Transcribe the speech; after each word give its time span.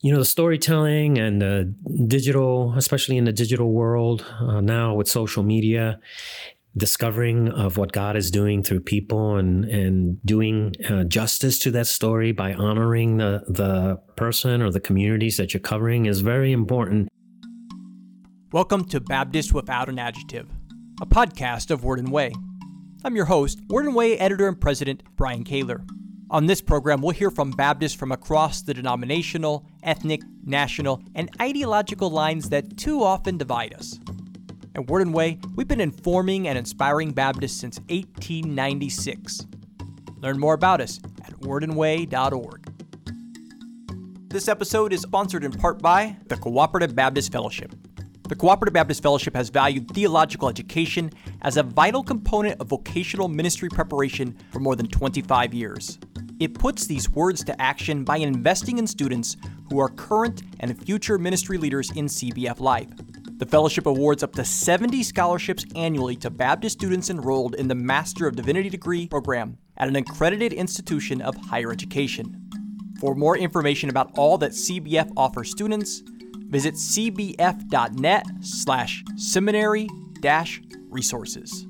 you 0.00 0.12
know 0.12 0.18
the 0.18 0.24
storytelling 0.24 1.18
and 1.18 1.42
the 1.42 1.74
digital 2.06 2.72
especially 2.76 3.16
in 3.16 3.24
the 3.24 3.32
digital 3.32 3.72
world 3.72 4.24
uh, 4.40 4.60
now 4.60 4.94
with 4.94 5.08
social 5.08 5.42
media 5.42 5.98
discovering 6.76 7.48
of 7.48 7.76
what 7.76 7.90
god 7.90 8.16
is 8.16 8.30
doing 8.30 8.62
through 8.62 8.78
people 8.78 9.36
and 9.36 9.64
and 9.64 10.24
doing 10.24 10.72
uh, 10.88 11.02
justice 11.04 11.58
to 11.58 11.72
that 11.72 11.86
story 11.88 12.30
by 12.30 12.54
honoring 12.54 13.16
the 13.16 13.42
the 13.48 13.96
person 14.14 14.62
or 14.62 14.70
the 14.70 14.78
communities 14.78 15.36
that 15.36 15.52
you're 15.52 15.60
covering 15.60 16.06
is 16.06 16.20
very 16.20 16.52
important. 16.52 17.08
Welcome 18.52 18.84
to 18.86 19.00
baptist 19.00 19.52
without 19.52 19.88
an 19.88 19.98
adjective 19.98 20.48
a 21.00 21.06
podcast 21.06 21.70
of 21.72 21.82
word 21.82 21.98
and 21.98 22.12
way. 22.12 22.32
I'm 23.04 23.16
your 23.16 23.24
host 23.24 23.60
word 23.68 23.86
and 23.86 23.96
way 23.96 24.16
editor 24.16 24.46
and 24.46 24.60
president 24.60 25.02
Brian 25.16 25.42
Kaylor 25.42 25.84
on 26.30 26.46
this 26.46 26.60
program, 26.60 27.00
we'll 27.00 27.12
hear 27.12 27.30
from 27.30 27.50
Baptists 27.52 27.94
from 27.94 28.12
across 28.12 28.60
the 28.60 28.74
denominational, 28.74 29.64
ethnic, 29.82 30.20
national, 30.44 31.02
and 31.14 31.30
ideological 31.40 32.10
lines 32.10 32.50
that 32.50 32.76
too 32.76 33.02
often 33.02 33.38
divide 33.38 33.72
us. 33.74 33.98
At 34.74 34.88
Word 34.88 35.02
and 35.02 35.14
Way, 35.14 35.38
we've 35.56 35.66
been 35.66 35.80
informing 35.80 36.46
and 36.46 36.58
inspiring 36.58 37.12
Baptists 37.12 37.58
since 37.58 37.78
1896. 37.88 39.46
Learn 40.18 40.38
more 40.38 40.54
about 40.54 40.80
us 40.80 41.00
at 41.24 41.32
wordandway.org. 41.40 42.72
This 44.28 44.48
episode 44.48 44.92
is 44.92 45.00
sponsored 45.00 45.44
in 45.44 45.52
part 45.52 45.80
by 45.80 46.16
the 46.26 46.36
Cooperative 46.36 46.94
Baptist 46.94 47.32
Fellowship. 47.32 47.74
The 48.28 48.36
Cooperative 48.36 48.74
Baptist 48.74 49.02
Fellowship 49.02 49.34
has 49.34 49.48
valued 49.48 49.90
theological 49.94 50.50
education 50.50 51.10
as 51.40 51.56
a 51.56 51.62
vital 51.62 52.02
component 52.02 52.60
of 52.60 52.68
vocational 52.68 53.26
ministry 53.28 53.70
preparation 53.70 54.36
for 54.52 54.60
more 54.60 54.76
than 54.76 54.86
25 54.86 55.54
years. 55.54 55.98
It 56.40 56.54
puts 56.54 56.86
these 56.86 57.10
words 57.10 57.42
to 57.44 57.60
action 57.60 58.04
by 58.04 58.18
investing 58.18 58.78
in 58.78 58.86
students 58.86 59.36
who 59.68 59.80
are 59.80 59.88
current 59.88 60.42
and 60.60 60.80
future 60.84 61.18
ministry 61.18 61.58
leaders 61.58 61.90
in 61.90 62.06
CBF 62.06 62.60
life. 62.60 62.88
The 63.38 63.46
fellowship 63.46 63.86
awards 63.86 64.22
up 64.22 64.32
to 64.34 64.44
70 64.44 65.02
scholarships 65.02 65.64
annually 65.74 66.16
to 66.16 66.30
Baptist 66.30 66.78
students 66.78 67.10
enrolled 67.10 67.54
in 67.56 67.68
the 67.68 67.74
Master 67.74 68.26
of 68.26 68.36
Divinity 68.36 68.68
degree 68.70 69.08
program 69.08 69.58
at 69.76 69.88
an 69.88 69.96
accredited 69.96 70.52
institution 70.52 71.20
of 71.20 71.36
higher 71.36 71.72
education. 71.72 72.48
For 73.00 73.14
more 73.14 73.36
information 73.36 73.90
about 73.90 74.16
all 74.16 74.38
that 74.38 74.52
CBF 74.52 75.12
offers 75.16 75.50
students, 75.50 76.02
visit 76.48 76.74
cbf.net 76.74 78.26
slash 78.40 79.04
seminary 79.16 79.88
resources. 80.88 81.66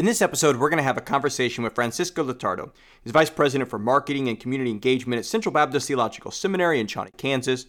In 0.00 0.06
this 0.06 0.22
episode, 0.22 0.56
we're 0.56 0.70
going 0.70 0.78
to 0.78 0.82
have 0.82 0.96
a 0.96 1.02
conversation 1.02 1.62
with 1.62 1.74
Francisco 1.74 2.24
Litardo. 2.24 2.70
He's 3.04 3.12
Vice 3.12 3.28
President 3.28 3.68
for 3.68 3.78
Marketing 3.78 4.28
and 4.28 4.40
Community 4.40 4.70
Engagement 4.70 5.18
at 5.18 5.26
Central 5.26 5.52
Baptist 5.52 5.88
Theological 5.88 6.30
Seminary 6.30 6.80
in 6.80 6.86
Shawnee, 6.86 7.10
Kansas. 7.18 7.66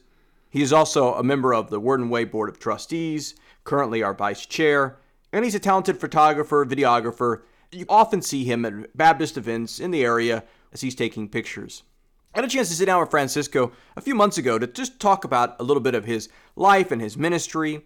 He 0.49 0.61
is 0.61 0.71
also 0.71 1.13
a 1.15 1.23
member 1.23 1.53
of 1.53 1.69
the 1.69 1.79
Word 1.81 1.99
and 1.99 2.09
Way 2.09 2.23
Board 2.23 2.47
of 2.47 2.57
Trustees, 2.57 3.35
currently 3.65 4.01
our 4.01 4.13
Vice 4.13 4.45
Chair, 4.45 4.97
and 5.33 5.43
he's 5.43 5.55
a 5.55 5.59
talented 5.59 5.99
photographer, 5.99 6.65
videographer. 6.65 7.41
You 7.69 7.85
often 7.89 8.21
see 8.21 8.45
him 8.45 8.63
at 8.63 8.95
Baptist 8.95 9.35
events 9.35 9.81
in 9.81 9.91
the 9.91 10.05
area 10.05 10.45
as 10.71 10.79
he's 10.79 10.95
taking 10.95 11.27
pictures. 11.27 11.83
I 12.33 12.38
had 12.38 12.45
a 12.45 12.47
chance 12.47 12.69
to 12.69 12.75
sit 12.75 12.85
down 12.85 13.01
with 13.01 13.11
Francisco 13.11 13.73
a 13.97 14.01
few 14.01 14.16
months 14.16 14.38
ago 14.38 14.57
to 14.57 14.67
just 14.67 15.01
talk 15.01 15.25
about 15.25 15.59
a 15.59 15.66
little 15.66 15.83
bit 15.83 15.95
of 15.95 16.05
his 16.05 16.29
life 16.55 16.93
and 16.93 17.01
his 17.01 17.17
ministry. 17.17 17.83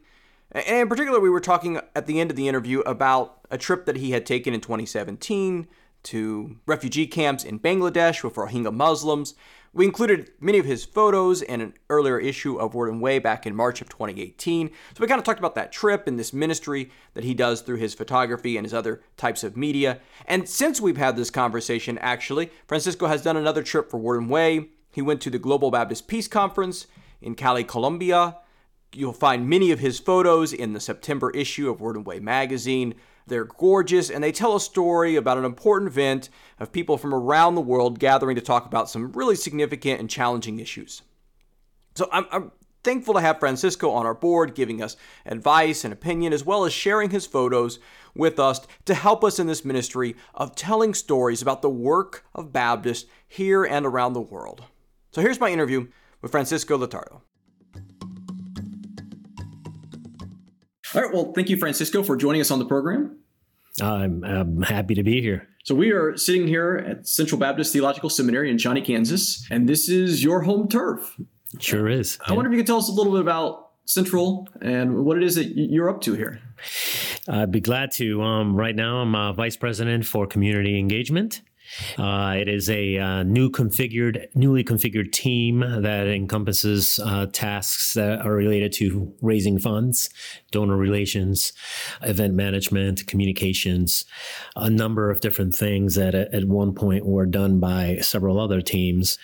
And 0.52 0.81
in 0.81 0.87
particular, 0.87 1.19
we 1.19 1.31
were 1.31 1.41
talking 1.41 1.81
at 1.95 2.05
the 2.05 2.21
end 2.21 2.30
of 2.30 2.37
the 2.37 2.47
interview 2.47 2.81
about 2.81 3.44
a 3.56 3.58
trip 3.58 3.86
that 3.86 3.98
he 3.98 4.11
had 4.11 4.25
taken 4.25 4.53
in 4.53 4.61
2017 4.61 5.67
to 6.03 6.58
refugee 6.67 7.08
camps 7.08 7.44
in 7.44 7.59
Bangladesh 7.59 8.22
with 8.22 8.36
Rohingya 8.36 8.72
Muslims. 8.72 9.34
We 9.73 9.86
included 9.86 10.31
many 10.39 10.59
of 10.59 10.66
his 10.66 10.86
photos 10.86 11.42
in 11.42 11.61
an 11.61 11.73
earlier 11.89 12.20
issue 12.20 12.58
of 12.58 12.76
Word 12.76 12.92
and 12.92 13.02
Way 13.02 13.17
back 13.17 13.48
in 13.48 13.56
March 13.56 13.81
of 13.81 13.89
2018. 13.89 14.70
So 14.70 14.73
we 15.00 15.08
kind 15.08 15.20
of 15.20 15.26
talked 15.26 15.39
about 15.39 15.56
that 15.56 15.72
trip 15.72 16.06
and 16.06 16.20
this 16.20 16.31
ministry 16.31 16.92
that 17.14 17.23
he 17.23 17.33
does 17.33 17.61
through 17.61 17.78
his 17.78 17.94
photography 17.94 18.58
and 18.58 18.66
his 18.66 18.73
other 18.73 19.02
types 19.17 19.44
of 19.44 19.58
media. 19.58 19.99
And 20.27 20.48
since 20.48 20.80
we've 20.80 20.98
had 20.98 21.15
this 21.15 21.30
conversation, 21.30 21.98
actually, 21.98 22.52
Francisco 22.67 23.08
has 23.08 23.21
done 23.21 23.38
another 23.38 23.64
trip 23.64 23.89
for 23.89 23.98
Word 23.98 24.21
and 24.21 24.30
Way. 24.30 24.70
He 24.92 25.02
went 25.02 25.21
to 25.21 25.30
the 25.30 25.39
Global 25.39 25.71
Baptist 25.71 26.08
Peace 26.08 26.27
Conference 26.27 26.88
in 27.21 27.36
Cali, 27.36 27.64
Colombia. 27.64 28.38
You'll 28.94 29.14
find 29.14 29.49
many 29.49 29.71
of 29.71 29.80
his 29.80 29.99
photos 29.99 30.54
in 30.54 30.73
the 30.73 30.80
September 30.80 31.32
issue 31.32 31.70
of 31.70 31.82
Word 31.82 31.95
and 31.95 32.05
Way 32.05 32.20
magazine. 32.20 32.95
They're 33.27 33.45
gorgeous 33.45 34.09
and 34.09 34.23
they 34.23 34.31
tell 34.31 34.55
a 34.55 34.59
story 34.59 35.15
about 35.15 35.37
an 35.37 35.45
important 35.45 35.91
event 35.91 36.30
of 36.59 36.71
people 36.71 36.97
from 36.97 37.13
around 37.13 37.55
the 37.55 37.61
world 37.61 37.99
gathering 37.99 38.36
to 38.36 38.41
talk 38.41 38.65
about 38.65 38.89
some 38.89 39.11
really 39.13 39.36
significant 39.36 39.99
and 39.99 40.09
challenging 40.09 40.59
issues. 40.59 41.02
So 41.95 42.08
I'm, 42.11 42.25
I'm 42.31 42.52
thankful 42.83 43.15
to 43.15 43.21
have 43.21 43.39
Francisco 43.39 43.89
on 43.89 44.05
our 44.05 44.14
board 44.14 44.53
giving 44.53 44.81
us 44.81 44.95
advice 45.25 45.83
and 45.83 45.91
opinion 45.91 46.33
as 46.33 46.45
well 46.45 46.65
as 46.65 46.73
sharing 46.73 47.09
his 47.09 47.25
photos 47.25 47.80
with 48.14 48.39
us 48.39 48.61
to 48.85 48.93
help 48.93 49.23
us 49.23 49.39
in 49.39 49.47
this 49.47 49.65
ministry 49.65 50.15
of 50.35 50.55
telling 50.55 50.93
stories 50.93 51.41
about 51.41 51.64
the 51.64 51.69
work 51.69 52.25
of 52.35 52.53
Baptists 52.53 53.09
here 53.27 53.64
and 53.65 53.85
around 53.85 54.14
the 54.14 54.21
world. 54.21 54.65
So 55.11 55.21
here's 55.21 55.39
my 55.39 55.49
interview 55.49 55.87
with 56.21 56.31
Francisco 56.31 56.77
Litardo. 56.77 57.21
All 60.95 61.02
right. 61.02 61.14
Well, 61.14 61.33
thank 61.33 61.50
you, 61.50 61.58
Francisco, 61.58 62.04
for 62.04 62.16
joining 62.16 62.39
us 62.39 62.52
on 62.52 62.60
the 62.60 62.66
program. 62.66 63.20
I'm, 63.82 64.23
I'm 64.23 64.61
happy 64.61 64.95
to 64.95 65.04
be 65.04 65.22
here. 65.22 65.50
So 65.66 65.76
we 65.76 65.92
are 65.92 66.16
sitting 66.16 66.48
here 66.48 66.78
at 66.88 67.06
Central 67.06 67.38
Baptist 67.38 67.73
Theological 67.73 68.10
Seminary 68.10 68.50
in 68.50 68.58
Shawnee, 68.58 68.82
Kansas, 68.82 69.45
and 69.52 69.67
this 69.67 69.89
is 69.89 70.23
your 70.23 70.42
home 70.42 70.70
turf. 70.70 71.20
Sure 71.60 71.89
is. 71.89 72.17
I 72.22 72.32
yeah. 72.32 72.36
wonder 72.36 72.50
if 72.50 72.56
you 72.56 72.60
could 72.60 72.67
tell 72.67 72.78
us 72.78 72.88
a 72.88 72.94
little 72.94 73.11
bit 73.11 73.22
about 73.22 73.72
Central 73.83 74.48
and 74.61 75.04
what 75.04 75.17
it 75.17 75.23
is 75.23 75.36
that 75.36 75.52
you're 75.56 75.89
up 75.89 76.00
to 76.02 76.14
here. 76.14 76.39
I'd 77.27 77.52
be 77.52 77.60
glad 77.60 77.92
to. 77.94 78.22
Um, 78.22 78.56
right 78.56 78.76
now, 78.76 79.00
I'm 79.00 79.16
a 79.16 79.33
vice 79.33 79.58
president 79.58 80.06
for 80.06 80.26
community 80.26 80.80
engagement 80.80 81.42
uh, 81.97 82.36
it 82.37 82.47
is 82.47 82.69
a 82.69 82.97
uh, 82.97 83.23
new 83.23 83.49
configured, 83.49 84.27
newly 84.36 84.63
configured 84.63 85.11
team 85.11 85.59
that 85.59 86.08
encompasses 86.08 86.99
uh, 87.03 87.25
tasks 87.31 87.93
that 87.93 88.25
are 88.25 88.33
related 88.33 88.71
to 88.73 89.13
raising 89.21 89.59
funds, 89.59 90.09
donor 90.52 90.77
relations, 90.77 91.53
event 92.02 92.33
management, 92.33 93.05
communications, 93.08 94.05
a 94.55 94.69
number 94.69 95.09
of 95.09 95.21
different 95.21 95.53
things 95.53 95.95
that 95.95 96.15
at 96.15 96.45
one 96.45 96.73
point 96.73 97.05
were 97.05 97.25
done 97.25 97.59
by 97.59 97.97
several 98.02 98.39
other 98.39 98.61
teams. 98.61 99.17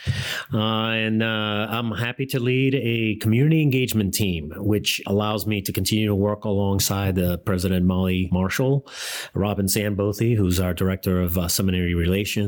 Uh, 0.54 0.92
and 0.92 1.24
uh, 1.24 1.68
I'm 1.70 1.92
happy 1.92 2.26
to 2.28 2.40
lead 2.40 2.76
a 2.76 3.16
community 3.22 3.62
engagement 3.62 4.14
team, 4.14 4.54
which 4.58 5.02
allows 5.08 5.46
me 5.48 5.62
to 5.62 5.72
continue 5.72 6.08
to 6.08 6.16
work 6.16 6.46
alongside 6.46 7.16
the 7.16 7.38
President 7.40 7.86
Molly 7.86 8.30
Marshall, 8.32 8.88
Robin 9.34 9.68
Sandbothe, 9.68 10.38
who's 10.38 10.60
our 10.60 10.74
director 10.74 11.22
of 11.22 11.38
uh, 11.38 11.48
seminary 11.48 11.94
relations 11.94 12.41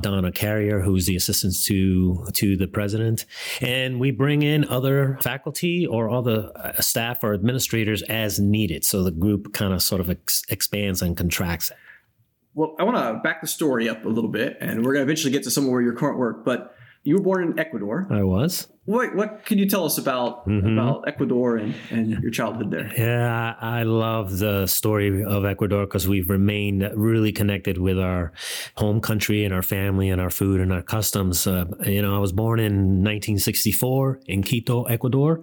Donna 0.00 0.32
Carrier, 0.32 0.80
who's 0.80 1.06
the 1.06 1.16
assistant 1.16 1.54
to 1.64 2.26
to 2.34 2.56
the 2.56 2.66
president, 2.66 3.26
and 3.60 4.00
we 4.00 4.10
bring 4.10 4.42
in 4.42 4.64
other 4.68 5.18
faculty 5.20 5.86
or 5.86 6.10
other 6.10 6.50
uh, 6.56 6.80
staff 6.80 7.22
or 7.22 7.34
administrators 7.34 8.02
as 8.02 8.38
needed. 8.38 8.84
So 8.84 9.02
the 9.02 9.10
group 9.10 9.52
kind 9.52 9.72
of 9.72 9.82
sort 9.82 10.00
of 10.00 10.10
ex- 10.10 10.42
expands 10.48 11.02
and 11.02 11.16
contracts. 11.16 11.72
Well, 12.54 12.74
I 12.78 12.84
want 12.84 12.96
to 12.96 13.20
back 13.22 13.42
the 13.42 13.46
story 13.46 13.88
up 13.88 14.04
a 14.04 14.08
little 14.08 14.30
bit, 14.30 14.56
and 14.60 14.78
we're 14.78 14.94
going 14.94 15.06
to 15.06 15.12
eventually 15.12 15.32
get 15.32 15.42
to 15.44 15.50
some 15.50 15.64
of 15.64 15.82
your 15.82 15.92
current 15.92 16.18
work. 16.18 16.44
But 16.44 16.75
you 17.06 17.14
were 17.14 17.22
born 17.22 17.44
in 17.44 17.58
Ecuador. 17.58 18.06
I 18.10 18.24
was. 18.24 18.66
What 18.84 19.14
what 19.14 19.44
can 19.44 19.58
you 19.58 19.68
tell 19.68 19.84
us 19.84 19.98
about 19.98 20.46
mm-hmm. 20.46 20.78
about 20.78 21.04
Ecuador 21.08 21.56
and, 21.56 21.74
and 21.90 22.22
your 22.22 22.30
childhood 22.30 22.70
there? 22.70 22.92
Yeah, 22.96 23.54
I 23.60 23.84
love 23.84 24.38
the 24.38 24.66
story 24.66 25.24
of 25.24 25.44
Ecuador 25.44 25.86
because 25.86 26.06
we've 26.06 26.30
remained 26.30 26.88
really 26.94 27.32
connected 27.32 27.78
with 27.78 27.98
our 27.98 28.32
home 28.76 29.00
country 29.00 29.44
and 29.44 29.52
our 29.54 29.62
family 29.62 30.08
and 30.08 30.20
our 30.20 30.30
food 30.30 30.60
and 30.60 30.72
our 30.72 30.82
customs. 30.82 31.46
Uh, 31.46 31.66
you 31.84 32.02
know, 32.02 32.14
I 32.14 32.18
was 32.18 32.32
born 32.32 32.60
in 32.60 33.02
1964 33.02 34.20
in 34.26 34.42
Quito, 34.42 34.84
Ecuador. 34.84 35.42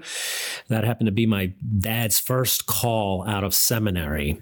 That 0.68 0.84
happened 0.84 1.08
to 1.08 1.14
be 1.14 1.26
my 1.26 1.54
dad's 1.80 2.20
first 2.20 2.66
call 2.66 3.28
out 3.28 3.44
of 3.44 3.54
seminary. 3.54 4.42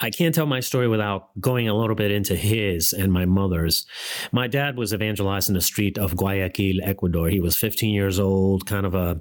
I 0.00 0.10
can't 0.10 0.34
tell 0.34 0.46
my 0.46 0.60
story 0.60 0.88
without 0.88 1.28
going 1.40 1.68
a 1.68 1.74
little 1.74 1.94
bit 1.94 2.10
into 2.10 2.34
his 2.34 2.92
and 2.92 3.12
my 3.12 3.26
mother's. 3.26 3.86
My 4.32 4.46
dad 4.46 4.78
was 4.78 4.94
evangelizing 4.94 5.54
the 5.54 5.60
street 5.60 5.98
of 5.98 6.16
Guayaquil, 6.16 6.80
Ecuador. 6.82 7.28
He 7.28 7.40
was 7.40 7.56
15 7.56 7.92
years 7.92 8.18
old, 8.18 8.64
kind 8.64 8.86
of 8.86 8.94
a, 8.94 9.20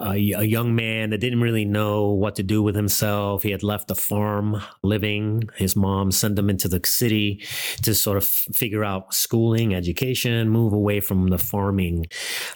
a, 0.00 0.12
a 0.12 0.42
young 0.42 0.74
man 0.74 1.10
that 1.10 1.18
didn't 1.18 1.40
really 1.40 1.64
know 1.64 2.10
what 2.10 2.34
to 2.36 2.42
do 2.42 2.60
with 2.62 2.74
himself. 2.74 3.44
He 3.44 3.52
had 3.52 3.62
left 3.62 3.86
the 3.86 3.94
farm 3.94 4.60
living. 4.82 5.48
His 5.56 5.76
mom 5.76 6.10
sent 6.10 6.38
him 6.38 6.50
into 6.50 6.66
the 6.66 6.80
city 6.84 7.44
to 7.82 7.94
sort 7.94 8.16
of 8.16 8.24
figure 8.26 8.84
out 8.84 9.14
schooling, 9.14 9.74
education, 9.74 10.48
move 10.48 10.72
away 10.72 11.00
from 11.00 11.28
the 11.28 11.38
farming 11.38 12.06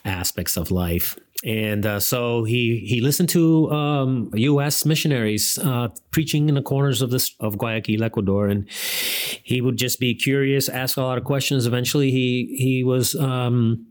aspects 0.04 0.56
of 0.56 0.72
life 0.72 1.16
and 1.44 1.86
uh, 1.86 2.00
so 2.00 2.44
he 2.44 2.84
he 2.86 3.00
listened 3.00 3.28
to 3.30 3.70
um, 3.70 4.30
U.S. 4.34 4.84
missionaries 4.84 5.58
uh, 5.58 5.88
preaching 6.10 6.48
in 6.48 6.54
the 6.54 6.62
corners 6.62 7.00
of 7.00 7.10
this 7.10 7.34
of 7.38 7.58
Guayaquil, 7.58 8.02
Ecuador, 8.02 8.48
and 8.48 8.68
he 8.70 9.60
would 9.60 9.76
just 9.76 10.00
be 10.00 10.14
curious, 10.14 10.68
ask 10.68 10.96
a 10.96 11.02
lot 11.02 11.18
of 11.18 11.24
questions. 11.24 11.66
Eventually, 11.66 12.10
he 12.10 12.56
he 12.58 12.82
was 12.82 13.14
um, 13.14 13.86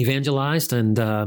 evangelized 0.00 0.72
and 0.72 0.98
uh, 0.98 1.26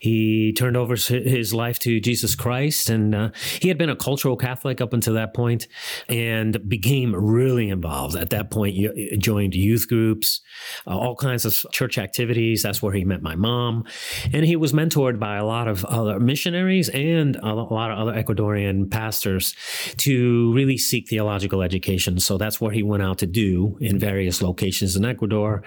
he 0.00 0.52
turned 0.52 0.76
over 0.76 0.96
his 0.96 1.52
life 1.54 1.78
to 1.80 2.00
Jesus 2.00 2.34
Christ. 2.34 2.90
And 2.90 3.14
uh, 3.14 3.30
he 3.60 3.68
had 3.68 3.78
been 3.78 3.90
a 3.90 3.96
cultural 3.96 4.36
Catholic 4.36 4.80
up 4.80 4.92
until 4.92 5.14
that 5.14 5.34
point 5.34 5.68
and 6.08 6.68
became 6.68 7.14
really 7.14 7.68
involved. 7.68 8.16
At 8.16 8.30
that 8.30 8.50
point, 8.50 8.76
joined 9.18 9.54
youth 9.54 9.88
groups, 9.88 10.40
uh, 10.86 10.96
all 10.96 11.16
kinds 11.16 11.44
of 11.44 11.64
church 11.72 11.98
activities. 11.98 12.62
That's 12.62 12.82
where 12.82 12.92
he 12.92 13.04
met 13.04 13.22
my 13.22 13.36
mom. 13.36 13.84
And 14.32 14.44
he 14.44 14.56
was 14.56 14.72
mentored 14.72 15.18
by 15.18 15.36
a 15.36 15.44
lot 15.44 15.68
of 15.68 15.84
other 15.84 16.18
missionaries 16.20 16.88
and 16.88 17.36
a 17.36 17.54
lot 17.54 17.90
of 17.90 17.98
other 17.98 18.12
Ecuadorian 18.12 18.90
pastors 18.90 19.54
to 19.98 20.52
really 20.54 20.78
seek 20.78 21.08
theological 21.08 21.62
education. 21.62 22.18
So 22.18 22.38
that's 22.38 22.60
what 22.60 22.74
he 22.74 22.82
went 22.82 23.02
out 23.02 23.18
to 23.18 23.26
do 23.26 23.78
in 23.80 23.98
various 23.98 24.42
locations 24.42 24.96
in 24.96 25.04
Ecuador. 25.04 25.62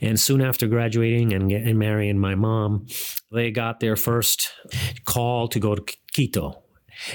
And 0.00 0.18
soon 0.18 0.40
after 0.40 0.66
graduating 0.66 1.32
and 1.32 1.48
getting 1.48 1.78
Mary 1.90 2.08
and 2.08 2.20
my 2.20 2.36
mom, 2.36 2.86
they 3.32 3.50
got 3.50 3.80
their 3.80 3.96
first 3.96 4.52
call 5.04 5.48
to 5.48 5.58
go 5.58 5.74
to 5.74 5.96
Quito 6.14 6.62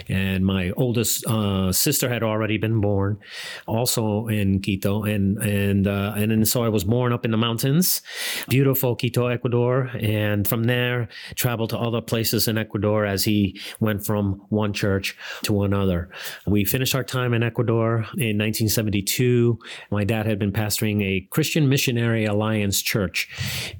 and 0.07 0.45
my 0.45 0.71
oldest 0.71 1.25
uh, 1.27 1.71
sister 1.71 2.09
had 2.09 2.23
already 2.23 2.57
been 2.57 2.81
born, 2.81 3.19
also 3.67 4.27
in 4.27 4.61
Quito, 4.61 5.03
and 5.03 5.37
and 5.37 5.87
uh, 5.87 6.13
and 6.15 6.31
then 6.31 6.45
so 6.45 6.63
I 6.63 6.69
was 6.69 6.83
born 6.83 7.13
up 7.13 7.25
in 7.25 7.31
the 7.31 7.37
mountains, 7.37 8.01
beautiful 8.49 8.95
Quito, 8.95 9.27
Ecuador, 9.27 9.91
and 9.99 10.47
from 10.47 10.65
there 10.65 11.07
traveled 11.35 11.71
to 11.71 11.77
other 11.77 12.01
places 12.01 12.47
in 12.47 12.57
Ecuador 12.57 13.05
as 13.05 13.23
he 13.23 13.59
went 13.79 14.05
from 14.05 14.41
one 14.49 14.73
church 14.73 15.17
to 15.43 15.63
another. 15.63 16.09
We 16.45 16.65
finished 16.65 16.95
our 16.95 17.03
time 17.03 17.33
in 17.33 17.43
Ecuador 17.43 18.05
in 18.17 18.37
1972. 18.37 19.59
My 19.91 20.03
dad 20.03 20.25
had 20.25 20.39
been 20.39 20.51
pastoring 20.51 21.03
a 21.03 21.27
Christian 21.31 21.69
Missionary 21.69 22.25
Alliance 22.25 22.81
church 22.81 23.29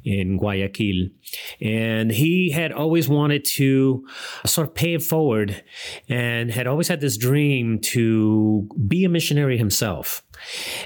in 0.04 0.38
Guayaquil, 0.38 1.10
and 1.62 2.12
he 2.12 2.52
had 2.52 2.72
always 2.72 3.08
wanted 3.08 3.46
to 3.46 4.06
sort 4.46 4.68
of 4.68 4.76
pay 4.76 4.94
it 4.94 5.04
forward 5.04 5.64
and 6.10 6.52
had 6.52 6.68
always 6.68 6.88
had 6.88 7.02
this 7.02 7.18
dream 7.18 7.80
to 7.80 8.68
be 8.88 9.06
a 9.06 9.10
missionary 9.10 9.58
himself. 9.58 10.24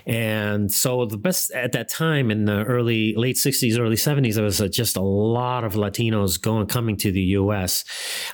And 0.05 0.71
so 0.71 1.05
the 1.05 1.17
best 1.17 1.51
at 1.51 1.71
that 1.73 1.89
time 1.89 2.31
in 2.31 2.45
the 2.45 2.63
early 2.63 3.15
late 3.15 3.35
60s, 3.35 3.79
early 3.79 3.95
70s, 3.95 4.35
there 4.35 4.43
was 4.43 4.59
just 4.71 4.97
a 4.97 5.01
lot 5.01 5.63
of 5.63 5.73
Latinos 5.73 6.41
going 6.41 6.67
coming 6.67 6.97
to 6.97 7.11
the 7.11 7.21
U.S., 7.21 7.83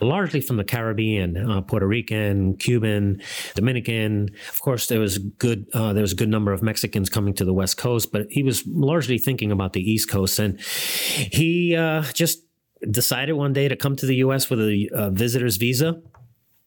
largely 0.02 0.42
from 0.42 0.58
the 0.58 0.64
Caribbean, 0.64 1.38
uh, 1.38 1.62
Puerto 1.62 1.88
Rican, 1.88 2.58
Cuban, 2.58 3.22
Dominican. 3.56 4.30
Of 4.50 4.62
course, 4.62 4.88
there 4.88 5.00
was 5.00 5.18
good 5.18 5.66
uh, 5.74 5.94
there 5.94 6.02
was 6.02 6.14
a 6.14 6.16
good 6.16 6.30
number 6.30 6.52
of 6.52 6.62
Mexicans 6.62 7.10
coming 7.10 7.34
to 7.36 7.46
the 7.46 7.54
West 7.54 7.78
Coast, 7.78 8.12
but 8.12 8.28
he 8.30 8.44
was 8.44 8.66
largely 8.68 9.18
thinking 9.18 9.52
about 9.52 9.74
the 9.74 9.82
East 9.82 10.10
Coast, 10.10 10.40
and 10.40 10.60
he 10.62 11.76
uh, 11.76 12.04
just 12.14 12.44
decided 12.92 13.34
one 13.34 13.54
day 13.54 13.68
to 13.68 13.76
come 13.76 13.96
to 13.96 14.06
the 14.06 14.16
U.S. 14.18 14.50
with 14.50 14.60
a, 14.60 14.90
a 14.94 15.12
visitor's 15.12 15.58
visa 15.58 16.02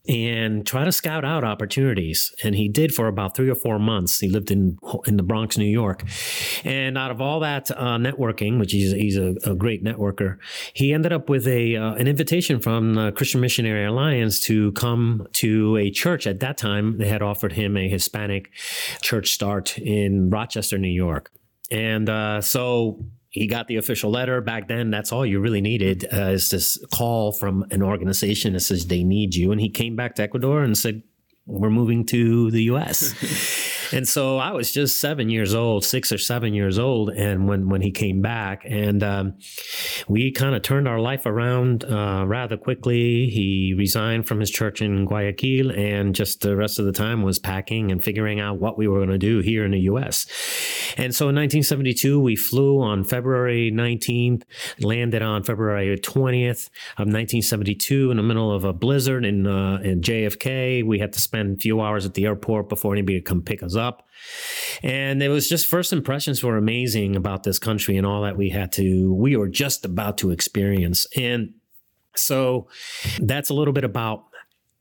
and 0.08 0.66
try 0.66 0.84
to 0.84 0.92
scout 0.92 1.24
out 1.24 1.44
opportunities. 1.44 2.34
And 2.42 2.54
he 2.54 2.68
did 2.68 2.94
for 2.94 3.06
about 3.08 3.36
three 3.36 3.50
or 3.50 3.54
four 3.54 3.78
months. 3.78 4.18
He 4.18 4.28
lived 4.28 4.50
in 4.50 4.78
in 5.06 5.16
the 5.18 5.22
Bronx, 5.22 5.58
New 5.58 5.66
York. 5.66 6.02
And 6.64 6.96
out 6.96 7.10
of 7.10 7.20
all 7.20 7.40
that 7.40 7.70
uh, 7.70 7.98
networking, 7.98 8.58
which 8.58 8.72
he's, 8.72 8.92
he's 8.92 9.16
a, 9.16 9.34
a, 9.44 9.54
great 9.54 9.84
networker, 9.84 10.38
he 10.72 10.94
ended 10.94 11.12
up 11.12 11.28
with 11.28 11.46
a 11.46 11.76
uh, 11.76 11.94
an 11.94 12.08
invitation 12.08 12.58
from 12.58 12.94
the 12.94 13.12
Christian 13.12 13.40
Missionary 13.40 13.84
Alliance 13.84 14.40
to 14.40 14.72
come 14.72 15.26
to 15.34 15.76
a 15.76 15.90
church. 15.90 16.26
At 16.26 16.40
that 16.40 16.56
time, 16.56 16.98
they 16.98 17.08
had 17.08 17.22
offered 17.22 17.52
him 17.52 17.76
a 17.76 17.88
Hispanic 17.88 18.50
church 19.02 19.32
start 19.32 19.78
in 19.78 20.30
Rochester, 20.30 20.78
New 20.78 20.88
York. 20.88 21.30
And 21.70 22.08
uh, 22.08 22.40
so 22.40 23.04
he 23.38 23.46
got 23.46 23.68
the 23.68 23.76
official 23.76 24.10
letter 24.10 24.40
back 24.40 24.68
then. 24.68 24.90
That's 24.90 25.12
all 25.12 25.24
you 25.24 25.40
really 25.40 25.60
needed 25.60 26.06
uh, 26.12 26.30
is 26.30 26.50
this 26.50 26.78
call 26.92 27.32
from 27.32 27.64
an 27.70 27.82
organization 27.82 28.52
that 28.54 28.60
says 28.60 28.86
they 28.86 29.04
need 29.04 29.34
you. 29.34 29.52
And 29.52 29.60
he 29.60 29.68
came 29.68 29.96
back 29.96 30.16
to 30.16 30.22
Ecuador 30.22 30.62
and 30.62 30.76
said, 30.76 31.02
"We're 31.46 31.70
moving 31.70 32.04
to 32.06 32.50
the 32.50 32.64
U.S." 32.64 33.74
and 33.92 34.08
so 34.08 34.38
I 34.38 34.52
was 34.52 34.72
just 34.72 34.98
seven 34.98 35.28
years 35.28 35.54
old, 35.54 35.84
six 35.84 36.12
or 36.12 36.18
seven 36.18 36.54
years 36.54 36.78
old, 36.78 37.10
and 37.10 37.48
when 37.48 37.68
when 37.68 37.82
he 37.82 37.90
came 37.90 38.22
back, 38.22 38.62
and 38.64 39.02
um, 39.02 39.34
we 40.08 40.30
kind 40.30 40.54
of 40.54 40.62
turned 40.62 40.88
our 40.88 41.00
life 41.00 41.26
around 41.26 41.84
uh, 41.84 42.24
rather 42.26 42.56
quickly. 42.56 43.28
He 43.28 43.74
resigned 43.76 44.26
from 44.26 44.40
his 44.40 44.50
church 44.50 44.82
in 44.82 45.04
Guayaquil, 45.04 45.72
and 45.72 46.14
just 46.14 46.40
the 46.40 46.56
rest 46.56 46.78
of 46.78 46.86
the 46.86 46.92
time 46.92 47.22
was 47.22 47.38
packing 47.38 47.90
and 47.90 48.02
figuring 48.02 48.40
out 48.40 48.58
what 48.58 48.78
we 48.78 48.88
were 48.88 48.98
going 48.98 49.10
to 49.10 49.18
do 49.18 49.40
here 49.40 49.64
in 49.64 49.72
the 49.72 49.80
U.S. 49.80 50.26
And 50.96 51.14
so 51.14 51.28
in 51.28 51.36
1972, 51.36 52.20
we 52.20 52.36
flew 52.36 52.80
on 52.80 53.04
February 53.04 53.70
19th, 53.72 54.42
landed 54.80 55.22
on 55.22 55.42
February 55.42 55.96
20th 55.96 56.68
of 56.96 57.06
1972 57.06 58.10
in 58.10 58.16
the 58.16 58.22
middle 58.22 58.52
of 58.52 58.64
a 58.64 58.72
blizzard 58.72 59.24
in 59.24 59.46
uh, 59.46 59.78
in 59.82 60.00
JFK. 60.00 60.84
We 60.84 60.98
had 60.98 61.12
to 61.14 61.20
spend 61.20 61.58
a 61.58 61.60
few 61.60 61.80
hours 61.80 62.04
at 62.04 62.14
the 62.14 62.26
airport 62.26 62.68
before 62.68 62.92
anybody 62.92 63.20
could 63.20 63.26
come 63.26 63.42
pick 63.42 63.62
us 63.62 63.76
up. 63.78 64.06
And 64.82 65.22
it 65.22 65.28
was 65.28 65.48
just 65.48 65.66
first 65.66 65.92
impressions 65.92 66.42
were 66.42 66.56
amazing 66.56 67.16
about 67.16 67.44
this 67.44 67.58
country 67.58 67.96
and 67.96 68.06
all 68.06 68.22
that 68.22 68.36
we 68.36 68.50
had 68.50 68.72
to, 68.72 69.12
we 69.14 69.36
were 69.36 69.48
just 69.48 69.84
about 69.84 70.18
to 70.18 70.30
experience. 70.30 71.06
And 71.16 71.54
so 72.16 72.68
that's 73.20 73.50
a 73.50 73.54
little 73.54 73.72
bit 73.72 73.84
about 73.84 74.24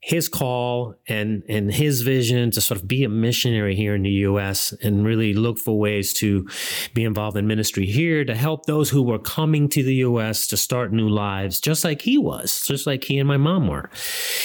his 0.00 0.28
call 0.28 0.94
and 1.08 1.42
and 1.48 1.72
his 1.72 2.02
vision 2.02 2.52
to 2.52 2.60
sort 2.60 2.80
of 2.80 2.86
be 2.86 3.02
a 3.02 3.08
missionary 3.08 3.74
here 3.74 3.96
in 3.96 4.02
the 4.02 4.10
US 4.28 4.72
and 4.80 5.04
really 5.04 5.34
look 5.34 5.58
for 5.58 5.76
ways 5.76 6.12
to 6.14 6.46
be 6.94 7.02
involved 7.02 7.36
in 7.36 7.48
ministry 7.48 7.84
here 7.84 8.24
to 8.24 8.34
help 8.34 8.66
those 8.66 8.90
who 8.90 9.02
were 9.02 9.18
coming 9.18 9.68
to 9.68 9.82
the 9.82 9.96
US 9.96 10.46
to 10.48 10.56
start 10.56 10.92
new 10.92 11.08
lives 11.08 11.60
just 11.60 11.84
like 11.84 12.02
he 12.02 12.16
was 12.16 12.62
just 12.64 12.86
like 12.86 13.04
he 13.04 13.18
and 13.18 13.26
my 13.26 13.36
mom 13.36 13.66
were. 13.66 13.90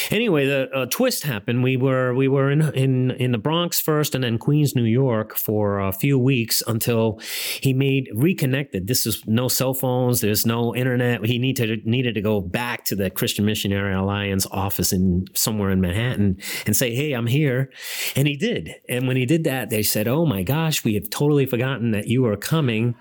Anyway 0.09 0.47
the 0.47 0.69
uh, 0.73 0.87
twist 0.87 1.21
happened. 1.21 1.61
We 1.61 1.77
were 1.77 2.15
we 2.15 2.27
were 2.27 2.49
in 2.49 2.73
in 2.73 3.11
in 3.11 3.31
the 3.31 3.37
Bronx 3.37 3.79
first 3.79 4.15
and 4.15 4.23
then 4.23 4.39
Queens 4.39 4.75
New 4.75 4.85
York 4.85 5.37
for 5.37 5.79
a 5.79 5.93
few 5.93 6.17
weeks 6.17 6.63
until 6.65 7.19
he 7.61 7.73
made 7.73 8.09
reconnected. 8.15 8.87
This 8.87 9.05
is 9.05 9.23
no 9.27 9.47
cell 9.49 9.75
phones. 9.75 10.21
There's 10.21 10.47
no 10.47 10.75
internet. 10.75 11.23
He 11.25 11.37
needed 11.37 11.85
needed 11.85 12.15
to 12.15 12.21
go 12.21 12.41
back 12.41 12.85
to 12.85 12.95
the 12.95 13.11
Christian 13.11 13.45
Missionary 13.45 13.93
Alliance 13.93 14.47
office 14.49 14.91
in 14.91 15.25
somewhere 15.43 15.69
in 15.69 15.81
Manhattan 15.81 16.37
and 16.65 16.75
say, 16.75 16.93
Hey, 16.95 17.13
I'm 17.13 17.27
here. 17.27 17.71
And 18.15 18.27
he 18.27 18.35
did. 18.35 18.71
And 18.87 19.07
when 19.07 19.17
he 19.17 19.25
did 19.25 19.43
that, 19.43 19.69
they 19.69 19.83
said, 19.83 20.07
Oh 20.07 20.25
my 20.25 20.43
gosh, 20.43 20.83
we 20.83 20.95
have 20.95 21.09
totally 21.09 21.45
forgotten 21.45 21.91
that 21.91 22.07
you 22.07 22.25
are 22.25 22.37
coming. 22.37 22.95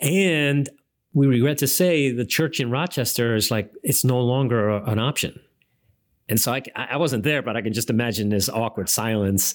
And 0.00 0.68
we 1.14 1.26
regret 1.26 1.58
to 1.58 1.68
say 1.68 2.10
the 2.10 2.26
church 2.26 2.60
in 2.60 2.70
Rochester 2.70 3.34
is 3.34 3.50
like, 3.50 3.70
it's 3.82 4.04
no 4.04 4.20
longer 4.20 4.68
a, 4.68 4.84
an 4.90 4.98
option. 4.98 5.40
And 6.28 6.40
so 6.40 6.52
I, 6.52 6.62
I 6.74 6.96
wasn't 6.96 7.22
there, 7.22 7.42
but 7.42 7.54
I 7.54 7.60
can 7.60 7.74
just 7.74 7.90
imagine 7.90 8.30
this 8.30 8.48
awkward 8.48 8.88
silence. 8.88 9.54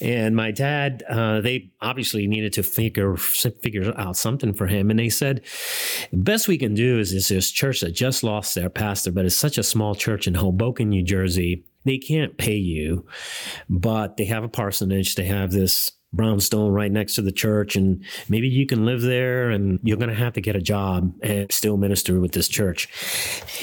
And 0.00 0.36
my 0.36 0.50
dad, 0.50 1.02
uh, 1.08 1.40
they 1.40 1.70
obviously 1.80 2.26
needed 2.26 2.52
to 2.54 2.62
figure 2.62 3.16
figure 3.16 3.98
out 3.98 4.16
something 4.16 4.52
for 4.52 4.66
him. 4.66 4.90
And 4.90 4.98
they 4.98 5.08
said, 5.08 5.42
the 6.10 6.18
best 6.18 6.46
we 6.46 6.58
can 6.58 6.74
do 6.74 6.98
is, 6.98 7.12
is 7.12 7.28
this 7.28 7.50
church 7.50 7.80
that 7.80 7.92
just 7.92 8.22
lost 8.22 8.54
their 8.54 8.68
pastor, 8.68 9.12
but 9.12 9.24
it's 9.24 9.36
such 9.36 9.56
a 9.56 9.62
small 9.62 9.94
church 9.94 10.26
in 10.26 10.34
Hoboken, 10.34 10.90
New 10.90 11.02
Jersey 11.02 11.64
they 11.84 11.98
can't 11.98 12.36
pay 12.36 12.56
you, 12.56 13.06
but 13.68 14.16
they 14.16 14.24
have 14.26 14.44
a 14.44 14.48
parsonage. 14.48 15.14
They 15.14 15.24
have 15.24 15.50
this 15.50 15.90
brownstone 16.12 16.72
right 16.72 16.90
next 16.90 17.14
to 17.14 17.22
the 17.22 17.32
church, 17.32 17.76
and 17.76 18.04
maybe 18.28 18.48
you 18.48 18.66
can 18.66 18.84
live 18.84 19.00
there 19.00 19.50
and 19.50 19.78
you're 19.82 19.96
going 19.96 20.08
to 20.08 20.14
have 20.14 20.32
to 20.32 20.40
get 20.40 20.56
a 20.56 20.60
job 20.60 21.12
and 21.22 21.50
still 21.52 21.76
minister 21.76 22.20
with 22.20 22.32
this 22.32 22.48
church. 22.48 22.88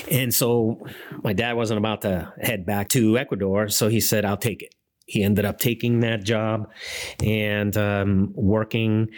And 0.09 0.33
so 0.33 0.79
my 1.23 1.33
dad 1.33 1.53
wasn't 1.53 1.79
about 1.79 2.03
to 2.03 2.33
head 2.41 2.65
back 2.65 2.89
to 2.89 3.17
Ecuador, 3.17 3.67
so 3.67 3.89
he 3.89 3.99
said, 3.99 4.23
I'll 4.23 4.37
take 4.37 4.63
it 4.63 4.73
he 5.07 5.23
ended 5.23 5.45
up 5.45 5.57
taking 5.57 6.01
that 6.01 6.23
job 6.23 6.69
and 7.23 7.75
um, 7.77 8.33
working. 8.35 9.09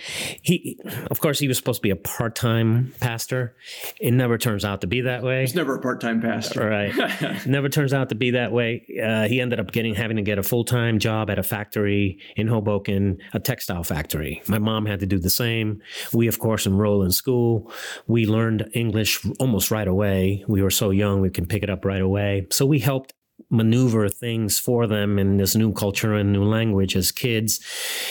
He, 0.44 0.80
of 1.10 1.20
course, 1.20 1.40
he 1.40 1.48
was 1.48 1.58
supposed 1.58 1.80
to 1.80 1.82
be 1.82 1.90
a 1.90 1.96
part-time 1.96 2.94
pastor. 3.00 3.56
It 4.00 4.12
never 4.12 4.38
turns 4.38 4.64
out 4.64 4.82
to 4.82 4.88
be 4.88 5.02
that 5.02 5.24
way. 5.24 5.42
He's 5.42 5.56
never 5.56 5.76
a 5.76 5.82
part-time 5.82 6.22
pastor, 6.22 6.70
right? 6.70 7.46
never 7.48 7.70
turns 7.70 7.92
out 7.92 8.10
to 8.10 8.16
be 8.16 8.32
that 8.32 8.52
way. 8.52 8.86
Uh, 9.04 9.28
he 9.28 9.42
ended 9.42 9.60
up 9.60 9.72
getting 9.72 9.96
having 9.96 10.18
to 10.18 10.24
get 10.24 10.38
a 10.38 10.44
full-time 10.44 11.00
job 11.00 11.32
at 11.32 11.40
a 11.40 11.44
factory 11.44 12.20
in 12.36 12.48
Hoboken, 12.48 13.18
a 13.34 13.40
textile 13.40 13.84
factory. 13.84 14.44
My 14.48 14.60
mom 14.60 14.86
had 14.86 15.00
to 15.00 15.08
do 15.08 15.18
the 15.18 15.32
same. 15.32 15.82
We, 16.14 16.28
of 16.28 16.38
course, 16.38 16.68
enrolled 16.68 17.04
in 17.04 17.12
school. 17.12 17.72
We 18.06 18.28
learned 18.28 18.70
English 18.74 19.26
almost 19.40 19.72
right 19.72 19.88
away. 19.88 20.46
We 20.48 20.62
were 20.62 20.70
so 20.70 20.92
young, 20.92 21.22
we 21.22 21.32
can 21.32 21.48
pick 21.48 21.64
it 21.64 21.70
up 21.72 21.84
right 21.84 22.02
away. 22.02 22.46
So 22.52 22.68
we 22.68 22.78
helped 22.78 23.14
maneuver 23.50 24.08
things 24.10 24.60
for 24.60 24.86
them 24.86 25.18
in 25.18 25.38
this 25.38 25.56
new 25.56 25.74
culture 25.74 26.14
and 26.14 26.32
new 26.32 26.44
language 26.44 26.96
as 26.96 27.12
kids. 27.12 27.60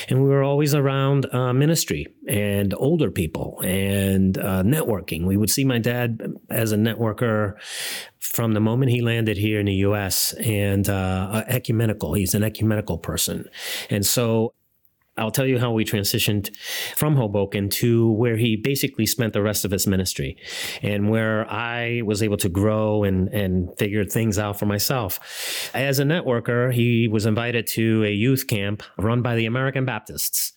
And 0.09 0.23
we 0.23 0.29
were 0.29 0.43
always 0.43 0.75
around 0.75 1.33
uh, 1.33 1.53
ministry 1.53 2.07
and 2.27 2.75
older 2.75 3.11
people 3.11 3.61
and 3.65 4.37
uh, 4.37 4.63
networking. 4.63 5.25
We 5.25 5.37
would 5.37 5.51
see 5.51 5.65
my 5.65 5.79
dad 5.79 6.21
as 6.51 6.73
a 6.73 6.77
networker 6.77 7.55
from 8.19 8.53
the 8.53 8.61
moment 8.61 8.91
he 8.91 9.01
landed 9.01 9.37
here 9.37 9.61
in 9.61 9.67
the 9.67 9.75
US 9.75 10.33
and 10.35 10.89
uh, 10.89 11.45
ecumenical. 11.47 12.15
He's 12.15 12.35
an 12.35 12.43
ecumenical 12.43 12.99
person. 12.99 13.49
And 13.91 14.05
so 14.05 14.55
I'll 15.19 15.31
tell 15.31 15.47
you 15.47 15.59
how 15.59 15.73
we 15.73 15.85
transitioned 15.85 16.55
from 16.97 17.17
Hoboken 17.17 17.69
to 17.71 18.11
where 18.13 18.37
he 18.37 18.57
basically 18.57 19.07
spent 19.07 19.33
the 19.33 19.43
rest 19.43 19.65
of 19.65 19.71
his 19.71 19.87
ministry 19.87 20.37
and 20.83 21.11
where 21.11 21.51
I 21.51 22.03
was 22.05 22.23
able 22.23 22.37
to 22.39 22.49
grow 22.49 23.05
and, 23.05 23.29
and 23.29 23.77
figure 23.79 24.05
things 24.05 24.39
out 24.39 24.59
for 24.59 24.67
myself. 24.67 25.71
As 25.75 25.99
a 25.99 26.05
networker, 26.05 26.73
he 26.73 27.09
was 27.09 27.27
invited 27.27 27.67
to 27.69 28.05
a 28.05 28.13
youth 28.13 28.47
camp 28.47 28.83
run 28.97 29.23
by 29.23 29.37
the 29.37 29.47
American 29.47 29.85
Baptists. 29.85 30.53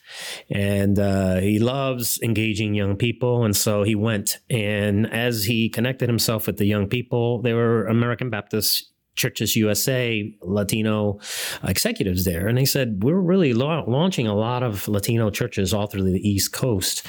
And 0.50 1.00
uh, 1.00 1.38
he 1.38 1.60
loves 1.60 2.20
engaging 2.22 2.74
young 2.74 2.98
people. 2.98 3.46
And 3.46 3.56
so 3.56 3.84
he 3.84 3.96
went. 3.96 4.40
And 4.50 5.12
as 5.12 5.46
he 5.46 5.70
connected 5.70 6.10
himself 6.10 6.48
with 6.48 6.58
the 6.58 6.66
young 6.66 6.88
people, 6.88 7.42
they 7.42 7.54
were 7.54 7.86
American 7.88 8.30
Baptists 8.30 8.92
Churches 9.22 9.56
USA 9.56 10.34
Latino 10.42 11.20
executives 11.64 12.26
there, 12.26 12.48
and 12.48 12.58
they 12.58 12.66
said 12.66 13.04
we're 13.04 13.20
really 13.34 13.54
la- 13.54 13.84
launching 13.88 14.26
a 14.26 14.34
lot 14.34 14.64
of 14.64 14.88
Latino 14.88 15.30
churches 15.30 15.76
all 15.76 15.86
through 15.86 16.04
the 16.04 16.28
East 16.28 16.52
Coast, 16.54 17.06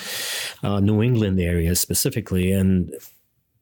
uh, 0.63 0.79
New 0.79 1.03
England 1.03 1.41
area 1.41 1.75
specifically, 1.75 2.53
and 2.53 2.93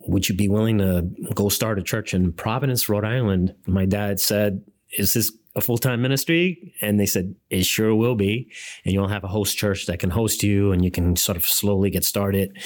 would 0.01 0.29
you 0.29 0.35
be 0.35 0.49
willing 0.49 0.79
to 0.79 1.09
go 1.33 1.49
start 1.49 1.79
a 1.79 1.83
church 1.83 2.13
in 2.13 2.33
Providence, 2.33 2.89
Rhode 2.89 3.05
Island? 3.05 3.55
My 3.67 3.87
dad 3.87 4.19
said, 4.19 4.65
"Is 4.99 5.15
this 5.15 5.31
a 5.57 5.61
full 5.61 5.79
time 5.79 6.01
ministry? 6.03 6.75
And 6.81 6.99
they 6.99 7.07
said, 7.07 7.35
It 7.51 7.65
sure 7.65 7.95
will 7.95 8.15
be. 8.15 8.51
And 8.85 8.95
you'll 8.95 9.09
have 9.09 9.25
a 9.25 9.29
host 9.29 9.57
church 9.57 9.87
that 9.87 9.99
can 9.99 10.11
host 10.11 10.43
you 10.43 10.73
and 10.73 10.85
you 10.85 10.91
can 10.91 11.17
sort 11.17 11.37
of 11.37 11.45
slowly 11.45 11.91
get 11.91 12.05
started. 12.05 12.57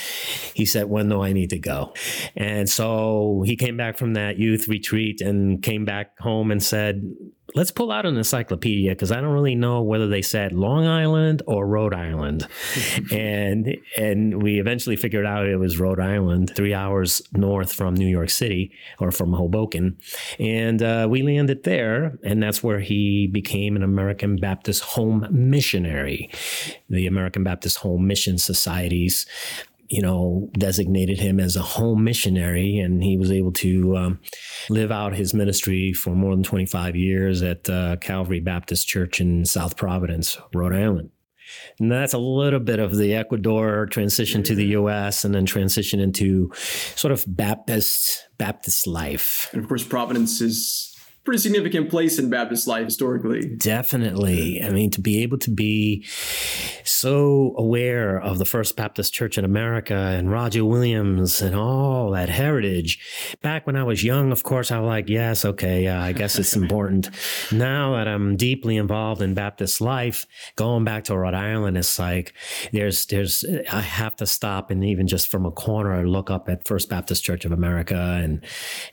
He 0.54 0.66
said, 0.66 0.86
When 0.86 1.08
do 1.08 1.22
I 1.22 1.32
need 1.32 1.50
to 1.50 1.58
go? 1.58 1.94
And 2.36 2.68
so 2.68 3.42
he 3.46 3.56
came 3.56 3.76
back 3.76 3.98
from 3.98 4.14
that 4.14 4.38
youth 4.38 4.68
retreat 4.68 5.20
and 5.20 5.62
came 5.62 5.84
back 5.84 6.18
home 6.18 6.50
and 6.50 6.62
said, 6.62 7.02
let's 7.54 7.70
pull 7.70 7.92
out 7.92 8.06
an 8.06 8.16
encyclopedia 8.16 8.90
because 8.90 9.12
I 9.12 9.20
don't 9.20 9.32
really 9.32 9.54
know 9.54 9.82
whether 9.82 10.08
they 10.08 10.22
said 10.22 10.52
Long 10.52 10.86
Island 10.86 11.42
or 11.46 11.66
Rhode 11.66 11.94
Island. 11.94 12.46
and 13.12 13.76
and 13.96 14.42
we 14.42 14.58
eventually 14.58 14.96
figured 14.96 15.26
out 15.26 15.46
it 15.46 15.56
was 15.56 15.78
Rhode 15.78 16.00
Island, 16.00 16.52
three 16.54 16.74
hours 16.74 17.22
north 17.32 17.72
from 17.72 17.94
New 17.94 18.08
York 18.08 18.30
City 18.30 18.72
or 18.98 19.10
from 19.10 19.32
Hoboken. 19.32 19.96
And 20.38 20.82
uh, 20.82 21.06
we 21.10 21.22
landed 21.22 21.64
there, 21.64 22.18
and 22.24 22.42
that's 22.42 22.62
where 22.62 22.80
he 22.80 23.26
became 23.26 23.76
an 23.76 23.82
American 23.82 24.36
Baptist 24.36 24.82
home 24.82 25.26
missionary. 25.30 26.30
The 26.88 27.06
American 27.06 27.44
Baptist 27.44 27.78
Home 27.78 28.06
Mission 28.06 28.38
Societies 28.38 29.26
you 29.88 30.02
know, 30.02 30.48
designated 30.58 31.18
him 31.18 31.40
as 31.40 31.56
a 31.56 31.62
home 31.62 32.04
missionary, 32.04 32.78
and 32.78 33.02
he 33.02 33.16
was 33.16 33.30
able 33.30 33.52
to 33.52 33.96
um, 33.96 34.20
live 34.70 34.90
out 34.90 35.14
his 35.14 35.34
ministry 35.34 35.92
for 35.92 36.10
more 36.10 36.34
than 36.34 36.42
25 36.42 36.96
years 36.96 37.42
at 37.42 37.68
uh, 37.68 37.96
Calvary 37.96 38.40
Baptist 38.40 38.86
Church 38.86 39.20
in 39.20 39.44
South 39.44 39.76
Providence, 39.76 40.38
Rhode 40.54 40.74
Island. 40.74 41.10
And 41.78 41.92
that's 41.92 42.14
a 42.14 42.18
little 42.18 42.60
bit 42.60 42.78
of 42.78 42.96
the 42.96 43.14
Ecuador 43.14 43.86
transition 43.86 44.42
to 44.44 44.54
the 44.54 44.66
U.S. 44.66 45.24
and 45.24 45.34
then 45.34 45.46
transition 45.46 46.00
into 46.00 46.50
sort 46.96 47.12
of 47.12 47.24
Baptist 47.26 48.28
Baptist 48.38 48.86
life. 48.86 49.50
And 49.52 49.62
of 49.62 49.68
course, 49.68 49.84
Providence 49.84 50.40
is 50.40 50.93
pretty 51.24 51.40
significant 51.40 51.88
place 51.88 52.18
in 52.18 52.28
Baptist 52.28 52.66
life 52.66 52.84
historically. 52.84 53.40
Definitely. 53.56 54.62
I 54.62 54.68
mean, 54.70 54.90
to 54.90 55.00
be 55.00 55.22
able 55.22 55.38
to 55.38 55.50
be 55.50 56.04
so 56.84 57.54
aware 57.56 58.20
of 58.20 58.38
the 58.38 58.44
First 58.44 58.76
Baptist 58.76 59.14
Church 59.14 59.38
in 59.38 59.44
America 59.44 59.94
and 59.94 60.30
Roger 60.30 60.66
Williams 60.66 61.40
and 61.40 61.56
all 61.56 62.10
that 62.10 62.28
heritage. 62.28 63.36
Back 63.40 63.66
when 63.66 63.74
I 63.74 63.84
was 63.84 64.04
young, 64.04 64.32
of 64.32 64.42
course, 64.42 64.70
I 64.70 64.78
was 64.80 64.86
like, 64.86 65.08
yes, 65.08 65.46
okay, 65.46 65.86
uh, 65.86 65.98
I 65.98 66.12
guess 66.12 66.38
it's 66.38 66.54
important. 66.54 67.08
now 67.52 67.96
that 67.96 68.06
I'm 68.06 68.36
deeply 68.36 68.76
involved 68.76 69.22
in 69.22 69.32
Baptist 69.32 69.80
life, 69.80 70.26
going 70.56 70.84
back 70.84 71.04
to 71.04 71.16
Rhode 71.16 71.34
Island, 71.34 71.78
it's 71.78 71.98
like 71.98 72.34
there's, 72.70 73.06
there's, 73.06 73.46
I 73.72 73.80
have 73.80 74.14
to 74.16 74.26
stop 74.26 74.70
and 74.70 74.84
even 74.84 75.06
just 75.06 75.28
from 75.28 75.46
a 75.46 75.50
corner 75.50 76.06
look 76.06 76.30
up 76.30 76.50
at 76.50 76.68
First 76.68 76.90
Baptist 76.90 77.24
Church 77.24 77.46
of 77.46 77.52
America 77.52 78.20
and, 78.22 78.44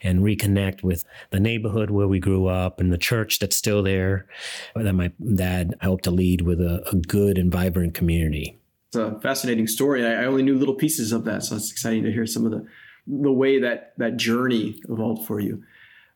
and 0.02 0.22
reconnect 0.22 0.82
with 0.82 1.04
the 1.32 1.40
neighborhood 1.40 1.92
where 1.92 2.08
we 2.08 2.21
grew 2.22 2.48
up 2.48 2.80
and 2.80 2.92
the 2.92 2.98
church 2.98 3.40
that's 3.40 3.56
still 3.56 3.84
there 3.84 4.28
that 4.76 4.94
my 4.94 5.12
dad 5.36 5.76
helped 5.82 6.06
to 6.06 6.12
lead 6.12 6.42
with 6.42 6.62
a, 6.62 6.88
a 6.92 6.96
good 6.96 7.38
and 7.38 7.52
vibrant 7.52 7.94
community. 7.94 8.58
It's 8.88 8.98
a 8.98 9.20
fascinating 9.22 9.68
story. 9.68 10.06
I, 10.06 10.26
only 10.26 10.44
knew 10.44 10.58
little 10.58 10.76
pieces 10.76 11.12
of 11.12 11.24
that, 11.26 11.44
so 11.44 11.56
it's 11.56 11.72
exciting 11.72 12.04
to 12.04 12.12
hear 12.12 12.26
some 12.26 12.46
of 12.46 12.52
the 12.52 12.68
the 13.08 13.32
way 13.32 13.60
that 13.60 13.94
that 13.98 14.18
journey 14.18 14.80
evolved 14.90 15.26
for 15.26 15.40
you. 15.40 15.64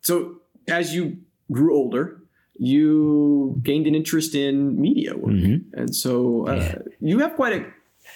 So 0.02 0.40
as 0.68 0.94
you 0.94 1.18
grew 1.50 1.74
older, 1.74 2.22
you 2.58 3.60
gained 3.62 3.86
an 3.86 3.94
interest 3.94 4.34
in 4.34 4.80
media 4.80 5.16
work, 5.16 5.32
mm-hmm. 5.32 5.78
and 5.78 5.94
so 5.96 6.46
uh, 6.48 6.54
yeah. 6.54 6.78
you 7.00 7.18
have 7.20 7.34
quite 7.34 7.54
a 7.54 7.66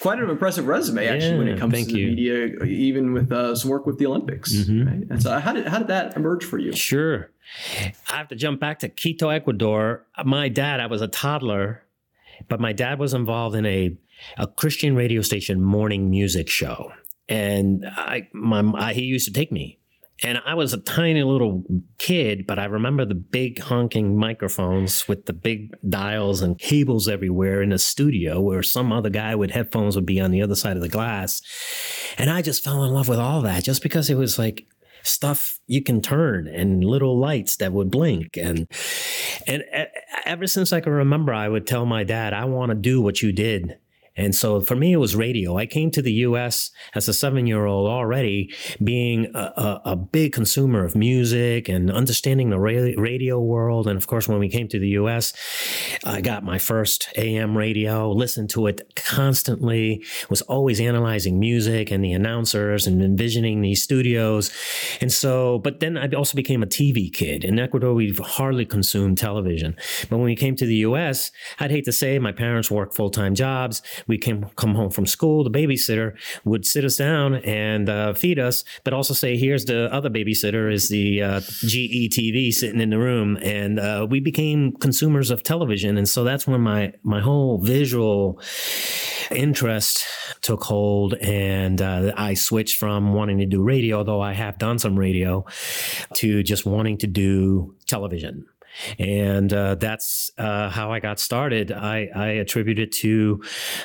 quite 0.01 0.19
an 0.19 0.29
impressive 0.29 0.67
resume 0.67 1.07
actually 1.07 1.31
yeah, 1.31 1.39
when 1.39 1.49
it 1.49 1.59
comes 1.59 1.75
to 1.75 1.85
the 1.85 2.07
media, 2.07 2.65
even 2.65 3.13
with 3.13 3.31
uh, 3.31 3.55
some 3.55 3.71
work 3.71 3.87
with 3.87 3.99
the 3.99 4.07
Olympics. 4.07 4.53
Mm-hmm. 4.53 4.89
Right? 4.89 5.07
And 5.11 5.23
so, 5.23 5.39
how 5.39 5.53
did 5.53 5.67
how 5.67 5.79
did 5.79 5.89
that 5.89 6.17
emerge 6.17 6.45
for 6.45 6.59
you? 6.59 6.73
Sure, 6.73 7.31
I 8.09 8.17
have 8.17 8.29
to 8.29 8.37
jump 8.37 8.61
back 8.61 8.81
to 8.81 8.89
Quito, 8.89 9.29
Ecuador. 9.29 10.07
My 10.25 10.49
dad, 10.49 10.81
I 10.81 10.87
was 10.87 11.03
a 11.03 11.09
toddler, 11.09 11.85
but 12.49 12.61
my 12.61 12.73
dad 12.73 12.99
was 12.99 13.15
involved 13.15 13.55
in 13.55 13.67
a 13.67 13.97
a 14.37 14.47
Christian 14.47 14.97
radio 14.97 15.23
station 15.23 15.61
morning 15.61 16.11
music 16.11 16.49
show, 16.49 16.93
and 17.29 17.85
I 17.87 18.29
my 18.33 18.63
I, 18.75 18.95
he 18.95 19.03
used 19.03 19.27
to 19.27 19.33
take 19.33 19.53
me 19.53 19.80
and 20.23 20.41
I 20.45 20.55
was 20.55 20.73
a 20.73 20.79
tiny 20.79 21.23
little 21.23 21.65
kid, 21.99 22.47
but 22.47 22.59
I 22.59 22.67
remember 22.67 23.05
the 23.05 23.15
big 23.15 23.59
honking 23.59 24.17
microphones 24.17 25.09
with 25.09 25.27
the 25.27 25.33
big 25.33 25.75
dials 25.89 26.43
and 26.43 26.59
cables 26.59 27.09
everywhere 27.09 27.63
in 27.63 27.71
the 27.71 27.79
studio 27.79 28.41
where 28.41 28.63
some 28.63 28.93
other 28.93 29.11
guy 29.11 29.35
with 29.35 29.51
headphones 29.51 29.97
would 29.97 30.07
be 30.07 30.21
on 30.21 30.31
the 30.31 30.43
other 30.43 30.55
side 30.55 30.77
of 30.77 30.83
the 30.83 30.89
glass. 30.89 31.41
And 32.19 32.29
I 32.29 32.43
just 32.43 32.63
fell 32.63 32.85
in 32.85 32.93
love 32.93 33.09
with 33.09 33.19
all 33.19 33.41
that 33.43 33.65
just 33.65 33.83
because 33.83 34.11
it 34.11 34.17
was 34.17 34.39
like 34.39 34.67
stuff 35.03 35.59
you 35.67 35.83
can 35.83 36.03
turn 36.03 36.47
and 36.47 36.85
little 36.85 37.19
lights 37.19 37.57
that 37.57 37.73
would 37.73 37.91
blink 37.91 38.37
and 38.37 38.67
and 39.47 39.65
uh, 39.75 39.85
ever 40.27 40.47
since 40.47 40.75
I 40.75 40.81
can 40.81 40.93
remember 40.93 41.33
I 41.33 41.49
would 41.49 41.67
tell 41.67 41.87
my 41.87 42.05
dad 42.05 42.35
I 42.35 42.45
want 42.45 42.69
to 42.69 42.75
do 42.75 43.01
what 43.01 43.23
you 43.23 43.33
did 43.33 43.79
and 44.17 44.35
so 44.35 44.61
for 44.61 44.75
me, 44.75 44.93
it 44.93 44.97
was 44.97 45.15
radio. 45.15 45.57
I 45.57 45.67
came 45.67 45.91
to 45.93 46.03
the 46.03 46.13
US 46.13 46.71
as 46.95 47.09
a 47.09 47.15
seven 47.15 47.47
year 47.47 47.67
old 47.67 47.89
already 47.89 48.53
being 48.83 49.31
a, 49.35 49.39
a, 49.39 49.83
a, 49.85 49.97
big 49.97 50.33
consumer 50.33 50.85
of 50.85 50.97
music 50.97 51.69
and 51.69 51.91
understanding 51.91 52.51
the 52.51 52.59
ra- 52.59 52.93
radio 52.97 53.41
world. 53.41 53.87
And 53.87 53.97
of 53.97 54.07
course, 54.09 54.27
when 54.27 54.41
we 54.41 54.49
came 54.49 54.67
to 54.69 54.79
the 54.79 54.89
US, 54.91 55.33
I 56.05 56.21
got 56.21 56.43
my 56.43 56.59
first 56.59 57.09
AM 57.17 57.57
radio, 57.57 58.11
listened 58.11 58.51
to 58.51 58.67
it 58.67 58.95
constantly, 58.97 60.05
was 60.29 60.43
always 60.43 60.81
analyzing 60.81 61.39
music 61.39 61.91
and 61.91 62.05
the 62.05 62.13
announcers 62.13 62.87
and 62.87 63.03
envisioning 63.03 63.61
these 63.61 63.83
studios. 63.83 64.51
And 65.01 65.13
so, 65.13 65.61
but 65.61 65.81
then 65.81 65.97
I 65.97 66.09
also 66.09 66.35
became 66.35 66.63
a 66.63 66.67
TV 66.67 67.13
kid. 67.13 67.45
In 67.45 67.59
Ecuador, 67.59 67.95
we've 67.95 68.19
hardly 68.19 68.67
consumed 68.67 69.19
television. 69.19 69.77
But 70.09 70.17
when 70.17 70.27
we 70.27 70.37
came 70.37 70.57
to 70.57 70.67
the 70.67 70.77
US, 70.77 71.31
I'd 71.61 71.71
hate 71.71 71.85
to 71.85 71.93
say 71.93 72.19
my 72.19 72.33
parents 72.33 72.71
worked 72.71 72.95
full 72.95 73.11
time 73.11 73.35
jobs 73.35 73.83
we 74.07 74.19
came 74.19 74.47
come 74.57 74.75
home 74.75 74.91
from 74.91 75.07
school, 75.07 75.45
the 75.45 75.51
babysitter 75.51 76.15
would 76.45 76.67
sit 76.67 76.85
us 76.85 76.97
down 76.97 77.37
and 77.37 77.89
uh, 77.89 78.15
feed 78.15 78.39
us, 78.39 78.65
but 78.85 78.93
also 78.93 79.15
say, 79.15 79.37
"Here's 79.37 79.65
the 79.65 79.93
other 79.93 80.11
babysitter 80.11 80.73
is 80.73 80.89
the 80.89 81.23
uh, 81.23 81.41
GE 81.41 82.11
TV 82.11 82.53
sitting 82.53 82.81
in 82.81 82.91
the 82.91 82.99
room," 82.99 83.39
and 83.43 83.79
uh, 83.79 84.07
we 84.09 84.21
became 84.21 84.73
consumers 84.73 85.31
of 85.31 85.43
television, 85.43 85.97
and 85.97 86.09
so 86.09 86.25
that's 86.25 86.47
when 86.47 86.61
my 86.61 86.93
my 87.03 87.21
whole 87.21 87.59
visual 87.59 88.41
interest 89.31 90.05
took 90.41 90.63
hold, 90.63 91.15
and 91.15 91.81
uh, 91.81 92.13
I 92.17 92.35
switched 92.35 92.79
from 92.79 93.15
wanting 93.15 93.39
to 93.39 93.47
do 93.47 93.63
radio, 93.63 93.99
although 93.99 94.21
I 94.21 94.33
have 94.33 94.59
done 94.59 94.79
some 94.79 94.99
radio, 94.99 95.45
to 96.15 96.43
just 96.43 96.67
wanting 96.67 96.99
to 96.99 97.07
do 97.07 97.75
television 97.87 98.47
and 98.99 99.53
uh, 99.53 99.75
that's 99.77 100.31
uh, 100.39 100.69
how 100.71 100.93
I 100.93 101.01
got 101.01 101.19
started. 101.19 101.73
I, 101.73 102.09
I 102.15 102.27
attribute 102.29 102.79
it 102.79 102.93
to 102.93 103.43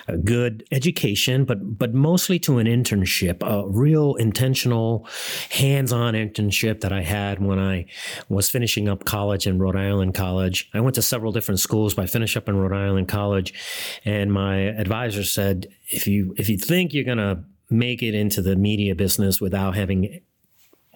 a 0.07 0.17
good 0.17 0.63
education, 0.71 1.45
but 1.45 1.77
but 1.77 1.93
mostly 1.93 2.39
to 2.39 2.57
an 2.57 2.67
internship, 2.67 3.41
a 3.41 3.67
real 3.67 4.15
intentional, 4.15 5.07
hands-on 5.51 6.13
internship 6.13 6.81
that 6.81 6.91
I 6.91 7.01
had 7.01 7.39
when 7.39 7.59
I 7.59 7.85
was 8.29 8.49
finishing 8.49 8.87
up 8.89 9.05
college 9.05 9.47
in 9.47 9.59
Rhode 9.59 9.75
Island 9.75 10.15
College. 10.15 10.69
I 10.73 10.79
went 10.79 10.95
to 10.95 11.01
several 11.01 11.31
different 11.31 11.59
schools, 11.59 11.93
but 11.93 12.03
I 12.03 12.07
finished 12.07 12.37
up 12.37 12.47
in 12.49 12.55
Rhode 12.57 12.77
Island 12.77 13.07
College, 13.07 13.53
and 14.05 14.31
my 14.31 14.57
advisor 14.57 15.23
said, 15.23 15.67
if 15.89 16.07
you 16.07 16.33
if 16.37 16.49
you 16.49 16.57
think 16.57 16.93
you're 16.93 17.03
gonna 17.03 17.43
make 17.69 18.03
it 18.03 18.13
into 18.13 18.41
the 18.41 18.55
media 18.55 18.95
business 18.95 19.41
without 19.41 19.75
having 19.75 20.21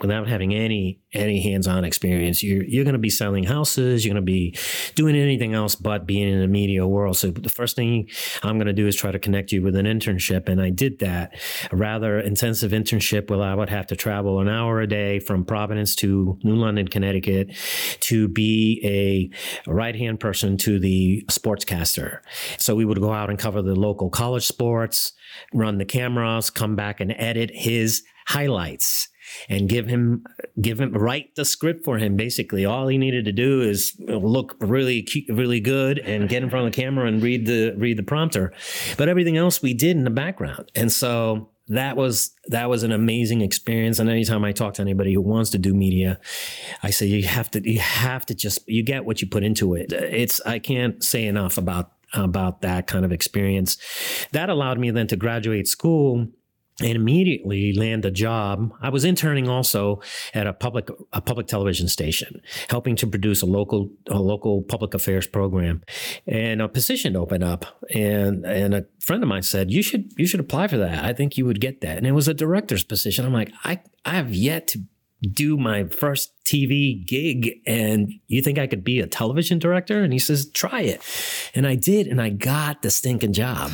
without 0.02 0.28
having 0.28 0.54
any 0.54 1.02
any 1.14 1.42
hands-on 1.42 1.84
experience. 1.84 2.44
You're 2.44 2.64
you're 2.64 2.84
going 2.84 2.94
to 2.94 3.00
be 3.00 3.10
selling 3.10 3.44
houses 3.44 4.06
you're 4.06 4.14
going 4.14 4.24
to 4.24 4.32
be 4.32 4.56
doing 4.96 5.16
anything 5.16 5.54
else 5.54 5.76
but 5.76 6.06
being 6.06 6.32
in 6.32 6.40
the 6.40 6.48
media 6.48 6.86
world. 6.88 7.18
So 7.18 7.32
the 7.32 7.50
first 7.50 7.76
thing 7.76 8.10
i'm 8.44 8.58
going 8.58 8.68
to 8.68 8.74
do 8.74 8.88
is 8.88 8.96
try 8.96 9.12
to 9.12 9.20
connect 9.20 9.52
you 9.52 9.62
with 9.62 9.76
an 9.76 9.86
internship 9.86 10.48
and 10.48 10.62
i 10.62 10.70
did 10.70 11.00
that. 11.00 11.36
A 11.72 11.76
rather 11.76 12.20
intensive 12.20 12.72
internship 12.72 13.30
where 13.30 13.42
i 13.42 13.56
would 13.56 13.70
have 13.70 13.88
to 13.88 13.96
travel 13.96 14.40
an 14.40 14.50
hour 14.50 14.82
a 14.82 14.88
day 14.88 15.20
from 15.20 15.46
providence 15.46 15.96
to 15.96 16.38
new 16.44 16.56
london 16.56 16.88
connecticut 16.88 17.56
to 18.02 18.28
be 18.28 18.82
a 18.84 19.70
right-hand 19.70 20.20
person 20.20 20.58
to 20.58 20.80
the 20.80 21.24
sportscaster. 21.30 22.20
So 22.58 22.76
we 22.76 22.86
would 22.86 23.00
go 23.00 23.14
out 23.14 23.30
and 23.30 23.40
cover 23.40 23.62
the 23.62 23.76
local 23.76 24.10
college 24.10 24.46
sports 24.46 25.14
run 25.54 25.78
the 25.78 25.86
cameras 25.86 26.50
come 26.50 26.76
back 26.76 27.00
and 27.00 27.14
edit 27.18 27.52
his 27.54 28.04
highlights 28.28 29.10
and 29.48 29.70
give 29.70 29.88
him 29.88 30.24
give 30.62 30.80
him 30.80 30.94
write 30.94 31.36
the 31.36 31.46
script 31.46 31.84
for 31.84 31.98
him 31.98 32.16
basically. 32.16 32.66
All 32.66 32.88
he 32.88 32.98
needed 32.98 33.26
to 33.26 33.32
do 33.32 33.62
is 33.62 33.96
look 34.00 34.56
really 34.60 35.08
really 35.30 35.60
good 35.60 36.00
and 36.00 36.30
get 36.30 36.44
in 36.44 36.50
front 36.50 36.68
of 36.68 36.74
the 36.74 36.82
camera 36.82 37.08
and 37.08 37.22
read 37.22 37.46
the 37.46 37.74
read 37.78 37.98
the 37.98 38.04
prompter. 38.04 38.54
But 38.98 39.10
everything 39.10 39.38
else 39.38 39.62
we 39.62 39.74
did 39.74 39.98
in 39.98 40.04
the 40.04 40.10
background. 40.10 40.72
And 40.76 40.92
so 40.92 41.52
that 41.70 41.96
was 41.96 42.32
that 42.48 42.70
was 42.70 42.84
an 42.84 42.92
amazing 42.92 43.42
experience. 43.42 44.00
And 44.00 44.10
anytime 44.10 44.44
i 44.44 44.52
talk 44.52 44.74
to 44.76 44.82
anybody 44.82 45.14
who 45.14 45.22
wants 45.22 45.52
to 45.52 45.58
do 45.58 45.74
media 45.74 46.20
i 46.84 46.90
say 46.90 47.06
you 47.06 47.24
have 47.24 47.52
to 47.52 47.70
you 47.70 47.80
have 47.80 48.26
to 48.26 48.36
just 48.36 48.68
you 48.68 48.84
get 48.84 49.06
what 49.06 49.22
you 49.22 49.28
put 49.28 49.44
into 49.44 49.76
it. 49.76 49.94
It's 49.94 50.42
i 50.42 50.60
can't 50.60 51.04
say 51.04 51.26
enough 51.26 51.58
about 51.58 51.92
about 52.14 52.62
that 52.62 52.88
kind 52.88 53.06
of 53.06 53.12
experience. 53.12 53.78
That 54.32 54.50
allowed 54.50 54.80
me 54.80 54.90
then 54.92 55.08
to 55.08 55.16
graduate 55.16 55.68
school 55.68 56.28
and 56.82 56.96
immediately 56.96 57.74
land 57.74 58.06
a 58.06 58.12
job. 58.12 58.74
I 58.82 58.90
was 58.90 59.06
interning 59.06 59.50
also 59.50 60.02
at 60.34 60.48
a 60.48 60.54
public 60.54 60.90
a 61.14 61.22
public 61.22 61.48
television 61.48 61.88
station, 61.88 62.42
helping 62.70 62.96
to 62.98 63.08
produce 63.08 63.42
a 63.42 63.46
local 63.46 63.90
a 64.08 64.20
local 64.20 64.62
public 64.62 64.94
affairs 64.94 65.28
program, 65.28 65.84
and 66.28 66.62
a 66.62 66.68
position 66.68 67.16
opened 67.16 67.44
up, 67.44 67.66
and 67.94 68.46
and 68.46 68.74
a 68.74 68.86
friend 69.00 69.24
of 69.24 69.30
mine 69.30 69.44
said 69.44 69.72
you 69.72 69.82
should 69.82 70.12
you 70.18 70.26
should 70.26 70.40
apply 70.40 70.68
for 70.68 70.78
that. 70.78 71.04
I 71.04 71.14
think 71.14 71.38
you 71.38 71.46
would 71.46 71.62
get 71.62 71.82
that, 71.82 71.98
and 71.98 72.08
it 72.08 72.14
was 72.14 72.28
a 72.28 72.34
director's 72.34 72.84
position. 72.84 73.26
I'm 73.26 73.34
like 73.34 73.52
I 73.64 73.82
I 74.06 74.12
have 74.12 74.34
yet 74.34 74.68
to 74.68 74.80
do 75.22 75.58
my 75.58 75.86
first 75.86 76.34
TV 76.46 77.06
gig 77.06 77.60
and 77.68 78.14
you 78.28 78.42
think 78.42 78.58
I 78.58 78.68
could 78.68 78.84
be 78.84 79.00
a 79.00 79.08
television 79.08 79.60
director? 79.60 80.02
And 80.02 80.14
he 80.14 80.20
says, 80.20 80.50
try 80.52 80.82
it. 80.82 81.02
And 81.54 81.68
I 81.68 81.76
did, 81.76 82.08
and 82.08 82.22
I 82.22 82.30
got 82.30 82.82
the 82.82 82.90
stinking 82.90 83.34
job. 83.34 83.72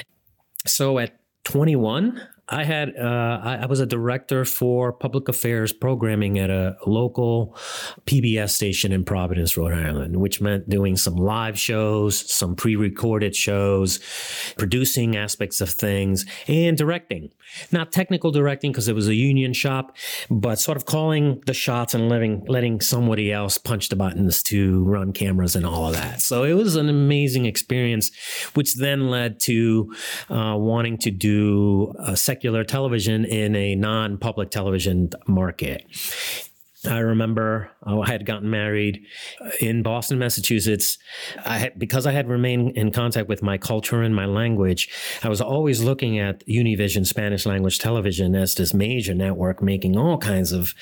so 0.66 0.98
at 0.98 1.19
21, 1.50 2.20
I 2.50 2.64
had 2.64 2.96
uh, 2.96 3.40
I, 3.42 3.58
I, 3.62 3.66
was 3.66 3.78
a 3.78 3.86
director 3.86 4.44
for 4.44 4.92
public 4.92 5.28
affairs 5.28 5.72
programming 5.72 6.38
at 6.38 6.50
a 6.50 6.76
local 6.84 7.56
PBS 8.06 8.50
station 8.50 8.90
in 8.90 9.04
Providence, 9.04 9.56
Rhode 9.56 9.72
Island, 9.72 10.16
which 10.16 10.40
meant 10.40 10.68
doing 10.68 10.96
some 10.96 11.14
live 11.14 11.56
shows, 11.56 12.32
some 12.32 12.56
pre-recorded 12.56 13.36
shows, 13.36 14.00
producing 14.58 15.16
aspects 15.16 15.60
of 15.60 15.70
things, 15.70 16.26
and 16.48 16.76
directing. 16.76 17.30
Not 17.70 17.92
technical 17.92 18.32
directing 18.32 18.72
because 18.72 18.88
it 18.88 18.94
was 18.94 19.06
a 19.06 19.14
union 19.14 19.52
shop, 19.52 19.96
but 20.28 20.58
sort 20.58 20.76
of 20.76 20.86
calling 20.86 21.42
the 21.46 21.54
shots 21.54 21.94
and 21.94 22.08
letting 22.08 22.44
letting 22.46 22.80
somebody 22.80 23.32
else 23.32 23.58
punch 23.58 23.90
the 23.90 23.96
buttons 23.96 24.42
to 24.44 24.82
run 24.84 25.12
cameras 25.12 25.54
and 25.54 25.64
all 25.64 25.86
of 25.86 25.94
that. 25.94 26.20
So 26.20 26.42
it 26.42 26.54
was 26.54 26.74
an 26.74 26.88
amazing 26.88 27.46
experience, 27.46 28.10
which 28.54 28.74
then 28.74 29.08
led 29.08 29.38
to 29.40 29.94
uh, 30.28 30.56
wanting 30.58 30.98
to 30.98 31.12
do 31.12 31.92
a 31.98 32.16
secular 32.40 32.64
television 32.64 33.26
in 33.26 33.54
a 33.54 33.74
non-public 33.74 34.50
television 34.50 35.10
market. 35.26 35.84
I 36.86 36.98
remember 36.98 37.70
oh, 37.84 38.02
I 38.02 38.10
had 38.10 38.24
gotten 38.24 38.48
married 38.48 39.04
uh, 39.40 39.50
in 39.60 39.82
Boston, 39.82 40.18
Massachusetts. 40.18 40.98
I 41.44 41.58
had, 41.58 41.78
because 41.78 42.06
I 42.06 42.12
had 42.12 42.28
remained 42.28 42.76
in 42.76 42.90
contact 42.90 43.28
with 43.28 43.42
my 43.42 43.58
culture 43.58 44.02
and 44.02 44.14
my 44.14 44.26
language, 44.26 44.88
I 45.22 45.28
was 45.28 45.40
always 45.40 45.82
looking 45.82 46.18
at 46.18 46.46
Univision 46.46 47.06
Spanish 47.06 47.44
language 47.44 47.78
television 47.78 48.34
as 48.34 48.54
this 48.54 48.72
major 48.72 49.14
network 49.14 49.62
making 49.62 49.98
all 49.98 50.16
kinds 50.18 50.52
of 50.52 50.74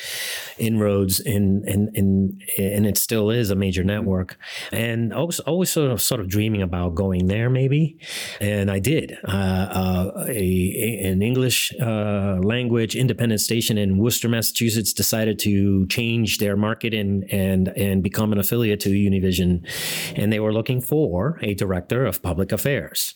inroads 0.57 1.19
in, 1.21 1.65
in, 1.67 1.91
in, 1.95 2.41
and 2.59 2.87
it 2.87 2.97
still 2.97 3.31
is 3.31 3.51
a 3.51 3.57
major 3.57 3.83
network. 3.83 4.39
And 4.71 5.13
I 5.13 5.23
was 5.23 5.41
always 5.41 5.71
sort 5.71 5.91
of, 5.91 6.01
sort 6.01 6.21
of 6.21 6.29
dreaming 6.29 6.63
about 6.63 6.95
going 6.95 7.27
there 7.27 7.51
maybe. 7.51 7.99
And 8.41 8.71
I 8.71 8.79
did. 8.79 9.17
Uh, 9.27 9.31
uh, 9.33 10.25
a, 10.29 10.31
a, 10.31 11.09
an 11.09 11.23
English 11.23 11.73
uh, 11.81 12.39
language 12.43 12.95
independent 12.95 13.41
station 13.41 13.79
in 13.79 13.99
Worcester, 13.99 14.29
Massachusetts 14.29 14.93
decided 14.93 15.39
to 15.41 15.87
change 15.89 16.39
their 16.39 16.57
market 16.57 16.95
and 16.95 17.25
and 17.31 17.69
and 17.69 18.03
become 18.03 18.33
an 18.33 18.39
affiliate 18.39 18.81
to 18.81 18.91
Univision, 18.91 19.67
and 20.17 20.33
they 20.33 20.41
were 20.41 20.53
looking 20.53 20.81
for 20.81 21.39
a 21.43 21.55
director 21.55 22.07
of 22.07 22.23
public 22.23 22.53
affairs, 22.53 23.15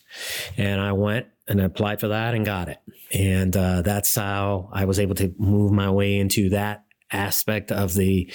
and 0.57 0.81
I 0.81 0.91
went 0.93 1.27
and 1.47 1.59
applied 1.59 1.99
for 1.99 2.09
that 2.09 2.33
and 2.33 2.45
got 2.45 2.69
it, 2.69 2.79
and 3.13 3.55
uh, 3.55 3.81
that's 3.81 4.15
how 4.15 4.69
I 4.71 4.85
was 4.85 4.99
able 4.99 5.15
to 5.15 5.33
move 5.37 5.71
my 5.71 5.89
way 5.89 6.17
into 6.17 6.49
that 6.49 6.85
aspect 7.13 7.71
of 7.71 7.93
the 7.93 8.31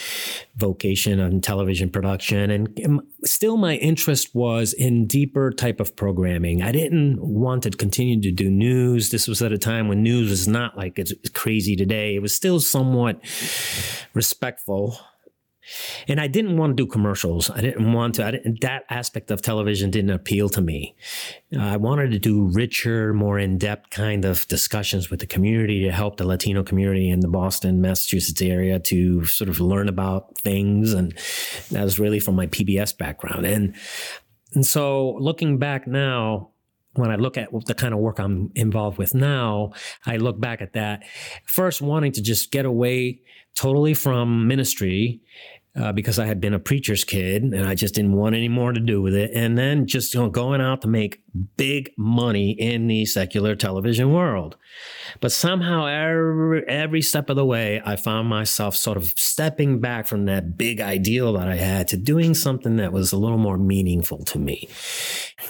vocation 0.57 1.21
on 1.21 1.41
television 1.41 1.91
production. 1.91 2.51
And 2.51 3.03
still 3.25 3.57
my 3.57 3.75
interest 3.77 4.35
was 4.35 4.73
in 4.73 5.07
deeper 5.07 5.51
type 5.51 5.81
of 5.81 5.97
programming. 5.97 6.62
I 6.62 6.73
didn't 6.73 7.21
want 7.21 7.64
to 7.64 7.71
continue 7.71 8.21
to 8.23 8.31
do 8.31 8.51
news. 8.51 9.11
This 9.11 9.29
was 9.29 9.43
at 9.43 9.53
a 9.53 9.59
time 9.59 9.88
when 9.88 10.03
news 10.03 10.31
was 10.31 10.49
not 10.49 10.77
like 10.77 10.99
it's 10.99 11.12
crazy 11.31 11.77
today. 11.77 12.14
It 12.14 12.23
was 12.23 12.35
still 12.35 12.61
somewhat 12.61 13.21
respectful 14.14 14.99
and 16.07 16.20
I 16.20 16.26
didn't 16.26 16.57
want 16.57 16.76
to 16.76 16.83
do 16.83 16.87
commercials. 16.87 17.50
I 17.50 17.61
didn't 17.61 17.92
want 17.92 18.16
to. 18.16 18.33
Didn't, 18.33 18.61
that 18.61 18.85
aspect 18.90 19.31
of 19.31 19.42
television 19.42 19.90
didn't 19.90 20.11
appeal 20.11 20.48
to 20.50 20.61
me. 20.61 20.94
Uh, 21.54 21.61
I 21.61 21.76
wanted 21.76 22.11
to 22.12 22.18
do 22.18 22.48
richer, 22.52 23.12
more 23.12 23.38
in-depth 23.38 23.90
kind 23.90 24.24
of 24.24 24.46
discussions 24.48 25.11
with 25.11 25.20
the 25.20 25.26
community 25.26 25.83
to 25.85 25.92
help 25.92 26.16
the 26.16 26.26
Latino 26.26 26.62
community 26.62 27.11
in 27.11 27.20
the 27.20 27.28
Boston, 27.28 27.81
Massachusetts 27.81 28.42
area 28.42 28.78
to 28.81 29.24
sort 29.24 29.48
of 29.48 29.61
learn 29.61 29.88
about 29.88 30.38
things, 30.38 30.92
and 30.92 31.12
that 31.70 31.85
was 31.85 31.98
really 31.98 32.20
from 32.20 32.35
my 32.35 32.46
PBS 32.46 32.96
background. 32.96 33.46
And 33.46 33.74
and 34.54 34.66
so 34.66 35.16
looking 35.20 35.59
back 35.59 35.87
now, 35.87 36.50
when 36.94 37.11
I 37.11 37.16
look 37.16 37.37
at 37.37 37.48
the 37.66 37.74
kind 37.74 37.94
of 37.94 38.00
work 38.00 38.18
I'm 38.18 38.50
involved 38.54 38.98
with 38.98 39.14
now, 39.14 39.72
I 40.07 40.16
look 40.16 40.40
back 40.40 40.61
at 40.62 40.72
that 40.72 41.04
first 41.44 41.81
wanting 41.81 42.12
to 42.12 42.22
just 42.22 42.50
get 42.50 42.64
away 42.64 43.20
totally 43.54 43.94
from 43.94 44.46
ministry 44.48 45.20
uh, 45.79 45.93
because 45.93 46.19
I 46.19 46.27
had 46.27 46.41
been 46.41 46.55
a 46.55 46.59
preacher's 46.59 47.05
kid 47.05 47.43
and 47.43 47.67
I 47.67 47.75
just 47.75 47.95
didn't 47.95 48.12
want 48.12 48.35
any 48.35 48.49
more 48.49 48.73
to 48.73 48.81
do 48.81 49.01
with 49.01 49.14
it. 49.14 49.31
And 49.35 49.57
then 49.57 49.87
just 49.87 50.14
you 50.14 50.21
know, 50.21 50.31
going 50.31 50.61
out 50.61 50.83
to 50.83 50.88
make 50.88 51.21
big 51.57 51.90
money 51.96 52.51
in 52.51 52.87
the 52.87 53.05
secular 53.05 53.55
television 53.55 54.12
world. 54.12 54.57
But 55.20 55.33
somehow, 55.33 55.87
every, 55.87 56.66
every 56.68 57.03
step 57.03 57.31
of 57.31 57.37
the 57.37 57.44
way, 57.44 57.81
I 57.85 57.96
found 57.96 58.29
myself 58.29 58.77
sort 58.77 58.96
of 58.96 59.07
stepping 59.16 59.81
back 59.81 60.07
from 60.07 60.27
that 60.27 60.57
big 60.57 60.81
ideal 60.81 61.33
that 61.35 61.48
I 61.48 61.57
had 61.57 61.88
to 61.88 61.96
doing 61.96 62.35
something 62.35 62.77
that 62.77 62.92
was 62.92 63.12
a 63.12 63.18
little 63.18 63.38
more 63.38 63.59
meaningful 63.59 64.24
to 64.24 64.38
me. 64.38 64.68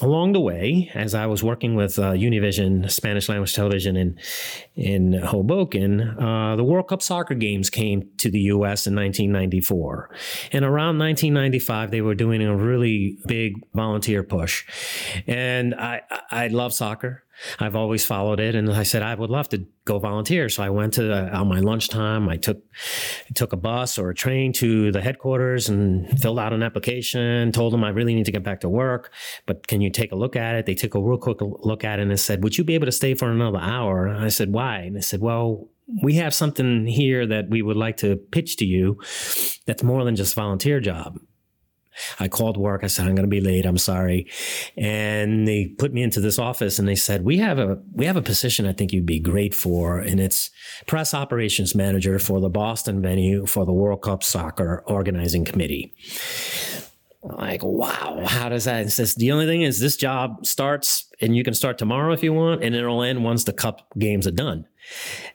Along 0.01 0.33
the 0.33 0.40
way, 0.40 0.90
as 0.94 1.14
I 1.14 1.27
was 1.27 1.42
working 1.42 1.74
with 1.74 1.98
uh, 1.98 2.12
Univision 2.12 2.90
Spanish 2.90 3.29
language 3.29 3.55
television 3.55 3.96
in 3.96 4.18
in 4.74 5.14
Hoboken, 5.14 6.01
uh, 6.01 6.55
the 6.57 6.62
World 6.62 6.88
Cup 6.88 7.03
soccer 7.03 7.35
games 7.35 7.68
came 7.68 8.09
to 8.18 8.31
the 8.31 8.40
U.S. 8.40 8.87
in 8.87 8.94
1994, 8.94 10.11
and 10.53 10.64
around 10.64 10.98
1995, 10.98 11.90
they 11.90 12.01
were 12.01 12.14
doing 12.14 12.42
a 12.42 12.55
really 12.55 13.18
big 13.27 13.55
volunteer 13.74 14.22
push, 14.22 14.64
and 15.27 15.74
I 15.79 16.01
I 16.31 16.49
love 16.49 16.75
soccer. 16.75 17.25
I've 17.61 17.77
always 17.77 18.05
followed 18.05 18.41
it, 18.41 18.55
and 18.55 18.71
I 18.73 18.83
said 18.83 19.03
I 19.03 19.14
would 19.14 19.31
love 19.31 19.49
to 19.51 19.64
go 19.85 19.99
volunteer. 19.99 20.49
So 20.49 20.62
I 20.62 20.71
went 20.71 20.95
to 20.95 21.12
uh, 21.12 21.38
on 21.38 21.49
my 21.49 21.61
lunchtime. 21.61 22.29
I 22.29 22.37
took 22.37 22.59
took 23.35 23.53
a 23.53 23.57
bus 23.57 23.99
or 23.99 24.11
a 24.11 24.14
train 24.14 24.53
to 24.55 24.91
the 24.91 25.01
headquarters 25.01 25.69
and 25.69 26.21
filled 26.21 26.38
out 26.38 26.53
an 26.53 26.62
application. 26.62 27.53
Told 27.53 27.73
them 27.73 27.85
I 27.85 27.91
really 27.91 28.14
need 28.14 28.27
to 28.27 28.33
get 28.33 28.43
back 28.43 28.61
to 28.61 28.69
work, 28.69 29.12
but 29.47 29.67
can 29.69 29.81
you 29.81 29.91
take 29.91 30.12
a 30.12 30.17
look 30.17 30.37
at 30.37 30.57
it? 30.57 30.67
They 30.67 30.75
took 30.75 30.95
a 30.95 31.01
real 31.01 31.19
quick 31.19 31.38
look 31.41 31.85
at 31.85 32.01
it 32.01 32.09
and 32.09 32.21
said, 32.21 32.43
"Would 32.43 32.59
you 32.59 32.64
be 32.64 32.75
able 32.75 32.87
to 32.87 32.93
stay 32.93 33.14
for 33.14 33.31
another 33.31 33.61
hour?" 33.61 34.07
And 34.07 34.25
I 34.25 34.29
said, 34.29 34.53
"Why?" 34.53 34.79
And 34.79 34.97
they 34.97 35.01
said, 35.01 35.21
"Well." 35.21 35.69
We 36.03 36.17
have 36.17 36.35
something 36.35 36.85
here 36.85 37.27
that 37.27 37.49
we 37.49 37.62
would 37.62 37.79
like 37.79 37.97
to 37.99 38.17
pitch 38.17 38.57
to 38.57 38.67
you 38.67 39.01
that's 39.64 39.83
more 39.83 40.05
than 40.05 40.17
just 40.17 40.35
volunteer 40.35 40.81
job. 40.81 41.19
I 42.18 42.28
called 42.28 42.56
work. 42.56 42.84
I 42.84 42.87
said, 42.87 43.06
I'm 43.06 43.14
going 43.14 43.28
to 43.28 43.30
be 43.30 43.40
late. 43.40 43.66
I'm 43.66 43.78
sorry. 43.78 44.30
And 44.76 45.46
they 45.46 45.66
put 45.66 45.92
me 45.92 46.02
into 46.02 46.20
this 46.20 46.38
office 46.38 46.78
and 46.78 46.88
they 46.88 46.94
said, 46.94 47.24
we 47.24 47.38
have 47.38 47.58
a, 47.58 47.78
we 47.92 48.06
have 48.06 48.16
a 48.16 48.22
position 48.22 48.66
I 48.66 48.72
think 48.72 48.92
you'd 48.92 49.06
be 49.06 49.20
great 49.20 49.54
for. 49.54 49.98
And 49.98 50.20
it's 50.20 50.50
press 50.87 51.14
operations 51.14 51.74
manager 51.74 52.18
for 52.18 52.40
the 52.40 52.50
Boston 52.50 53.02
venue 53.02 53.46
for 53.46 53.64
the 53.64 53.72
World 53.72 54.02
Cup 54.02 54.22
soccer 54.22 54.82
organizing 54.87 55.44
committee. 55.44 55.92
like, 57.22 57.62
wow, 57.62 58.22
how 58.26 58.48
does 58.48 58.64
that? 58.64 58.87
It 58.87 58.90
says 58.90 59.14
the 59.14 59.32
only 59.32 59.46
thing 59.46 59.62
is 59.62 59.80
this 59.80 59.96
job 59.96 60.46
starts 60.46 61.08
and 61.20 61.37
you 61.37 61.42
can 61.42 61.54
start 61.54 61.78
tomorrow 61.78 62.12
if 62.12 62.22
you 62.22 62.32
want, 62.32 62.62
and 62.62 62.74
it'll 62.74 63.02
end 63.02 63.24
once 63.24 63.44
the 63.44 63.52
cup 63.52 63.92
games 63.98 64.26
are 64.26 64.32
done. 64.32 64.66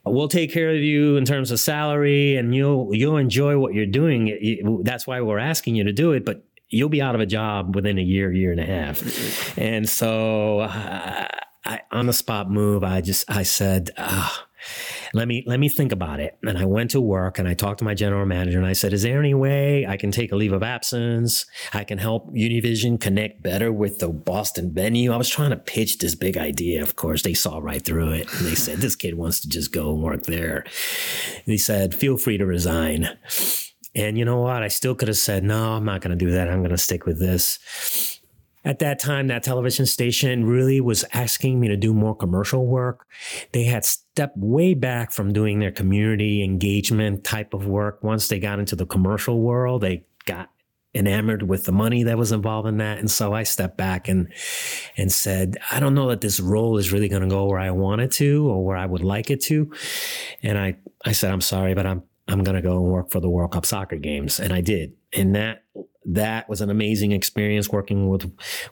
we'll 0.05 0.27
take 0.27 0.51
care 0.51 0.69
of 0.69 0.77
you 0.77 1.17
in 1.17 1.25
terms 1.25 1.51
of 1.51 1.59
salary 1.59 2.35
and 2.35 2.55
you'll 2.55 2.93
you'll 2.93 3.17
enjoy 3.17 3.57
what 3.57 3.73
you're 3.73 3.85
doing 3.85 4.81
that's 4.83 5.05
why 5.05 5.21
we're 5.21 5.37
asking 5.37 5.75
you 5.75 5.83
to 5.83 5.91
do 5.91 6.11
it 6.11 6.25
but 6.25 6.43
you'll 6.73 6.89
be 6.89 7.01
out 7.01 7.15
of 7.15 7.21
a 7.21 7.25
job 7.25 7.75
within 7.75 7.97
a 7.97 8.01
year 8.01 8.31
year 8.31 8.51
and 8.51 8.59
a 8.59 8.65
half 8.65 9.57
and 9.57 9.87
so 9.87 10.59
uh, 10.59 11.27
I, 11.65 11.81
on 11.91 12.07
the 12.07 12.13
spot 12.13 12.49
move 12.49 12.83
i 12.83 13.01
just 13.01 13.29
i 13.29 13.43
said 13.43 13.91
ah, 13.97 14.45
let 15.13 15.27
me 15.27 15.43
let 15.45 15.59
me 15.59 15.69
think 15.69 15.91
about 15.91 16.19
it. 16.19 16.37
And 16.43 16.57
I 16.57 16.65
went 16.65 16.91
to 16.91 17.01
work 17.01 17.37
and 17.37 17.47
I 17.47 17.53
talked 17.53 17.79
to 17.79 17.85
my 17.85 17.93
general 17.93 18.25
manager 18.25 18.57
and 18.57 18.67
I 18.67 18.73
said, 18.73 18.93
"Is 18.93 19.03
there 19.03 19.19
any 19.19 19.33
way 19.33 19.85
I 19.85 19.97
can 19.97 20.11
take 20.11 20.31
a 20.31 20.35
leave 20.35 20.53
of 20.53 20.63
absence? 20.63 21.45
I 21.73 21.83
can 21.83 21.97
help 21.97 22.33
Univision 22.33 22.99
connect 22.99 23.43
better 23.43 23.71
with 23.71 23.99
the 23.99 24.09
Boston 24.09 24.73
venue." 24.73 25.11
I 25.11 25.17
was 25.17 25.29
trying 25.29 25.51
to 25.51 25.57
pitch 25.57 25.99
this 25.99 26.15
big 26.15 26.37
idea. 26.37 26.81
Of 26.81 26.95
course, 26.95 27.21
they 27.21 27.33
saw 27.33 27.59
right 27.59 27.83
through 27.83 28.13
it 28.13 28.33
and 28.33 28.47
they 28.47 28.55
said, 28.55 28.79
"This 28.79 28.95
kid 28.95 29.15
wants 29.15 29.39
to 29.41 29.49
just 29.49 29.71
go 29.71 29.93
and 29.93 30.01
work 30.01 30.23
there." 30.23 30.65
He 31.45 31.57
said, 31.57 31.93
"Feel 31.93 32.17
free 32.17 32.37
to 32.37 32.45
resign." 32.45 33.09
And 33.95 34.17
you 34.17 34.25
know 34.25 34.41
what? 34.41 34.63
I 34.63 34.67
still 34.67 34.95
could 34.95 35.07
have 35.07 35.17
said, 35.17 35.43
"No, 35.43 35.73
I'm 35.73 35.85
not 35.85 36.01
going 36.01 36.17
to 36.17 36.25
do 36.25 36.31
that. 36.31 36.49
I'm 36.49 36.59
going 36.59 36.71
to 36.71 36.77
stick 36.77 37.05
with 37.05 37.19
this." 37.19 38.19
At 38.65 38.79
that 38.79 38.97
time, 38.97 39.27
that 39.27 39.43
television 39.43 39.85
station 39.85 40.45
really 40.45 40.79
was 40.79 41.03
asking 41.11 41.59
me 41.59 41.67
to 41.67 41.75
do 41.75 41.93
more 41.93 42.15
commercial 42.15 42.65
work. 42.65 43.05
They 43.51 43.63
had 43.63 43.83
stepped 43.83 44.37
way 44.37 44.73
back 44.73 45.11
from 45.11 45.33
doing 45.33 45.59
their 45.59 45.71
community 45.71 46.41
engagement 46.43 47.25
type 47.25 47.53
of 47.53 47.67
work. 47.67 48.01
Once 48.03 48.29
they 48.29 48.39
got 48.39 48.59
into 48.59 48.77
the 48.77 48.85
commercial 48.85 49.41
world, 49.41 49.81
they 49.81 50.05
got 50.25 50.49
enamored 50.95 51.43
with 51.43 51.65
the 51.65 51.71
money 51.71 52.03
that 52.03 52.17
was 52.17 52.31
involved 52.31 52.67
in 52.67 52.77
that. 52.77 52.99
And 52.99 53.09
so 53.09 53.33
I 53.33 53.43
stepped 53.43 53.77
back 53.77 54.07
and 54.07 54.31
and 54.95 55.11
said, 55.11 55.57
I 55.71 55.79
don't 55.79 55.95
know 55.95 56.07
that 56.09 56.21
this 56.21 56.39
role 56.39 56.77
is 56.77 56.91
really 56.91 57.09
going 57.09 57.23
to 57.23 57.27
go 57.27 57.45
where 57.45 57.59
I 57.59 57.71
want 57.71 58.01
it 58.01 58.11
to 58.13 58.47
or 58.49 58.63
where 58.63 58.77
I 58.77 58.85
would 58.85 59.03
like 59.03 59.29
it 59.29 59.41
to. 59.43 59.71
And 60.41 60.57
I 60.57 60.77
I 61.03 61.11
said, 61.11 61.31
I'm 61.31 61.41
sorry, 61.41 61.73
but 61.73 61.85
I'm 61.85 62.03
I'm 62.27 62.43
going 62.43 62.55
to 62.55 62.61
go 62.61 62.77
and 62.77 62.91
work 62.91 63.11
for 63.11 63.19
the 63.19 63.29
World 63.29 63.51
Cup 63.51 63.65
soccer 63.65 63.97
games. 63.97 64.39
And 64.39 64.53
I 64.53 64.61
did. 64.61 64.93
And 65.11 65.35
that 65.35 65.63
that 66.05 66.49
was 66.49 66.61
an 66.61 66.69
amazing 66.69 67.11
experience 67.11 67.69
working 67.69 68.09
with 68.09 68.29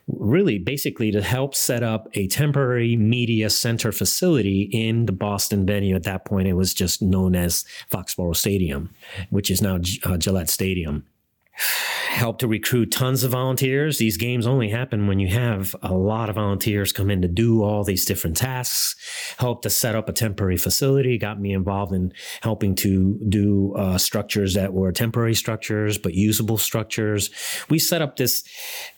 really 0.07 0.57
basically 0.59 1.11
to 1.11 1.21
help 1.21 1.55
set 1.55 1.81
up 1.81 2.09
a 2.13 2.27
temporary 2.27 2.97
media 2.97 3.49
center 3.49 3.91
facility 3.91 4.69
in 4.73 5.05
the 5.05 5.13
Boston 5.13 5.65
venue. 5.65 5.95
At 5.95 6.03
that 6.03 6.25
point, 6.25 6.47
it 6.47 6.53
was 6.53 6.73
just 6.73 7.01
known 7.01 7.35
as 7.35 7.63
Foxborough 7.89 8.35
Stadium, 8.35 8.93
which 9.29 9.49
is 9.49 9.61
now 9.61 9.79
uh, 10.03 10.17
Gillette 10.17 10.49
Stadium 10.49 11.05
help 11.53 12.39
to 12.39 12.47
recruit 12.47 12.91
tons 12.91 13.23
of 13.23 13.31
volunteers. 13.31 13.97
These 13.97 14.17
games 14.17 14.45
only 14.45 14.69
happen 14.69 15.07
when 15.07 15.19
you 15.19 15.29
have 15.29 15.75
a 15.81 15.93
lot 15.93 16.29
of 16.29 16.35
volunteers 16.35 16.91
come 16.91 17.09
in 17.09 17.21
to 17.21 17.27
do 17.27 17.63
all 17.63 17.83
these 17.83 18.05
different 18.05 18.37
tasks. 18.37 18.95
Help 19.37 19.61
to 19.63 19.69
set 19.69 19.95
up 19.95 20.09
a 20.09 20.13
temporary 20.13 20.57
facility. 20.57 21.17
Got 21.17 21.39
me 21.39 21.53
involved 21.53 21.93
in 21.93 22.13
helping 22.41 22.75
to 22.75 23.19
do 23.27 23.73
uh, 23.75 23.97
structures 23.97 24.53
that 24.53 24.73
were 24.73 24.91
temporary 24.91 25.35
structures 25.35 25.97
but 25.97 26.13
usable 26.13 26.57
structures. 26.57 27.29
We 27.69 27.79
set 27.79 28.01
up 28.01 28.17
this 28.17 28.43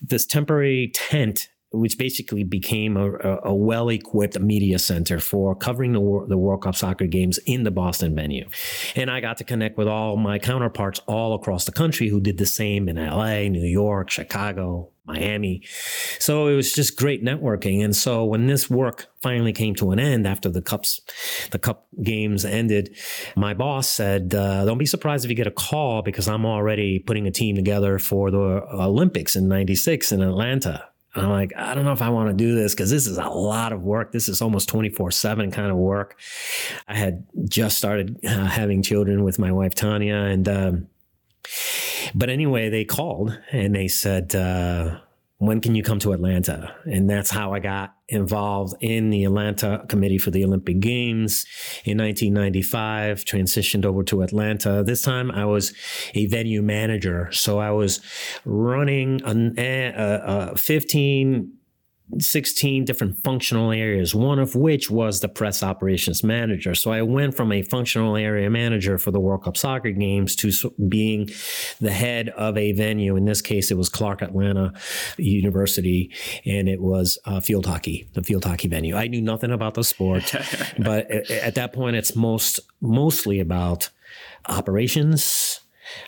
this 0.02 0.26
temporary 0.26 0.92
tent 0.94 1.50
which 1.74 1.98
basically 1.98 2.44
became 2.44 2.96
a, 2.96 3.40
a 3.44 3.54
well 3.54 3.90
equipped 3.90 4.40
media 4.40 4.78
center 4.78 5.20
for 5.20 5.56
covering 5.56 5.94
the, 5.94 6.26
the 6.30 6.38
World 6.38 6.62
Cup 6.62 6.76
soccer 6.76 7.08
games 7.08 7.40
in 7.46 7.64
the 7.64 7.72
Boston 7.72 8.16
venue. 8.16 8.48
And 8.96 9.10
I 9.10 9.20
got 9.20 9.38
to 9.38 9.44
connect 9.44 9.78
with 9.78 9.88
all 9.88 10.16
my 10.16 10.38
counterparts 10.38 11.02
all 11.08 11.34
across 11.34 11.66
the 11.66 11.72
country 11.72 12.08
who 12.08 12.22
did 12.22 12.38
the 12.38 12.46
same 12.46 12.88
in 12.88 12.98
LA, 12.98 13.48
New 13.50 13.66
York, 13.66 14.12
Chicago, 14.12 14.92
Miami. 15.06 15.64
So 16.20 16.48
it 16.48 16.56
was 16.56 16.72
just 16.72 16.96
great 16.96 17.24
networking. 17.24 17.84
And 17.84 17.96
so 17.96 18.24
when 18.24 18.48
this 18.48 18.70
work 18.70 19.08
finally 19.22 19.52
came 19.52 19.76
to 19.76 19.92
an 19.92 20.00
end 20.00 20.26
after 20.26 20.50
the 20.50 20.62
cups, 20.62 21.02
the 21.52 21.60
cup 21.60 21.88
games 22.02 22.46
ended, 22.46 22.96
my 23.36 23.54
boss 23.54 23.90
said, 23.90 24.34
uh, 24.34 24.64
"Don't 24.64 24.78
be 24.78 24.86
surprised 24.86 25.26
if 25.26 25.30
you 25.30 25.36
get 25.36 25.48
a 25.48 25.52
call 25.52 26.04
because 26.04 26.28
I'm 26.28 26.46
already 26.46 27.00
putting 27.00 27.28
a 27.28 27.32
team 27.32 27.56
together 27.56 28.00
for 28.00 28.32
the 28.32 28.64
Olympics 28.72 29.36
in 29.36 29.48
'96 29.50 30.12
in 30.12 30.22
Atlanta." 30.22 30.92
I'm 31.15 31.30
like, 31.30 31.54
I 31.56 31.76
don't 31.76 31.86
know 31.86 31.91
if 31.91 32.02
I 32.02 32.10
want 32.10 32.30
to 32.30 32.34
do 32.34 32.56
this 32.56 32.73
because 32.73 32.89
this 32.89 33.06
is 33.06 33.17
a 33.17 33.30
lot 33.30 33.71
of 33.71 33.84
work. 33.84 34.12
This 34.12 34.28
is 34.28 34.41
almost 34.41 34.67
24 34.69 35.12
7 35.12 35.52
kind 35.52 35.71
of 35.71 35.78
work. 35.78 36.19
I 36.88 36.95
had 36.95 37.26
just 37.47 37.78
started 37.78 38.19
uh, 38.26 38.45
having 38.45 38.82
children 38.82 39.23
with 39.23 39.38
my 39.38 39.52
wife, 39.52 39.76
Tanya. 39.76 40.15
And, 40.15 40.47
um, 40.47 40.88
but 42.15 42.30
anyway, 42.30 42.69
they 42.69 42.84
called 42.84 43.38
and 43.52 43.76
they 43.76 43.88
said, 43.88 44.36
uh, 44.36 44.99
when 45.38 45.60
can 45.60 45.76
you 45.76 45.84
come 45.84 46.00
to 46.00 46.13
Atlanta? 46.13 46.76
And 46.86 47.10
that's 47.10 47.30
how 47.30 47.54
I 47.54 47.60
got 47.60 47.96
involved 48.08 48.76
in 48.82 49.10
the 49.10 49.26
Atlanta 49.26 49.86
Committee 49.89 50.17
for 50.17 50.32
the 50.32 50.43
Olympic 50.46 50.80
Games 50.80 51.46
in 51.84 51.98
1995, 51.98 53.26
transitioned 53.26 53.86
over 53.86 54.04
to 54.04 54.22
Atlanta. 54.22 54.84
This 54.84 55.02
time 55.02 55.32
I 55.32 55.46
was 55.46 55.74
a 56.13 56.28
venue 56.28 56.62
manager. 56.62 57.30
So 57.32 57.60
I 57.60 57.72
was 57.72 58.00
running 58.46 59.22
a, 59.26 59.88
a, 59.88 60.52
a 60.52 60.58
15 60.58 61.52
16 62.19 62.86
different 62.86 63.23
functional 63.23 63.71
areas, 63.71 64.13
one 64.13 64.39
of 64.39 64.56
which 64.56 64.89
was 64.89 65.19
the 65.19 65.30
press 65.30 65.63
operations 65.63 66.23
manager. 66.23 66.76
So 66.76 66.91
I 66.91 67.02
went 67.02 67.36
from 67.36 67.52
a 67.52 67.62
functional 67.62 68.15
area 68.15 68.49
manager 68.49 68.97
for 68.97 69.12
the 69.12 69.19
World 69.19 69.43
Cup 69.43 69.58
soccer 69.58 69.91
games 69.91 70.36
to 70.38 70.52
being 70.88 71.30
the 71.80 71.91
head 71.91 72.30
of 72.30 72.58
a 72.58 72.71
venue. 72.73 73.15
In 73.15 73.26
this 73.26 73.41
case, 73.41 73.71
it 73.71 73.78
was 73.78 73.89
Clark 73.89 74.21
Atlanta 74.21 74.73
University 75.17 76.12
and 76.45 76.67
it 76.67 76.82
was 76.82 77.17
uh, 77.26 77.39
field 77.39 77.65
hockey, 77.65 78.08
the 78.13 78.23
field 78.23 78.45
hockey 78.45 78.67
venue. 78.67 78.95
I 78.95 79.08
knew 79.08 79.21
nothing 79.21 79.52
about 79.52 79.73
the 79.73 79.84
sport, 79.84 80.34
but 80.80 81.10
at 81.10 81.56
that 81.56 81.73
point, 81.73 81.95
it's 81.95 82.15
most 82.15 82.60
mostly 82.82 83.39
about 83.39 83.89
operations 84.47 85.62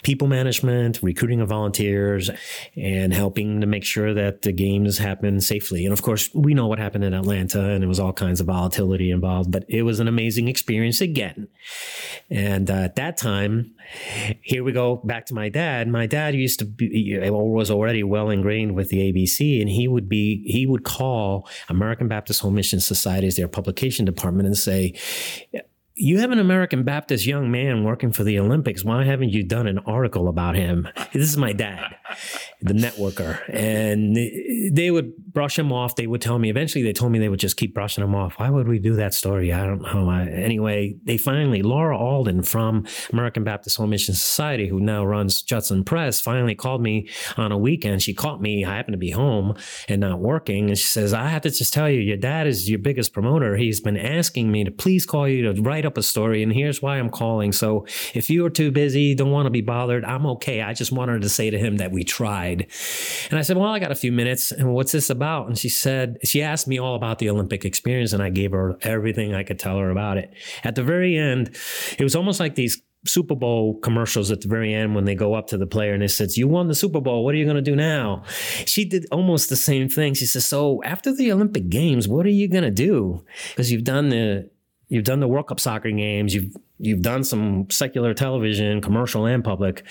people 0.03 0.27
management, 0.27 0.99
recruiting 1.01 1.41
of 1.41 1.49
volunteers, 1.49 2.29
and 2.75 3.13
helping 3.13 3.61
to 3.61 3.67
make 3.67 3.83
sure 3.83 4.13
that 4.13 4.41
the 4.41 4.51
games 4.51 4.97
happen 4.97 5.41
safely. 5.41 5.85
And 5.85 5.93
of 5.93 6.01
course, 6.01 6.29
we 6.33 6.53
know 6.53 6.67
what 6.67 6.79
happened 6.79 7.03
in 7.03 7.13
Atlanta, 7.13 7.71
and 7.71 7.83
it 7.83 7.87
was 7.87 7.99
all 7.99 8.13
kinds 8.13 8.39
of 8.39 8.47
volatility 8.47 9.11
involved, 9.11 9.51
but 9.51 9.65
it 9.67 9.83
was 9.83 9.99
an 9.99 10.07
amazing 10.07 10.47
experience 10.47 11.01
again. 11.01 11.47
And 12.29 12.69
uh, 12.69 12.73
at 12.73 12.95
that 12.95 13.17
time, 13.17 13.75
here 14.41 14.63
we 14.63 14.71
go 14.71 14.97
back 14.97 15.25
to 15.27 15.33
my 15.33 15.49
dad. 15.49 15.87
My 15.87 16.07
dad 16.07 16.35
used 16.35 16.59
to 16.59 16.65
be, 16.65 17.17
was 17.29 17.69
already 17.69 18.03
well 18.03 18.29
ingrained 18.29 18.75
with 18.75 18.89
the 18.89 19.11
ABC, 19.11 19.61
and 19.61 19.69
he 19.69 19.87
would 19.87 20.09
be, 20.09 20.43
he 20.45 20.65
would 20.65 20.83
call 20.83 21.47
American 21.69 22.07
Baptist 22.07 22.41
Home 22.41 22.55
Mission 22.55 22.79
Societies, 22.79 23.35
their 23.35 23.47
publication 23.47 24.05
department, 24.05 24.47
and 24.47 24.57
say, 24.57 24.93
you 25.97 26.19
have 26.19 26.31
an 26.31 26.39
American 26.39 26.83
Baptist 26.83 27.25
young 27.25 27.49
man 27.49 27.83
working 27.85 28.11
for 28.11 28.23
the 28.23 28.37
Olympics. 28.39 28.83
Why 28.83 29.05
haven't 29.05 29.29
you 29.29 29.43
done 29.43 29.65
an 29.65 29.79
article 29.79 30.27
about 30.27 30.55
him? 30.55 30.87
This 31.13 31.29
is 31.29 31.37
my 31.37 31.53
dad, 31.53 31.95
the 32.65 32.73
networker. 32.73 33.39
And 33.49 34.15
they 34.75 34.91
would 34.91 35.15
brush 35.17 35.57
him 35.57 35.71
off. 35.71 35.95
They 35.95 36.07
would 36.07 36.21
tell 36.21 36.39
me, 36.39 36.49
eventually, 36.49 36.83
they 36.83 36.93
told 36.93 37.11
me 37.11 37.19
they 37.19 37.29
would 37.29 37.39
just 37.39 37.57
keep 37.57 37.73
brushing 37.73 38.03
him 38.03 38.15
off. 38.15 38.33
Why 38.37 38.49
would 38.49 38.67
we 38.67 38.79
do 38.79 38.95
that 38.95 39.13
story? 39.13 39.53
I 39.53 39.65
don't 39.65 39.81
know. 39.81 40.09
I, 40.09 40.25
anyway, 40.25 40.95
they 41.03 41.17
finally, 41.17 41.61
Laura 41.61 41.97
Alden 41.97 42.43
from 42.43 42.85
American 43.13 43.43
Baptist 43.43 43.77
Home 43.77 43.91
Mission 43.91 44.15
Society, 44.15 44.67
who 44.67 44.79
now 44.79 45.05
runs 45.05 45.41
Judson 45.41 45.83
Press, 45.83 46.19
finally 46.19 46.55
called 46.55 46.81
me 46.81 47.09
on 47.37 47.51
a 47.51 47.57
weekend. 47.57 48.01
She 48.01 48.13
caught 48.13 48.41
me. 48.41 48.65
I 48.65 48.75
happened 48.75 48.93
to 48.93 48.97
be 48.97 49.11
home 49.11 49.55
and 49.87 50.01
not 50.01 50.19
working. 50.19 50.69
And 50.69 50.77
she 50.77 50.87
says, 50.87 51.13
I 51.13 51.27
have 51.29 51.43
to 51.43 51.51
just 51.51 51.73
tell 51.73 51.89
you, 51.89 51.99
your 51.99 52.17
dad 52.17 52.47
is 52.47 52.69
your 52.69 52.79
biggest 52.79 53.13
promoter. 53.13 53.55
He's 53.55 53.79
been 53.79 53.97
asking 53.97 54.51
me 54.51 54.63
to 54.63 54.71
please 54.71 55.05
call 55.05 55.27
you 55.27 55.53
to 55.53 55.61
write 55.61 55.75
write 55.75 55.85
up 55.85 55.97
a 55.97 56.03
story, 56.03 56.41
and 56.41 56.53
here's 56.53 56.81
why 56.81 56.97
I'm 56.97 57.09
calling. 57.09 57.51
So 57.51 57.85
if 58.13 58.29
you 58.29 58.45
are 58.45 58.49
too 58.49 58.71
busy, 58.71 59.13
don't 59.13 59.31
want 59.31 59.45
to 59.45 59.49
be 59.49 59.61
bothered, 59.61 60.05
I'm 60.05 60.25
okay. 60.25 60.61
I 60.61 60.73
just 60.73 60.91
wanted 60.91 61.21
to 61.21 61.29
say 61.29 61.49
to 61.49 61.59
him 61.59 61.77
that 61.77 61.91
we 61.91 62.03
tried. 62.03 62.54
And 62.61 63.39
I 63.39 63.41
said, 63.41 63.57
Well, 63.57 63.69
I 63.69 63.79
got 63.79 63.91
a 63.91 63.95
few 63.95 64.11
minutes. 64.11 64.51
And 64.51 64.73
what's 64.73 64.91
this 64.91 65.09
about? 65.09 65.47
And 65.47 65.57
she 65.57 65.69
said, 65.69 66.17
She 66.23 66.41
asked 66.41 66.67
me 66.67 66.79
all 66.79 66.95
about 66.95 67.19
the 67.19 67.29
Olympic 67.29 67.65
experience, 67.65 68.13
and 68.13 68.21
I 68.21 68.29
gave 68.29 68.51
her 68.51 68.77
everything 68.81 69.33
I 69.33 69.43
could 69.43 69.59
tell 69.59 69.77
her 69.77 69.89
about 69.89 70.17
it. 70.17 70.33
At 70.63 70.75
the 70.75 70.83
very 70.83 71.17
end, 71.17 71.55
it 71.97 72.03
was 72.03 72.15
almost 72.15 72.39
like 72.39 72.55
these 72.55 72.81
Super 73.07 73.35
Bowl 73.35 73.79
commercials 73.79 74.31
at 74.31 74.41
the 74.41 74.47
very 74.47 74.73
end 74.73 74.95
when 74.95 75.05
they 75.05 75.15
go 75.15 75.35
up 75.35 75.47
to 75.47 75.57
the 75.57 75.67
player 75.67 75.93
and 75.93 76.03
it 76.03 76.09
says, 76.09 76.37
You 76.37 76.47
won 76.47 76.67
the 76.67 76.75
Super 76.75 77.01
Bowl. 77.01 77.23
What 77.23 77.35
are 77.35 77.37
you 77.37 77.45
going 77.45 77.55
to 77.55 77.61
do 77.61 77.75
now? 77.75 78.23
She 78.65 78.85
did 78.85 79.05
almost 79.11 79.49
the 79.49 79.55
same 79.55 79.89
thing. 79.89 80.13
She 80.13 80.25
says, 80.25 80.45
So 80.45 80.81
after 80.83 81.13
the 81.13 81.31
Olympic 81.31 81.69
Games, 81.69 82.07
what 82.07 82.25
are 82.25 82.29
you 82.29 82.47
going 82.47 82.63
to 82.63 82.71
do? 82.71 83.23
Because 83.49 83.71
you've 83.71 83.83
done 83.83 84.09
the 84.09 84.49
You've 84.87 85.03
done 85.03 85.19
the 85.19 85.27
World 85.27 85.47
Cup 85.47 85.59
soccer 85.59 85.89
games. 85.91 86.35
You've 86.35 86.55
you've 86.77 87.01
done 87.01 87.23
some 87.23 87.69
secular 87.69 88.13
television, 88.13 88.81
commercial 88.81 89.25
and 89.25 89.43
public. 89.43 89.83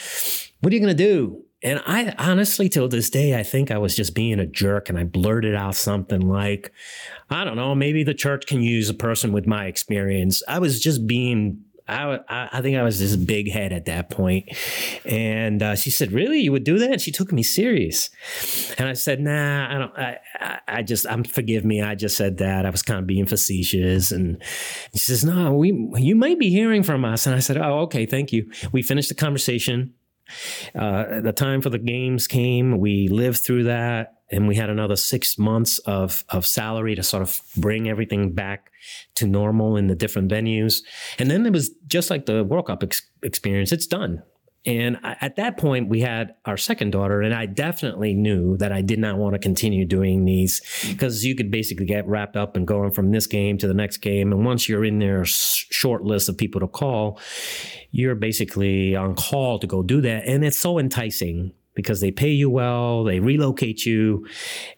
What 0.61 0.73
are 0.73 0.77
you 0.77 0.81
going 0.81 0.97
to 0.97 1.05
do? 1.05 1.44
And 1.65 1.83
I 1.87 2.15
honestly, 2.19 2.69
till 2.69 2.89
this 2.89 3.09
day, 3.09 3.39
I 3.39 3.43
think 3.43 3.71
I 3.71 3.79
was 3.79 3.97
just 3.97 4.15
being 4.15 4.39
a 4.39 4.47
jerk 4.47 4.91
and 4.91 4.99
I 4.99 5.05
blurted 5.05 5.55
out 5.55 5.75
something 5.75 6.21
like, 6.21 6.73
I 7.31 7.43
don't 7.43 7.57
know, 7.57 7.75
maybe 7.75 8.05
the 8.05 8.15
church 8.15 8.47
can 8.47 8.63
use 8.63 8.91
a 8.91 8.95
person 8.95 9.33
with 9.33 9.47
my 9.47 9.65
experience. 9.65 10.43
I 10.47 10.59
was 10.59 10.79
just 10.79 11.07
being 11.07 11.65
I, 11.87 12.49
I 12.51 12.63
think 12.63 12.79
I 12.79 12.83
was 12.83 12.99
this 12.99 13.15
big 13.15 13.51
head 13.51 13.73
at 13.73 13.85
that 13.87 14.09
point. 14.09 14.49
And 15.05 15.63
uh, 15.63 15.77
she 15.77 15.91
said, 15.91 16.13
"Really, 16.13 16.41
you 16.41 16.51
would 16.51 16.65
do 16.65 16.79
that?" 16.79 17.01
She 17.01 17.13
took 17.13 17.31
me 17.31 17.43
serious. 17.43 18.09
And 18.79 18.89
I 18.89 18.95
said, 18.95 19.21
"Nah, 19.21 19.75
I 19.75 19.79
don't. 19.79 19.99
I, 19.99 20.19
I, 20.41 20.59
I 20.67 20.83
just, 20.83 21.07
I'm 21.07 21.25
forgive 21.25 21.63
me. 21.63 21.83
I 21.83 21.95
just 21.95 22.17
said 22.17 22.39
that. 22.39 22.65
I 22.65 22.71
was 22.71 22.83
kind 22.83 23.01
of 23.01 23.07
being 23.07 23.27
facetious." 23.27 24.13
And 24.13 24.43
she 24.95 25.01
says, 25.01 25.27
"No, 25.27 25.53
we, 25.53 25.73
you 25.99 26.17
might 26.17 26.39
be 26.39 26.49
hearing 26.49 26.83
from 26.83 27.05
us." 27.05 27.27
And 27.27 27.37
I 27.37 27.41
said, 27.41 27.59
"Oh, 27.59 27.81
okay, 27.81 28.07
thank 28.07 28.33
you." 28.33 28.51
We 28.73 28.81
finished 28.81 29.11
the 29.11 29.15
conversation. 29.15 29.93
Uh, 30.75 31.21
the 31.21 31.33
time 31.33 31.61
for 31.61 31.71
the 31.71 31.79
games 31.79 32.27
came. 32.27 32.79
We 32.79 33.09
lived 33.09 33.45
through 33.45 33.65
that 33.65 34.15
and 34.31 34.49
we 34.49 34.57
had 34.57 34.71
another 34.71 34.97
six 34.97 35.39
months 35.39 35.79
of 35.81 36.25
of 36.31 36.47
salary 36.47 36.95
to 36.95 37.03
sort 37.03 37.23
of 37.23 37.41
bring 37.57 37.89
everything 37.89 38.33
back 38.33 38.71
to 39.17 39.27
normal 39.27 39.77
in 39.77 39.87
the 39.87 39.95
different 39.95 40.31
venues. 40.31 40.83
And 41.19 41.31
then 41.31 41.47
it 41.47 41.53
was 41.53 41.71
just 41.87 42.11
like 42.11 42.27
the 42.27 42.45
World 42.45 42.67
Cup 42.67 42.83
ex- 42.83 43.03
experience. 43.23 43.73
It's 43.73 43.87
done. 43.87 44.23
And 44.67 44.99
at 45.03 45.37
that 45.37 45.59
point, 45.59 45.91
we 45.91 46.01
had 46.01 46.37
our 46.47 46.57
second 46.57 46.93
daughter, 46.93 47.21
and 47.21 47.35
I 47.35 47.45
definitely 47.45 48.15
knew 48.15 48.57
that 48.57 48.73
I 48.73 48.81
did 48.81 48.99
not 48.99 49.19
want 49.19 49.35
to 49.35 49.39
continue 49.39 49.85
doing 49.85 50.25
these 50.25 50.63
because 50.89 51.23
you 51.23 51.35
could 51.35 51.51
basically 51.51 51.85
get 51.85 52.07
wrapped 52.07 52.35
up 52.35 52.57
and 52.57 52.67
going 52.67 52.91
from 52.91 53.11
this 53.11 53.27
game 53.27 53.59
to 53.59 53.69
the 53.69 53.75
next 53.75 53.99
game. 53.99 54.33
And 54.33 54.45
once 54.45 54.67
you're 54.67 54.85
in 54.85 55.01
their 55.01 55.27
short 55.27 56.03
list 56.03 56.31
of 56.31 56.39
people 56.39 56.63
to 56.63 56.69
call, 56.69 57.21
you're 57.91 58.15
basically 58.15 58.97
on 58.97 59.15
call 59.15 59.59
to 59.59 59.67
go 59.67 59.83
do 59.83 60.01
that. 60.01 60.25
And 60.27 60.43
it's 60.43 60.59
so 60.59 60.79
enticing 60.79 61.53
because 61.75 62.01
they 62.01 62.11
pay 62.11 62.31
you 62.31 62.49
well, 62.49 63.05
they 63.05 63.21
relocate 63.21 63.85
you, 63.85 64.27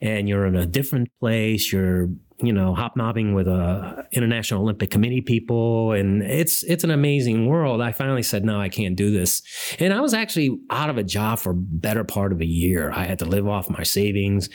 and 0.00 0.28
you're 0.28 0.46
in 0.46 0.56
a 0.56 0.66
different 0.66 1.08
place. 1.20 1.72
You're 1.72 2.08
you 2.38 2.52
know, 2.52 2.74
hobnobbing 2.74 3.32
with 3.32 3.48
a 3.48 4.06
International 4.12 4.62
Olympic 4.62 4.90
Committee 4.90 5.22
people, 5.22 5.92
and 5.92 6.22
it's 6.22 6.62
it's 6.64 6.84
an 6.84 6.90
amazing 6.90 7.46
world. 7.46 7.80
I 7.80 7.92
finally 7.92 8.22
said, 8.22 8.44
no, 8.44 8.60
I 8.60 8.68
can't 8.68 8.94
do 8.94 9.10
this, 9.10 9.42
and 9.78 9.92
I 9.92 10.00
was 10.00 10.12
actually 10.12 10.58
out 10.68 10.90
of 10.90 10.98
a 10.98 11.02
job 11.02 11.38
for 11.38 11.54
better 11.54 12.04
part 12.04 12.32
of 12.32 12.42
a 12.42 12.46
year. 12.46 12.92
I 12.92 13.04
had 13.04 13.20
to 13.20 13.24
live 13.24 13.48
off 13.48 13.70
my 13.70 13.82
savings. 13.84 14.50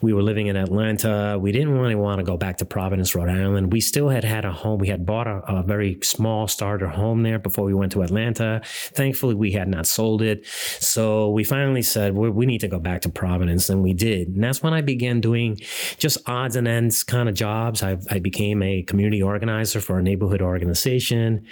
We 0.00 0.12
were 0.12 0.22
living 0.22 0.46
in 0.46 0.56
Atlanta. 0.56 1.38
We 1.40 1.50
didn't 1.50 1.76
really 1.76 1.96
want 1.96 2.20
to 2.20 2.24
go 2.24 2.36
back 2.36 2.58
to 2.58 2.64
Providence, 2.64 3.14
Rhode 3.16 3.30
Island. 3.30 3.72
We 3.72 3.80
still 3.80 4.08
had 4.08 4.22
had 4.22 4.44
a 4.44 4.52
home. 4.52 4.78
We 4.78 4.88
had 4.88 5.04
bought 5.04 5.26
a, 5.26 5.42
a 5.48 5.62
very 5.64 5.98
small 6.02 6.46
starter 6.46 6.88
home 6.88 7.24
there 7.24 7.40
before 7.40 7.64
we 7.64 7.74
went 7.74 7.90
to 7.92 8.02
Atlanta. 8.02 8.60
Thankfully, 8.64 9.34
we 9.34 9.50
had 9.50 9.66
not 9.66 9.86
sold 9.86 10.22
it, 10.22 10.46
so 10.46 11.30
we 11.30 11.42
finally 11.42 11.82
said 11.82 12.14
we 12.14 12.46
need 12.46 12.60
to 12.60 12.68
go 12.68 12.78
back 12.78 13.00
to 13.02 13.08
Providence, 13.08 13.68
and 13.68 13.82
we 13.82 13.92
did. 13.92 14.28
And 14.28 14.44
that's 14.44 14.62
when 14.62 14.72
I 14.72 14.82
began 14.82 15.20
doing 15.20 15.56
just 15.98 16.18
odds 16.28 16.54
and 16.54 16.68
ends 16.68 17.07
kind 17.08 17.28
of 17.28 17.34
jobs. 17.34 17.82
I, 17.82 17.98
I 18.10 18.18
became 18.20 18.62
a 18.62 18.82
community 18.82 19.22
organizer 19.22 19.80
for 19.80 19.98
a 19.98 20.02
neighborhood 20.02 20.42
organization 20.42 21.46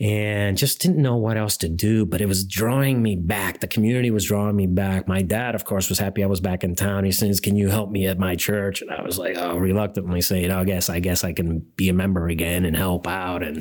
and 0.00 0.56
just 0.56 0.80
didn't 0.80 1.00
know 1.00 1.16
what 1.16 1.36
else 1.36 1.58
to 1.58 1.68
do, 1.68 2.06
but 2.06 2.20
it 2.20 2.26
was 2.26 2.44
drawing 2.44 3.02
me 3.02 3.14
back. 3.14 3.60
The 3.60 3.68
community 3.68 4.10
was 4.10 4.24
drawing 4.24 4.56
me 4.56 4.66
back. 4.66 5.06
My 5.06 5.22
dad, 5.22 5.54
of 5.54 5.64
course, 5.64 5.88
was 5.88 5.98
happy 5.98 6.24
I 6.24 6.26
was 6.26 6.40
back 6.40 6.64
in 6.64 6.74
town. 6.74 7.04
He 7.04 7.12
says, 7.12 7.38
Can 7.38 7.54
you 7.54 7.68
help 7.68 7.90
me 7.90 8.06
at 8.06 8.18
my 8.18 8.34
church? 8.34 8.80
And 8.80 8.90
I 8.90 9.02
was 9.02 9.18
like, 9.18 9.36
Oh, 9.36 9.56
reluctantly 9.56 10.22
saying, 10.22 10.50
oh, 10.50 10.60
I 10.60 10.64
guess, 10.64 10.88
I 10.88 11.00
guess 11.00 11.22
I 11.22 11.32
can 11.32 11.60
be 11.76 11.88
a 11.88 11.94
member 11.94 12.28
again 12.28 12.64
and 12.64 12.74
help 12.74 13.06
out. 13.06 13.42
And 13.42 13.58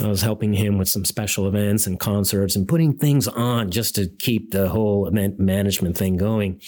I 0.00 0.06
was 0.06 0.20
helping 0.20 0.52
him 0.52 0.76
with 0.76 0.88
some 0.88 1.04
special 1.04 1.48
events 1.48 1.86
and 1.86 1.98
concerts 1.98 2.54
and 2.54 2.68
putting 2.68 2.96
things 2.96 3.26
on 3.26 3.70
just 3.70 3.94
to 3.94 4.08
keep 4.18 4.50
the 4.50 4.68
whole 4.68 5.06
event 5.06 5.38
management 5.38 5.96
thing 5.96 6.18
going. 6.18 6.60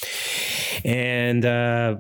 And, 0.85 1.45
uh, 1.45 1.97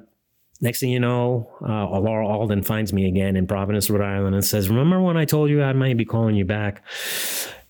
Next 0.60 0.80
thing 0.80 0.90
you 0.90 1.00
know, 1.00 1.50
uh, 1.62 1.98
Laura 1.98 2.26
Alden 2.26 2.62
finds 2.62 2.92
me 2.92 3.08
again 3.08 3.34
in 3.36 3.46
Providence, 3.46 3.88
Rhode 3.88 4.04
Island, 4.04 4.34
and 4.34 4.44
says, 4.44 4.68
Remember 4.68 5.00
when 5.00 5.16
I 5.16 5.24
told 5.24 5.48
you 5.48 5.62
I 5.62 5.72
might 5.72 5.96
be 5.96 6.04
calling 6.04 6.36
you 6.36 6.44
back? 6.44 6.82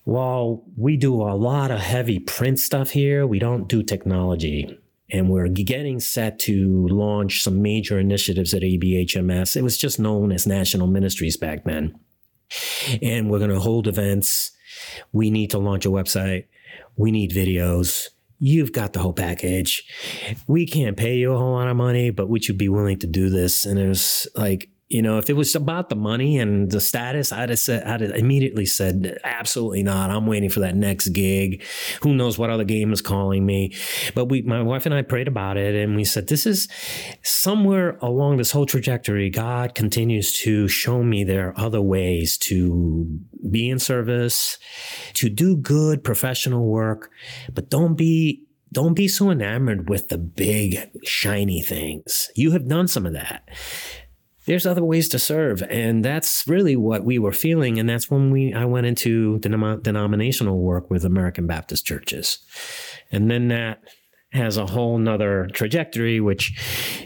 Well, 0.03 0.63
we 0.77 0.97
do 0.97 1.21
a 1.21 1.35
lot 1.35 1.71
of 1.71 1.79
heavy 1.79 2.19
print 2.19 2.59
stuff 2.59 2.89
here. 2.89 3.25
We 3.25 3.39
don't 3.39 3.67
do 3.67 3.81
technology. 3.83 4.77
And 5.09 5.29
we're 5.29 5.47
getting 5.47 5.99
set 5.99 6.39
to 6.39 6.87
launch 6.87 7.43
some 7.43 7.61
major 7.61 7.99
initiatives 7.99 8.53
at 8.53 8.61
ABHMS. 8.61 9.55
It 9.55 9.61
was 9.61 9.77
just 9.77 9.99
known 9.99 10.31
as 10.31 10.47
National 10.47 10.87
Ministries 10.87 11.37
back 11.37 11.63
then. 11.65 11.97
And 13.01 13.29
we're 13.29 13.39
going 13.39 13.51
to 13.51 13.59
hold 13.59 13.87
events. 13.87 14.51
We 15.11 15.29
need 15.29 15.51
to 15.51 15.59
launch 15.59 15.85
a 15.85 15.89
website. 15.89 16.45
We 16.97 17.11
need 17.11 17.31
videos 17.31 18.09
you've 18.41 18.73
got 18.73 18.91
the 18.91 18.99
whole 18.99 19.13
package. 19.13 19.83
We 20.47 20.65
can't 20.65 20.97
pay 20.97 21.15
you 21.15 21.31
a 21.31 21.37
whole 21.37 21.51
lot 21.51 21.67
of 21.67 21.77
money, 21.77 22.09
but 22.09 22.27
would 22.27 22.47
you 22.47 22.55
be 22.55 22.69
willing 22.69 22.97
to 22.99 23.07
do 23.07 23.29
this? 23.29 23.67
And 23.67 23.79
it 23.79 23.87
was 23.87 24.27
like, 24.35 24.70
you 24.91 25.01
know, 25.01 25.17
if 25.17 25.29
it 25.29 25.37
was 25.37 25.55
about 25.55 25.87
the 25.87 25.95
money 25.95 26.37
and 26.37 26.69
the 26.69 26.81
status, 26.81 27.31
I'd 27.31 27.49
have 27.49 27.59
said, 27.59 27.85
I'd 27.85 28.01
have 28.01 28.11
immediately 28.11 28.65
said, 28.65 29.17
absolutely 29.23 29.83
not. 29.83 30.09
I'm 30.09 30.27
waiting 30.27 30.49
for 30.49 30.59
that 30.59 30.75
next 30.75 31.09
gig. 31.09 31.63
Who 32.01 32.13
knows 32.13 32.37
what 32.37 32.49
other 32.49 32.65
game 32.65 32.91
is 32.91 33.01
calling 33.01 33.45
me? 33.45 33.73
But 34.15 34.25
we, 34.25 34.41
my 34.41 34.61
wife 34.61 34.85
and 34.85 34.93
I 34.93 35.01
prayed 35.01 35.29
about 35.29 35.55
it 35.55 35.75
and 35.75 35.95
we 35.95 36.03
said, 36.03 36.27
this 36.27 36.45
is 36.45 36.67
somewhere 37.23 37.97
along 38.01 38.35
this 38.35 38.51
whole 38.51 38.65
trajectory. 38.65 39.29
God 39.29 39.75
continues 39.75 40.33
to 40.39 40.67
show 40.67 41.03
me 41.03 41.23
there 41.23 41.47
are 41.47 41.59
other 41.59 41.81
ways 41.81 42.37
to 42.39 43.17
be 43.49 43.69
in 43.69 43.79
service, 43.79 44.57
to 45.13 45.29
do 45.29 45.55
good 45.55 46.03
professional 46.03 46.67
work, 46.67 47.11
but 47.53 47.69
don't 47.69 47.95
be 47.95 48.43
don't 48.73 48.93
be 48.93 49.09
so 49.09 49.29
enamored 49.29 49.89
with 49.89 50.07
the 50.07 50.17
big 50.17 50.77
shiny 51.03 51.61
things. 51.61 52.31
You 52.35 52.51
have 52.51 52.69
done 52.69 52.87
some 52.87 53.05
of 53.05 53.11
that 53.11 53.49
there's 54.45 54.65
other 54.65 54.83
ways 54.83 55.07
to 55.09 55.19
serve. 55.19 55.61
And 55.69 56.03
that's 56.03 56.47
really 56.47 56.75
what 56.75 57.03
we 57.03 57.19
were 57.19 57.31
feeling. 57.31 57.79
And 57.79 57.89
that's 57.89 58.09
when 58.09 58.31
we 58.31 58.53
i 58.53 58.65
went 58.65 58.87
into 58.87 59.39
denom- 59.39 59.83
denominational 59.83 60.59
work 60.59 60.89
with 60.89 61.05
american 61.05 61.47
baptist 61.47 61.85
churches. 61.85 62.39
And 63.11 63.29
then 63.29 63.49
that 63.49 63.83
has 64.33 64.55
a 64.57 64.65
whole 64.65 64.97
nother 64.97 65.49
trajectory 65.51 66.21
which 66.21 66.57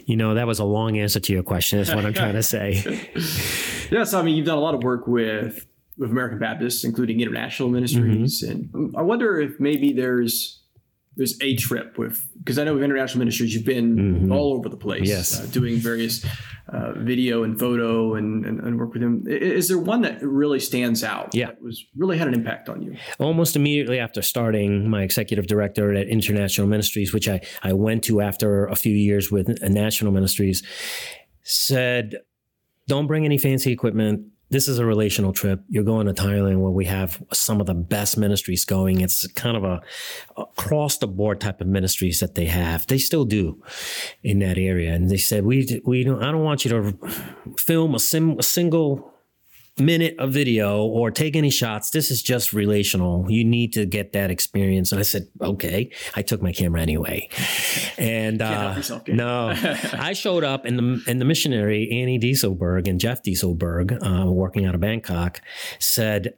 you 0.06 0.16
know 0.16 0.36
that 0.36 0.46
was 0.46 0.60
a 0.60 0.64
long 0.64 0.98
answer 1.00 1.20
to 1.20 1.34
your 1.34 1.42
question 1.42 1.80
is 1.80 1.94
what 1.94 2.06
i'm 2.06 2.14
trying 2.14 2.36
to 2.36 2.44
say. 2.56 3.10
Yeah 3.92 4.04
so 4.04 4.20
i 4.20 4.22
mean 4.24 4.36
you've 4.36 4.46
done 4.46 4.58
a 4.58 4.62
lot 4.62 4.76
of 4.76 4.84
work 4.84 5.08
with 5.08 5.66
with 5.98 6.12
american 6.12 6.38
baptists 6.40 6.84
including 6.84 7.22
international 7.22 7.70
ministries. 7.70 8.44
Mm-hmm. 8.44 8.78
and 8.78 8.96
i 8.96 9.02
wonder 9.02 9.40
if 9.40 9.60
maybe 9.60 9.92
there's 9.92 10.62
there's 11.16 11.42
a 11.42 11.56
trip 11.56 11.98
with 11.98 12.28
because 12.40 12.60
I 12.60 12.64
know 12.64 12.74
with 12.74 12.84
international 12.84 13.20
ministries 13.20 13.54
you've 13.56 13.66
been 13.66 13.96
mm-hmm. 13.96 14.32
all 14.32 14.54
over 14.54 14.70
the 14.70 14.78
place, 14.78 15.08
yes, 15.08 15.40
uh, 15.40 15.46
doing 15.48 15.78
various 15.78 16.26
uh, 16.70 16.94
video 16.98 17.44
and 17.44 17.58
photo 17.58 18.16
and, 18.16 18.46
and, 18.46 18.60
and 18.60 18.80
work 18.80 18.94
with 18.94 19.02
them. 19.02 19.24
Is 19.28 19.68
there 19.68 19.78
one 19.78 20.02
that 20.02 20.22
really 20.22 20.60
stands 20.60 21.04
out? 21.04 21.34
Yeah, 21.34 21.52
was 21.62 21.86
really 21.96 22.18
had 22.18 22.28
an 22.28 22.34
impact 22.34 22.70
on 22.70 22.82
you. 22.82 22.96
Almost 23.20 23.56
immediately 23.56 24.00
after 24.00 24.22
starting 24.22 24.90
my 24.90 25.04
executive 25.04 25.48
director 25.48 25.94
at 25.94 26.08
International 26.08 26.68
Ministries, 26.68 27.14
which 27.14 27.28
I 27.28 27.42
I 27.64 27.74
went 27.74 28.04
to 28.06 28.22
after 28.22 28.66
a 28.66 28.76
few 28.76 28.96
years 28.96 29.32
with 29.32 29.48
National 29.62 30.12
Ministries, 30.12 30.64
said, 31.44 32.16
"Don't 32.88 33.08
bring 33.08 33.26
any 33.26 33.38
fancy 33.38 33.72
equipment." 33.72 34.28
This 34.50 34.68
is 34.68 34.78
a 34.80 34.86
relational 34.86 35.34
trip. 35.34 35.62
You're 35.70 35.84
going 35.84 36.08
to 36.08 36.14
Thailand 36.14 36.60
where 36.60 36.72
we 36.72 36.86
have 36.86 37.22
some 37.34 37.60
of 37.60 37.66
the 37.66 37.74
best 37.74 38.18
ministries 38.18 38.64
going. 38.64 39.02
It's 39.02 39.28
kind 39.34 39.58
of 39.58 39.64
a 39.64 39.82
across 40.38 40.98
the 40.98 41.08
board 41.08 41.42
type 41.42 41.62
of 41.62 41.68
ministries 41.68 42.20
that 42.20 42.36
they 42.36 42.46
have. 42.46 42.86
They 42.88 43.00
still 43.00 43.26
do 43.26 43.64
in 44.24 44.40
that 44.40 44.58
area. 44.58 44.94
And 44.94 45.10
they 45.10 45.18
said, 45.18 45.46
we, 45.46 45.82
we 45.86 46.04
don't, 46.04 46.24
I 46.24 46.32
don't 46.32 46.44
want 46.44 46.64
you 46.64 46.72
to 46.72 46.98
film 47.58 47.96
a, 47.96 48.00
sim, 48.00 48.38
a 48.38 48.44
single 48.44 49.15
minute 49.78 50.16
of 50.20 50.32
video 50.32 50.84
or 50.84 51.12
take 51.12 51.36
any 51.36 51.50
shots. 51.50 51.90
This 51.90 52.10
is 52.10 52.22
just 52.22 52.54
relational. 52.54 53.30
You 53.30 53.44
need 53.44 53.74
to 53.74 53.86
get 53.86 54.14
that 54.14 54.32
experience. 54.32 54.92
And 54.92 55.00
I 55.00 55.04
said, 55.04 55.28
okay. 55.42 55.92
I 56.16 56.22
took 56.22 56.42
my 56.42 56.54
camera 56.54 56.82
anyway. 56.82 57.30
And 57.98 58.42
uh, 58.42 58.74
yourself, 58.78 59.08
no, 59.08 59.54
I 59.94 60.14
showed 60.14 60.44
up 60.44 60.66
and 60.66 60.80
the 60.80 61.04
and 61.08 61.20
the 61.20 61.26
missionary 61.26 61.90
Annie 61.92 62.20
Dieselberg 62.20 62.88
and 62.88 63.00
Jeff 63.00 63.24
Dieselberg, 63.24 63.98
uh, 64.02 64.32
working 64.32 64.66
out 64.66 64.76
of 64.76 64.82
Bangkok, 64.82 65.42
said, 65.80 66.36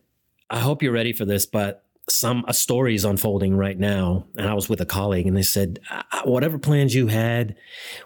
"I 0.50 0.60
hope 0.60 0.82
you're 0.82 0.92
ready 0.92 1.14
for 1.14 1.26
this, 1.26 1.46
but." 1.46 1.84
Some 2.10 2.46
a 2.48 2.54
story 2.54 2.96
is 2.96 3.04
unfolding 3.04 3.58
right 3.58 3.78
now, 3.78 4.28
and 4.38 4.48
I 4.48 4.54
was 4.54 4.70
with 4.70 4.80
a 4.80 4.86
colleague, 4.86 5.28
and 5.28 5.36
they 5.36 5.42
said, 5.42 5.82
"Whatever 6.24 6.58
plans 6.58 6.96
you 6.96 7.08
had, 7.08 7.58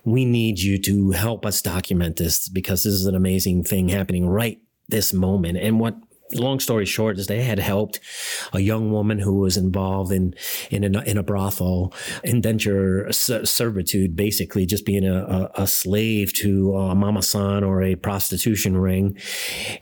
we 0.04 0.26
need 0.26 0.60
you 0.60 0.80
to 0.80 1.12
help 1.12 1.46
us 1.46 1.62
document 1.62 2.16
this 2.16 2.50
because 2.50 2.82
this 2.82 2.94
is 2.94 3.06
an 3.06 3.14
amazing 3.14 3.64
thing 3.64 3.90
happening 3.90 4.28
right 4.28 4.60
this 4.92 5.14
moment. 5.14 5.58
And 5.58 5.80
what 5.80 5.96
long 6.36 6.60
story 6.60 6.86
short 6.86 7.18
is 7.18 7.28
they 7.28 7.44
had 7.44 7.60
helped 7.60 8.00
a 8.54 8.60
young 8.60 8.92
woman 8.92 9.20
who 9.20 9.40
was 9.40 9.58
involved 9.58 10.12
in 10.12 10.34
in 10.70 10.96
a, 10.96 11.02
in 11.02 11.18
a 11.18 11.24
brothel 11.24 11.94
indenture 12.24 13.12
servitude 13.12 14.16
basically 14.16 14.66
just 14.66 14.86
being 14.86 15.06
a, 15.06 15.50
a, 15.56 15.68
slave 15.68 16.34
to 16.34 16.76
a 16.76 16.96
mama 16.96 17.22
san 17.22 17.64
or 17.64 17.82
a 17.82 17.96
prostitution 17.96 18.78
ring 18.78 19.18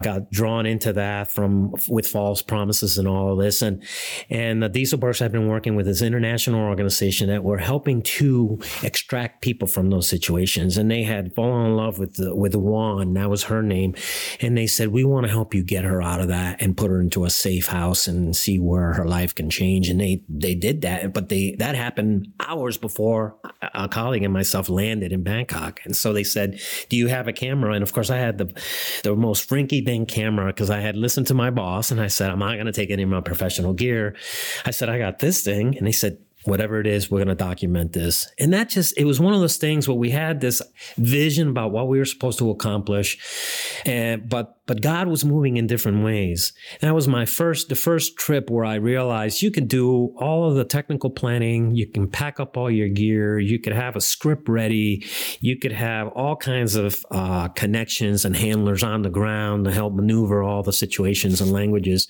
got 0.02 0.30
drawn 0.32 0.66
into 0.66 0.94
that 0.94 1.32
from 1.32 1.74
with 1.88 2.08
false 2.08 2.42
promises 2.42 2.98
and 2.98 3.08
all 3.08 3.32
of 3.32 3.40
this. 3.40 3.62
And 3.62 3.84
and 4.30 4.64
uh, 4.64 4.68
the 4.68 4.80
dieselbergs 4.80 5.20
have 5.20 5.32
been 5.32 5.48
working 5.48 5.76
with 5.76 5.86
this 5.86 6.02
international 6.02 6.62
organization 6.62 7.28
that 7.30 7.44
were 7.44 7.58
helping 7.58 8.02
to 8.02 8.60
extract 8.84 9.42
people 9.42 9.68
from 9.68 9.90
those 9.90 10.08
situations. 10.08 10.78
And 10.78 10.90
they 10.90 11.04
had 11.04 11.34
fallen 11.34 11.68
in 11.68 11.76
love 11.76 12.00
with 12.00 12.16
the 12.16 12.36
with 12.36 12.56
Juan 12.56 13.14
that 13.14 13.30
was 13.30 13.44
her 13.44 13.62
name. 13.62 13.96
And 14.42 14.58
they 14.58 14.68
said 14.68 14.90
we 14.90 15.04
want 15.04 15.26
to 15.26 15.32
help 15.32 15.54
you 15.54 15.64
get 15.64 15.84
her 15.84 16.02
out 16.02 16.22
of 16.22 16.28
that 16.28 16.39
that 16.40 16.62
and 16.62 16.78
put 16.78 16.90
her 16.90 17.02
into 17.02 17.26
a 17.26 17.30
safe 17.30 17.68
house 17.68 18.08
and 18.08 18.36
see 18.36 18.60
where 18.60 18.94
her 18.94 19.06
life 19.06 19.36
can 19.36 19.50
change. 19.50 19.90
And 19.90 20.00
they 20.00 20.24
they 20.30 20.56
did 20.56 20.82
that, 20.82 21.14
but 21.14 21.30
they 21.30 21.56
that 21.60 21.76
happened 21.76 22.32
hours 22.40 22.78
before 22.78 23.36
a 23.74 23.88
colleague 23.88 24.24
and 24.24 24.34
myself 24.34 24.70
landed 24.70 25.12
in 25.12 25.24
Bangkok. 25.24 25.82
And 25.84 25.96
so 25.96 26.14
they 26.14 26.24
said, 26.24 26.60
"Do 26.90 26.98
you 26.98 27.08
have 27.08 27.28
a 27.28 27.34
camera?" 27.34 27.74
And 27.74 27.84
of 27.84 27.94
course, 27.94 28.10
I 28.10 28.18
had 28.18 28.38
the 28.38 28.48
the 29.04 29.16
most 29.16 29.50
frinky 29.50 29.84
dink 29.84 30.10
camera 30.10 30.48
because 30.48 30.70
I 30.70 30.80
had 30.80 30.96
listened 30.96 31.28
to 31.28 31.34
my 31.34 31.50
boss, 31.50 31.92
and 31.92 32.02
I 32.02 32.08
said, 32.08 32.30
"I'm 32.30 32.40
not 32.40 32.56
going 32.56 32.66
to 32.66 32.72
take 32.72 32.92
any 32.92 33.04
of 33.04 33.10
my 33.10 33.22
professional 33.22 33.74
gear." 33.74 34.16
I 34.66 34.72
said, 34.72 34.90
"I 34.90 34.98
got 34.98 35.20
this 35.20 35.42
thing," 35.42 35.78
and 35.78 35.86
they 35.86 35.92
said, 35.92 36.18
whatever 36.46 36.80
it 36.80 36.88
is, 36.88 37.12
we're 37.12 37.20
going 37.20 37.28
to 37.28 37.36
document 37.36 37.94
this. 37.94 38.32
And 38.40 38.54
that 38.54 38.70
just, 38.70 38.98
it 38.98 39.06
was 39.06 39.20
one 39.20 39.34
of 39.34 39.42
those 39.42 39.58
things 39.58 39.88
where 39.88 39.98
we 39.98 40.12
had 40.12 40.42
this 40.42 40.62
vision 40.98 41.50
about 41.50 41.72
what 41.72 41.88
we 41.88 42.00
were 42.00 42.06
supposed 42.06 42.40
to 42.40 42.50
accomplish. 42.50 43.18
And, 43.86 44.30
but 44.30 44.60
but 44.70 44.82
God 44.82 45.08
was 45.08 45.26
moving 45.26 45.58
in 45.58 45.66
different 45.66 46.04
ways. 46.04 46.54
And 46.74 46.88
That 46.88 46.94
was 46.94 47.08
my 47.08 47.26
first, 47.26 47.70
the 47.70 47.76
first 47.76 48.18
trip 48.18 48.52
where 48.52 48.64
I 48.64 48.76
realized 48.76 49.42
you 49.42 49.50
can 49.50 49.66
do 49.66 50.14
all 50.16 50.48
of 50.48 50.54
the 50.54 50.64
technical 50.64 51.10
planning. 51.10 51.74
You 51.74 51.88
can 51.88 52.08
pack 52.08 52.40
up 52.40 52.56
all 52.56 52.70
your 52.70 52.88
gear. 52.88 53.40
You 53.40 53.58
could 53.58 53.74
have 53.74 53.96
a 53.96 54.00
script 54.00 54.48
ready. 54.48 55.08
You 55.40 55.58
could 55.58 55.72
have 55.72 56.10
all 56.10 56.36
kinds 56.36 56.76
of 56.76 57.04
uh, 57.10 57.48
connections 57.48 58.26
and 58.26 58.38
handlers 58.38 58.84
on 58.84 59.02
the 59.02 59.10
ground 59.10 59.66
to 59.66 59.72
help 59.72 59.96
maneuver 59.96 60.44
all 60.44 60.62
the 60.62 60.72
situations 60.72 61.42
and 61.42 61.52
languages. 61.52 62.08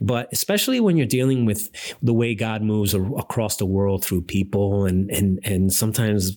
But 0.00 0.28
especially 0.32 0.80
when 0.80 0.96
you're 0.96 1.06
dealing 1.06 1.44
with 1.44 1.70
the 2.02 2.12
way 2.12 2.34
God 2.34 2.60
moves 2.62 2.92
across 2.92 3.53
the 3.56 3.66
world 3.66 4.04
through 4.04 4.22
people 4.22 4.84
and, 4.84 5.10
and, 5.10 5.40
and 5.44 5.72
sometimes 5.72 6.36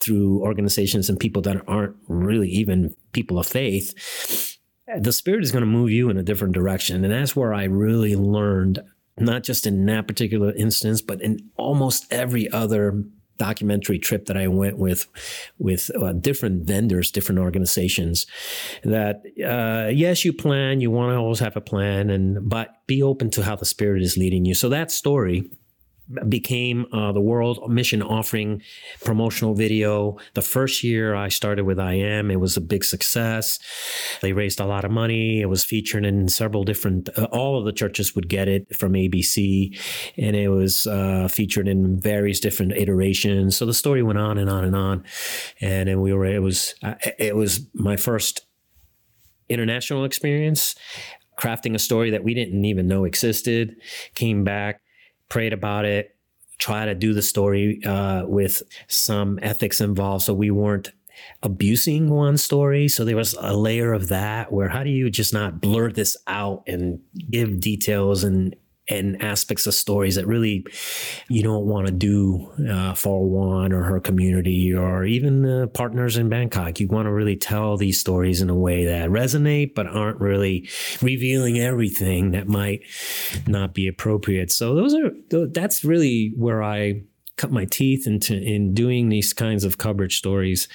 through 0.00 0.40
organizations 0.42 1.08
and 1.08 1.18
people 1.18 1.42
that 1.42 1.62
aren't 1.66 1.96
really 2.08 2.48
even 2.48 2.94
people 3.12 3.38
of 3.38 3.46
faith 3.46 3.94
the 4.98 5.12
spirit 5.12 5.42
is 5.42 5.52
going 5.52 5.62
to 5.62 5.66
move 5.66 5.90
you 5.90 6.10
in 6.10 6.18
a 6.18 6.22
different 6.22 6.54
direction. 6.54 7.04
And 7.04 7.12
that's 7.12 7.36
where 7.36 7.54
I 7.54 7.64
really 7.64 8.16
learned, 8.16 8.80
not 9.18 9.42
just 9.42 9.66
in 9.66 9.84
that 9.86 10.06
particular 10.06 10.52
instance, 10.54 11.00
but 11.00 11.20
in 11.22 11.38
almost 11.56 12.12
every 12.12 12.50
other 12.50 13.02
documentary 13.38 13.98
trip 13.98 14.26
that 14.26 14.36
I 14.36 14.46
went 14.46 14.78
with, 14.78 15.06
with 15.58 15.90
uh, 15.96 16.12
different 16.12 16.66
vendors, 16.66 17.10
different 17.10 17.40
organizations, 17.40 18.26
that 18.84 19.22
uh, 19.44 19.88
yes, 19.90 20.24
you 20.24 20.32
plan, 20.32 20.80
you 20.80 20.90
want 20.90 21.12
to 21.12 21.16
always 21.16 21.40
have 21.40 21.56
a 21.56 21.60
plan, 21.60 22.10
and 22.10 22.48
but 22.48 22.86
be 22.86 23.02
open 23.02 23.30
to 23.30 23.42
how 23.42 23.56
the 23.56 23.64
spirit 23.64 24.02
is 24.02 24.16
leading 24.16 24.44
you. 24.44 24.54
So 24.54 24.68
that 24.68 24.90
story 24.90 25.50
became 26.28 26.86
uh, 26.92 27.12
the 27.12 27.20
World 27.20 27.70
Mission 27.70 28.02
Offering 28.02 28.62
promotional 29.04 29.54
video. 29.54 30.16
The 30.34 30.42
first 30.42 30.82
year 30.82 31.14
I 31.14 31.28
started 31.28 31.64
with 31.64 31.78
IM, 31.78 32.30
it 32.30 32.40
was 32.40 32.56
a 32.56 32.60
big 32.60 32.84
success. 32.84 33.58
They 34.20 34.32
raised 34.32 34.60
a 34.60 34.66
lot 34.66 34.84
of 34.84 34.90
money. 34.90 35.40
It 35.40 35.46
was 35.46 35.64
featured 35.64 36.04
in 36.04 36.28
several 36.28 36.64
different, 36.64 37.08
uh, 37.16 37.28
all 37.32 37.58
of 37.58 37.64
the 37.64 37.72
churches 37.72 38.14
would 38.14 38.28
get 38.28 38.48
it 38.48 38.74
from 38.76 38.92
ABC, 38.92 39.78
and 40.16 40.36
it 40.36 40.48
was 40.48 40.86
uh, 40.86 41.28
featured 41.28 41.68
in 41.68 42.00
various 42.00 42.40
different 42.40 42.72
iterations. 42.72 43.56
So 43.56 43.66
the 43.66 43.74
story 43.74 44.02
went 44.02 44.18
on 44.18 44.38
and 44.38 44.50
on 44.50 44.64
and 44.64 44.76
on, 44.76 45.04
and 45.60 45.88
then 45.88 46.00
we 46.00 46.12
were. 46.12 46.24
It 46.24 46.42
was 46.42 46.74
uh, 46.82 46.94
it 47.18 47.36
was 47.36 47.66
my 47.74 47.96
first 47.96 48.46
international 49.48 50.04
experience 50.04 50.74
crafting 51.38 51.74
a 51.74 51.78
story 51.78 52.10
that 52.10 52.24
we 52.24 52.34
didn't 52.34 52.64
even 52.64 52.86
know 52.86 53.04
existed. 53.04 53.76
Came 54.14 54.44
back 54.44 54.80
prayed 55.32 55.54
about 55.54 55.86
it, 55.86 56.14
try 56.58 56.84
to 56.84 56.94
do 56.94 57.14
the 57.14 57.22
story 57.22 57.82
uh, 57.86 58.22
with 58.26 58.62
some 58.86 59.38
ethics 59.40 59.80
involved. 59.80 60.24
So 60.24 60.34
we 60.34 60.50
weren't 60.50 60.92
abusing 61.42 62.10
one 62.10 62.36
story. 62.36 62.86
So 62.86 63.02
there 63.02 63.16
was 63.16 63.34
a 63.40 63.56
layer 63.56 63.94
of 63.94 64.08
that 64.08 64.52
where 64.52 64.68
how 64.68 64.84
do 64.84 64.90
you 64.90 65.08
just 65.08 65.32
not 65.32 65.58
blur 65.58 65.90
this 65.90 66.18
out 66.26 66.64
and 66.66 67.00
give 67.30 67.60
details 67.60 68.24
and 68.24 68.54
and 68.88 69.22
aspects 69.22 69.66
of 69.66 69.72
stories 69.72 70.16
that 70.16 70.26
really 70.26 70.66
you 71.32 71.42
don't 71.42 71.66
want 71.66 71.86
to 71.86 71.92
do 71.92 72.52
uh, 72.70 72.94
for 72.94 73.28
one 73.28 73.72
or 73.72 73.82
her 73.82 74.00
community 74.00 74.74
or 74.74 75.04
even 75.04 75.42
the 75.42 75.66
partners 75.68 76.16
in 76.16 76.28
Bangkok. 76.28 76.78
You 76.78 76.88
want 76.88 77.06
to 77.06 77.12
really 77.12 77.36
tell 77.36 77.76
these 77.76 77.98
stories 77.98 78.40
in 78.42 78.50
a 78.50 78.54
way 78.54 78.84
that 78.84 79.08
resonate, 79.08 79.74
but 79.74 79.86
aren't 79.86 80.20
really 80.20 80.68
revealing 81.00 81.58
everything 81.58 82.32
that 82.32 82.48
might 82.48 82.82
not 83.46 83.74
be 83.74 83.88
appropriate. 83.88 84.52
So 84.52 84.74
those 84.74 84.94
are 84.94 85.10
that's 85.48 85.84
really 85.84 86.32
where 86.36 86.62
I 86.62 87.02
cut 87.36 87.50
my 87.50 87.64
teeth 87.64 88.06
into 88.06 88.36
in 88.36 88.74
doing 88.74 89.08
these 89.08 89.32
kinds 89.32 89.64
of 89.64 89.78
coverage 89.78 90.18
stories. 90.18 90.68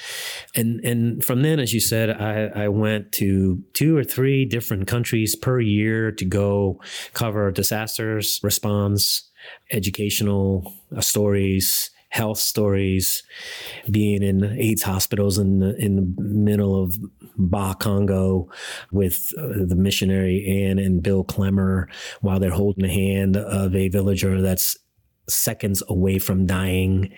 And 0.56 0.84
and 0.84 1.24
from 1.24 1.42
then, 1.42 1.60
as 1.60 1.74
you 1.74 1.80
said, 1.80 2.10
I, 2.10 2.64
I 2.64 2.68
went 2.68 3.12
to 3.14 3.64
two 3.74 3.96
or 3.96 4.04
three 4.04 4.46
different 4.46 4.88
countries 4.88 5.36
per 5.36 5.60
year 5.60 6.12
to 6.14 6.26
go 6.26 6.82
cover 7.14 7.52
disasters, 7.52 8.40
response, 8.44 9.27
educational 9.72 10.74
uh, 10.96 11.02
stories, 11.02 11.92
health 12.10 12.40
stories, 12.40 13.24
being 13.92 14.24
in 14.24 14.44
AIDS 14.44 14.84
hospitals 14.84 15.38
in 15.38 15.60
the 15.60 15.76
in 15.78 15.96
the 15.96 16.22
middle 16.22 16.82
of 16.82 16.98
Bas-Congo 17.38 18.50
with 18.92 19.32
uh, 19.38 19.66
the 19.66 19.76
missionary 19.76 20.46
Anne 20.48 20.80
and 20.80 21.04
Bill 21.04 21.24
Clemmer 21.24 21.90
while 22.22 22.40
they're 22.40 22.50
holding 22.50 22.84
the 22.84 22.94
hand 22.94 23.38
of 23.38 23.76
a 23.76 23.90
villager 23.90 24.42
that's 24.42 24.78
seconds 25.30 25.84
away 25.90 26.20
from 26.20 26.46
dying, 26.46 27.14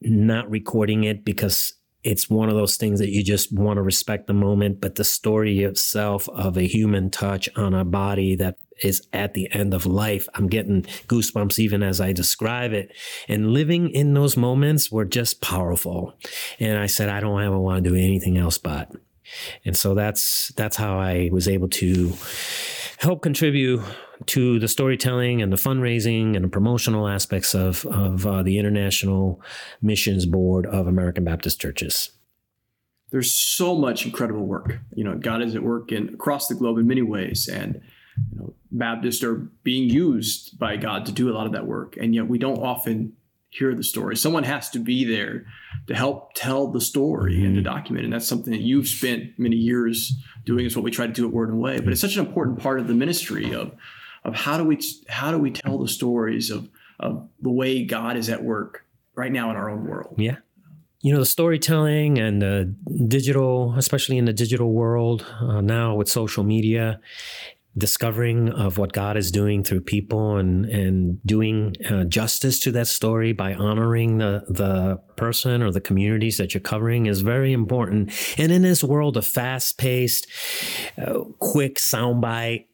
not 0.00 0.48
recording 0.50 1.04
it 1.04 1.24
because 1.24 1.74
it's 2.04 2.30
one 2.30 2.48
of 2.48 2.54
those 2.54 2.76
things 2.76 3.00
that 3.00 3.10
you 3.10 3.22
just 3.22 3.52
want 3.52 3.78
to 3.78 3.82
respect 3.82 4.28
the 4.28 4.32
moment, 4.32 4.80
but 4.80 4.94
the 4.94 5.04
story 5.04 5.64
itself 5.64 6.28
of 6.28 6.56
a 6.56 6.62
human 6.62 7.10
touch 7.10 7.48
on 7.56 7.74
a 7.74 7.84
body 7.84 8.36
that 8.36 8.58
is 8.82 9.06
at 9.12 9.34
the 9.34 9.52
end 9.52 9.74
of 9.74 9.86
life. 9.86 10.28
I'm 10.34 10.48
getting 10.48 10.82
goosebumps 11.08 11.58
even 11.58 11.82
as 11.82 12.00
I 12.00 12.12
describe 12.12 12.72
it. 12.72 12.92
And 13.28 13.52
living 13.52 13.90
in 13.90 14.14
those 14.14 14.36
moments 14.36 14.90
were 14.90 15.04
just 15.04 15.40
powerful. 15.40 16.14
And 16.58 16.78
I 16.78 16.86
said, 16.86 17.08
I 17.08 17.20
don't 17.20 17.42
ever 17.42 17.58
want 17.58 17.84
to 17.84 17.90
do 17.90 17.96
anything 17.96 18.36
else 18.36 18.58
but. 18.58 18.92
And 19.64 19.76
so 19.76 19.94
that's 19.94 20.52
that's 20.56 20.76
how 20.76 20.98
I 20.98 21.30
was 21.32 21.48
able 21.48 21.68
to 21.68 22.12
help 22.98 23.22
contribute 23.22 23.82
to 24.24 24.58
the 24.58 24.68
storytelling 24.68 25.42
and 25.42 25.52
the 25.52 25.56
fundraising 25.56 26.34
and 26.34 26.44
the 26.44 26.48
promotional 26.48 27.06
aspects 27.06 27.54
of, 27.54 27.84
of 27.86 28.26
uh, 28.26 28.42
the 28.42 28.58
International 28.58 29.42
Missions 29.82 30.24
Board 30.24 30.66
of 30.66 30.86
American 30.86 31.24
Baptist 31.24 31.60
Churches. 31.60 32.10
There's 33.10 33.32
so 33.32 33.76
much 33.76 34.04
incredible 34.04 34.46
work. 34.46 34.78
You 34.94 35.04
know, 35.04 35.16
God 35.16 35.42
is 35.42 35.54
at 35.54 35.62
work 35.62 35.92
in 35.92 36.08
across 36.14 36.48
the 36.48 36.54
globe 36.54 36.78
in 36.78 36.86
many 36.86 37.02
ways, 37.02 37.48
and 37.48 37.80
you 38.32 38.38
know, 38.38 38.54
Baptists 38.70 39.22
are 39.22 39.36
being 39.62 39.88
used 39.88 40.58
by 40.58 40.76
God 40.76 41.06
to 41.06 41.12
do 41.12 41.30
a 41.30 41.34
lot 41.34 41.46
of 41.46 41.52
that 41.52 41.66
work, 41.66 41.96
and 41.96 42.14
yet 42.14 42.28
we 42.28 42.38
don't 42.38 42.58
often 42.58 43.14
hear 43.48 43.74
the 43.74 43.82
story. 43.82 44.16
Someone 44.16 44.44
has 44.44 44.68
to 44.70 44.78
be 44.78 45.04
there 45.04 45.46
to 45.86 45.94
help 45.94 46.34
tell 46.34 46.66
the 46.66 46.80
story 46.80 47.36
and 47.44 47.54
to 47.54 47.62
mm-hmm. 47.62 47.74
document. 47.74 48.04
And 48.04 48.12
that's 48.12 48.26
something 48.26 48.52
that 48.52 48.60
you've 48.60 48.88
spent 48.88 49.38
many 49.38 49.56
years 49.56 50.12
doing. 50.44 50.66
Is 50.66 50.76
what 50.76 50.84
we 50.84 50.90
try 50.90 51.06
to 51.06 51.12
do 51.12 51.26
at 51.26 51.32
Word 51.32 51.48
and 51.48 51.60
Way. 51.60 51.80
But 51.80 51.92
it's 51.92 52.00
such 52.00 52.16
an 52.16 52.26
important 52.26 52.58
part 52.58 52.80
of 52.80 52.88
the 52.88 52.94
ministry 52.94 53.54
of 53.54 53.72
of 54.24 54.34
how 54.34 54.58
do 54.58 54.64
we 54.64 54.80
how 55.08 55.30
do 55.30 55.38
we 55.38 55.50
tell 55.50 55.78
the 55.78 55.88
stories 55.88 56.50
of 56.50 56.68
of 57.00 57.28
the 57.40 57.50
way 57.50 57.84
God 57.84 58.16
is 58.16 58.28
at 58.28 58.42
work 58.42 58.84
right 59.14 59.32
now 59.32 59.50
in 59.50 59.56
our 59.56 59.70
own 59.70 59.86
world. 59.86 60.14
Yeah. 60.18 60.36
You 61.02 61.12
know, 61.12 61.20
the 61.20 61.26
storytelling 61.26 62.18
and 62.18 62.42
the 62.42 62.74
digital, 63.06 63.74
especially 63.76 64.18
in 64.18 64.24
the 64.24 64.32
digital 64.32 64.72
world 64.72 65.24
uh, 65.40 65.60
now 65.60 65.94
with 65.94 66.08
social 66.08 66.42
media, 66.42 67.00
discovering 67.78 68.48
of 68.48 68.78
what 68.78 68.92
God 68.92 69.16
is 69.16 69.30
doing 69.30 69.62
through 69.62 69.82
people 69.82 70.36
and 70.36 70.64
and 70.66 71.22
doing 71.24 71.74
uh, 71.88 72.04
justice 72.04 72.58
to 72.60 72.72
that 72.72 72.86
story 72.86 73.32
by 73.32 73.54
honoring 73.54 74.18
the 74.18 74.44
the 74.48 74.98
person 75.16 75.62
or 75.62 75.70
the 75.70 75.80
communities 75.80 76.38
that 76.38 76.54
you're 76.54 76.60
covering 76.60 77.06
is 77.06 77.20
very 77.20 77.52
important. 77.52 78.12
And 78.38 78.50
in 78.52 78.62
this 78.62 78.82
world 78.82 79.16
of 79.16 79.26
fast 79.26 79.78
paced, 79.78 80.26
uh, 80.98 81.20
quick 81.38 81.76
soundbite 81.76 82.66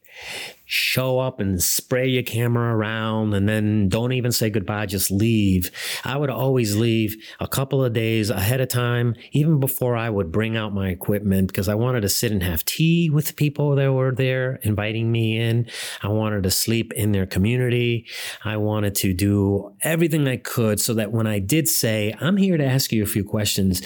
show 0.73 1.19
up 1.19 1.39
and 1.39 1.61
spray 1.61 2.07
your 2.07 2.23
camera 2.23 2.75
around 2.75 3.35
and 3.35 3.47
then 3.47 3.87
don't 3.89 4.11
even 4.11 4.31
say 4.31 4.49
goodbye, 4.49 4.87
just 4.87 5.11
leave. 5.11 5.69
I 6.03 6.17
would 6.17 6.31
always 6.31 6.75
leave 6.75 7.15
a 7.39 7.47
couple 7.47 7.85
of 7.85 7.93
days 7.93 8.31
ahead 8.31 8.59
of 8.59 8.69
time, 8.69 9.13
even 9.33 9.59
before 9.59 9.95
I 9.95 10.09
would 10.09 10.31
bring 10.31 10.57
out 10.57 10.73
my 10.73 10.89
equipment, 10.89 11.49
because 11.49 11.69
I 11.69 11.75
wanted 11.75 12.01
to 12.01 12.09
sit 12.09 12.31
and 12.31 12.41
have 12.41 12.65
tea 12.65 13.11
with 13.11 13.35
people 13.35 13.75
that 13.75 13.93
were 13.93 14.13
there 14.13 14.55
inviting 14.63 15.11
me 15.11 15.39
in. 15.39 15.67
I 16.01 16.07
wanted 16.07 16.41
to 16.41 16.51
sleep 16.51 16.91
in 16.93 17.11
their 17.11 17.27
community. 17.27 18.07
I 18.43 18.57
wanted 18.57 18.95
to 18.95 19.13
do 19.13 19.75
everything 19.83 20.27
I 20.27 20.37
could 20.37 20.81
so 20.81 20.95
that 20.95 21.11
when 21.11 21.27
I 21.27 21.37
did 21.37 21.69
say, 21.69 22.15
I'm 22.19 22.37
here 22.37 22.57
to 22.57 22.65
ask 22.65 22.91
you 22.91 23.03
a 23.03 23.07
few 23.07 23.23
questions, 23.23 23.83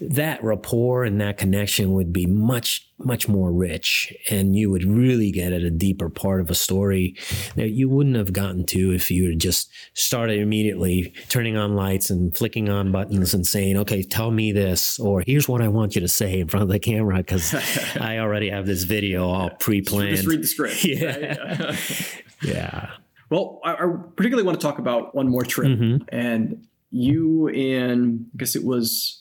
that 0.00 0.42
rapport 0.42 1.04
and 1.04 1.20
that 1.20 1.36
connection 1.36 1.92
would 1.92 2.14
be 2.14 2.24
much 2.24 2.89
much 3.04 3.28
more 3.28 3.52
rich 3.52 4.12
and 4.30 4.56
you 4.56 4.70
would 4.70 4.84
really 4.84 5.30
get 5.30 5.52
at 5.52 5.62
a 5.62 5.70
deeper 5.70 6.08
part 6.08 6.40
of 6.40 6.50
a 6.50 6.54
story 6.54 7.16
that 7.56 7.70
you 7.70 7.88
wouldn't 7.88 8.16
have 8.16 8.32
gotten 8.32 8.64
to 8.64 8.92
if 8.92 9.10
you 9.10 9.28
had 9.28 9.38
just 9.38 9.70
started 9.94 10.38
immediately 10.38 11.12
turning 11.28 11.56
on 11.56 11.74
lights 11.74 12.10
and 12.10 12.36
flicking 12.36 12.68
on 12.68 12.92
buttons 12.92 13.34
and 13.34 13.46
saying, 13.46 13.76
okay, 13.76 14.02
tell 14.02 14.30
me 14.30 14.52
this, 14.52 14.98
or 14.98 15.22
here's 15.26 15.48
what 15.48 15.62
I 15.62 15.68
want 15.68 15.94
you 15.94 16.00
to 16.00 16.08
say 16.08 16.40
in 16.40 16.48
front 16.48 16.62
of 16.62 16.68
the 16.68 16.78
camera 16.78 17.18
because 17.18 17.54
I 18.00 18.18
already 18.18 18.50
have 18.50 18.66
this 18.66 18.84
video 18.84 19.28
all 19.28 19.50
pre 19.50 19.82
planned. 19.82 20.16
Just 20.16 20.28
read 20.28 20.42
the 20.42 20.46
script. 20.46 20.84
Yeah. 20.90 21.36
Right? 21.36 22.22
yeah. 22.42 22.90
Well, 23.30 23.60
I, 23.64 23.74
I, 23.74 23.86
particularly 24.16 24.44
want 24.44 24.60
to 24.60 24.66
talk 24.66 24.78
about 24.78 25.14
one 25.14 25.28
more 25.28 25.44
trip. 25.44 25.68
Mm-hmm. 25.68 26.04
And 26.08 26.66
you, 26.90 27.48
in, 27.48 28.26
I 28.34 28.36
guess 28.36 28.56
it 28.56 28.64
was 28.64 29.19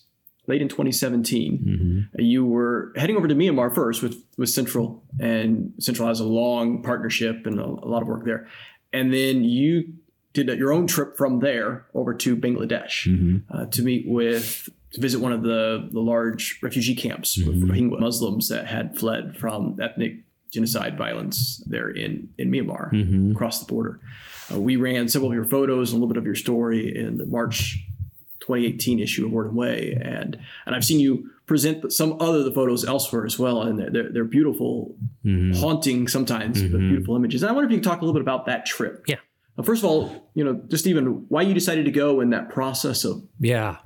late 0.50 0.62
in 0.62 0.68
2017. 0.68 1.58
Mm-hmm. 1.58 2.22
You 2.22 2.46
were 2.46 2.92
heading 2.96 3.16
over 3.16 3.28
to 3.28 3.36
Myanmar 3.36 3.74
first 3.74 4.02
with, 4.02 4.22
with 4.36 4.50
Central, 4.50 5.04
and 5.20 5.74
Central 5.80 6.08
has 6.08 6.20
a 6.20 6.26
long 6.26 6.82
partnership 6.82 7.46
and 7.46 7.60
a, 7.60 7.64
a 7.64 7.88
lot 7.88 8.02
of 8.02 8.08
work 8.08 8.26
there. 8.26 8.48
And 8.92 9.14
then 9.14 9.44
you 9.44 9.94
did 10.34 10.48
your 10.58 10.74
own 10.74 10.88
trip 10.88 11.16
from 11.18 11.40
there 11.40 11.86
over 11.94 12.14
to 12.16 12.36
Bangladesh 12.36 13.08
mm-hmm. 13.08 13.38
uh, 13.56 13.68
to 13.68 13.84
meet 13.84 14.06
with, 14.08 14.68
to 14.94 15.02
visit 15.02 15.20
one 15.20 15.32
of 15.32 15.44
the, 15.44 15.88
the 15.92 16.00
large 16.00 16.60
refugee 16.64 16.96
camps 16.96 17.38
mm-hmm. 17.38 17.50
with 17.50 17.70
Rohingya 17.70 18.00
Muslims 18.00 18.50
that 18.50 18.66
had 18.66 18.98
fled 18.98 19.38
from 19.38 19.78
ethnic 19.80 20.24
genocide 20.52 20.98
violence 20.98 21.64
there 21.68 21.90
in, 21.90 22.30
in 22.40 22.50
Myanmar 22.50 22.92
mm-hmm. 22.92 23.32
across 23.32 23.60
the 23.60 23.72
border. 23.72 24.00
Uh, 24.52 24.60
we 24.60 24.78
ran 24.78 25.08
several 25.08 25.30
of 25.30 25.36
your 25.36 25.46
photos 25.46 25.92
and 25.92 25.98
a 25.98 26.04
little 26.04 26.12
bit 26.12 26.18
of 26.18 26.26
your 26.26 26.34
story 26.34 26.96
in 26.96 27.18
the 27.18 27.26
March 27.28 27.78
2018 28.50 29.00
issue 29.00 29.26
of 29.26 29.32
Word 29.32 29.48
and 29.48 29.56
Way, 29.56 29.98
and 30.02 30.40
and 30.66 30.76
I've 30.76 30.84
seen 30.84 31.00
you 31.00 31.30
present 31.46 31.94
some 31.94 32.18
other 32.20 32.44
the 32.44 32.52
photos 32.52 32.84
elsewhere 32.84 33.26
as 33.26 33.38
well, 33.38 33.62
and 33.62 33.78
they're 33.78 33.92
they're, 33.92 34.12
they're 34.12 34.24
beautiful, 34.24 34.96
mm-hmm. 35.24 35.60
haunting 35.60 36.08
sometimes, 36.08 36.62
mm-hmm. 36.62 36.72
but 36.72 36.80
beautiful 36.80 37.16
images. 37.16 37.44
And 37.44 37.50
I 37.52 37.54
wonder 37.54 37.68
if 37.68 37.72
you 37.72 37.78
can 37.78 37.84
talk 37.84 38.02
a 38.02 38.06
little 38.06 38.14
bit 38.14 38.24
about 38.24 38.48
that 38.48 38.66
trip. 38.66 39.04
Yeah. 39.08 39.18
First 39.64 39.84
of 39.84 39.90
all, 39.90 40.29
you 40.34 40.44
know, 40.44 40.62
just 40.68 40.88
even 40.88 41.26
why 41.30 41.42
you 41.42 41.54
decided 41.54 41.86
to 41.86 41.92
go 41.92 42.22
in 42.22 42.30
that 42.30 42.50
process 42.50 43.04
of. 43.04 43.24
Yeah. 43.40 43.78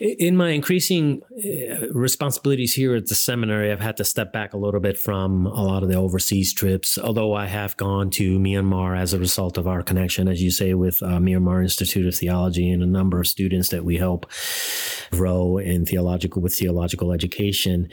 In 0.00 0.36
my 0.36 0.50
increasing 0.50 1.22
uh, 1.32 1.88
responsibilities 1.92 2.74
here 2.74 2.94
at 2.94 3.06
the 3.06 3.14
seminary, 3.14 3.72
I've 3.72 3.80
had 3.80 3.96
to 3.98 4.04
step 4.04 4.32
back 4.32 4.52
a 4.52 4.58
little 4.58 4.80
bit 4.80 4.98
from 4.98 5.46
a 5.46 5.62
lot 5.62 5.82
of 5.82 5.88
the 5.88 5.96
overseas 5.96 6.52
trips, 6.52 6.98
although 6.98 7.34
I 7.34 7.46
have 7.46 7.76
gone 7.76 8.10
to 8.10 8.38
Myanmar 8.38 8.98
as 8.98 9.12
a 9.12 9.18
result 9.18 9.56
of 9.56 9.66
our 9.66 9.82
connection, 9.82 10.28
as 10.28 10.42
you 10.42 10.50
say, 10.50 10.74
with 10.74 11.02
uh, 11.02 11.18
Myanmar 11.18 11.62
Institute 11.62 12.06
of 12.06 12.14
Theology 12.14 12.70
and 12.70 12.82
a 12.82 12.86
number 12.86 13.20
of 13.20 13.26
students 13.26 13.68
that 13.68 13.84
we 13.84 13.96
help 13.96 14.30
grow 15.10 15.58
in 15.58 15.86
theological 15.86 16.42
with 16.42 16.54
theological 16.54 17.12
education. 17.12 17.88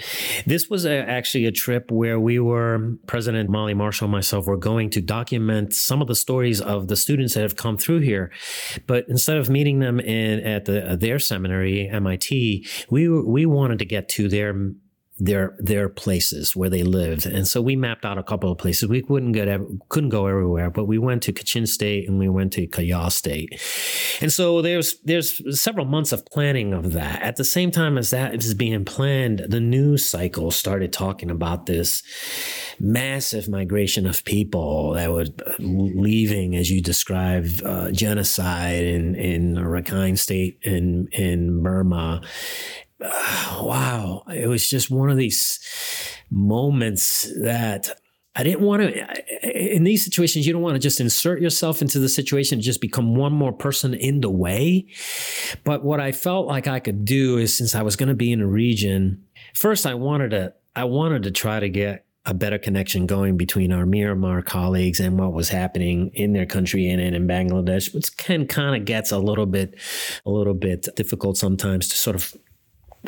This 0.46 0.70
was 0.70 0.86
a, 0.86 0.98
actually 0.98 1.46
a 1.46 1.52
trip 1.52 1.92
where 1.92 2.20
we 2.20 2.40
were, 2.40 2.96
President 3.08 3.50
Molly 3.50 3.74
Marshall 3.74 4.06
and 4.06 4.12
myself 4.12 4.48
were 4.48 4.58
going 4.58 4.90
to 4.92 5.02
document 5.02 5.74
some 5.74 6.02
of 6.02 6.08
the 6.08 6.16
stories 6.16 6.60
of 6.60 6.88
the 6.88 6.96
students 6.96 7.34
that 7.36 7.42
have 7.42 7.56
come 7.62 7.78
through 7.78 8.00
here. 8.00 8.32
But 8.88 9.06
instead 9.08 9.38
of 9.38 9.50
meeting 9.50 9.80
them 9.80 10.00
in 10.00 10.40
at 10.40 10.66
the, 10.66 10.92
uh, 10.92 10.96
their 10.96 11.20
seminary, 11.20 11.88
MIT, 11.88 12.68
we 12.90 13.10
we 13.10 13.46
wanted 13.46 13.80
to 13.80 13.86
get 13.86 14.10
to 14.10 14.28
their 14.28 14.54
their 15.24 15.56
their 15.60 15.88
places 15.88 16.56
where 16.56 16.70
they 16.70 16.82
lived. 16.82 17.28
And 17.28 17.48
so 17.48 17.62
we 17.62 17.76
mapped 17.76 18.06
out 18.06 18.18
a 18.18 18.24
couple 18.24 18.52
of 18.52 18.58
places. 18.58 18.90
We 18.90 19.04
couldn't 19.04 19.34
get 19.34 19.48
couldn't 19.90 20.10
go 20.10 20.26
everywhere, 20.26 20.72
but 20.72 20.86
we 20.86 20.98
went 20.98 21.22
to 21.24 21.32
Kachin 21.32 21.68
State 21.68 22.10
and 22.10 22.18
we 22.18 22.28
went 22.28 22.52
to 22.54 22.66
Kayah 22.66 23.12
State. 23.12 23.62
And 24.20 24.34
so 24.34 24.64
there's 24.64 25.00
there's 25.02 25.62
several 25.62 25.86
months 25.86 26.12
of 26.12 26.26
planning 26.26 26.74
of 26.74 26.94
that. 26.94 27.22
At 27.22 27.36
the 27.36 27.44
same 27.44 27.70
time 27.70 28.00
as 28.00 28.10
that 28.10 28.34
is 28.34 28.56
being 28.56 28.84
planned, 28.84 29.46
the 29.48 29.60
news 29.60 30.10
cycle 30.10 30.50
started 30.50 30.92
talking 30.92 31.30
about 31.30 31.68
this 31.68 32.02
massive 32.80 33.48
migration 33.48 34.08
of 34.08 34.24
people 34.24 34.94
that 34.94 35.12
were 35.12 35.28
leaving, 35.60 36.56
as 36.56 36.72
you 36.72 36.82
described, 36.82 37.64
uh, 37.64 37.92
genocide 37.92 38.84
in 38.84 39.14
in 39.14 39.54
Rakhine 39.54 40.18
State 40.18 40.58
in 40.64 41.10
in 41.12 41.62
Burma 41.62 42.22
wow, 43.62 44.24
it 44.34 44.48
was 44.48 44.70
just 44.70 44.92
one 44.92 45.10
of 45.10 45.18
these 45.18 45.60
moments 46.30 47.32
that 47.42 47.90
I 48.36 48.44
didn't 48.44 48.62
want 48.62 48.84
to, 48.84 49.76
in 49.76 49.84
these 49.84 50.06
situations, 50.06 50.48
you 50.48 50.54
don't 50.54 50.62
want 50.62 50.76
to 50.76 50.80
just 50.80 51.02
insert 51.02 51.42
yourself 51.42 51.82
into 51.82 52.00
the 52.00 52.08
situation 52.08 52.56
and 52.56 52.64
just 52.64 52.80
become 52.80 53.16
one 53.16 53.34
more 53.34 53.52
person 53.52 53.94
in 53.94 54.22
the 54.22 54.30
way. 54.30 54.88
But 55.64 55.84
what 55.84 56.00
I 56.00 56.12
felt 56.14 56.48
like 56.48 56.68
I 56.68 56.80
could 56.80 57.04
do 57.04 57.38
is 57.38 57.58
since 57.58 57.76
I 57.76 57.82
was 57.82 57.96
going 57.96 58.10
to 58.10 58.16
be 58.16 58.32
in 58.32 58.40
a 58.40 58.48
region, 58.48 59.26
first 59.54 59.86
I 59.86 59.96
wanted 59.96 60.30
to, 60.32 60.54
I 60.76 60.86
wanted 60.86 61.24
to 61.24 61.32
try 61.32 61.60
to 61.60 61.68
get 61.68 62.06
a 62.26 62.34
better 62.34 62.60
connection 62.60 63.08
going 63.08 63.36
between 63.36 63.72
our 63.72 63.84
Myanmar 63.84 64.46
colleagues 64.46 65.00
and 65.00 65.18
what 65.18 65.34
was 65.34 65.50
happening 65.50 66.12
in 66.14 66.34
their 66.34 66.46
country 66.46 66.88
and, 66.88 67.02
in 67.02 67.28
Bangladesh, 67.28 67.94
which 67.96 68.16
can 68.16 68.46
kind 68.46 68.76
of 68.76 68.86
gets 68.86 69.12
a 69.12 69.18
little 69.18 69.48
bit, 69.48 69.76
a 70.26 70.30
little 70.30 70.54
bit 70.54 70.88
difficult 70.96 71.36
sometimes 71.36 71.90
to 71.90 71.98
sort 71.98 72.16
of 72.16 72.34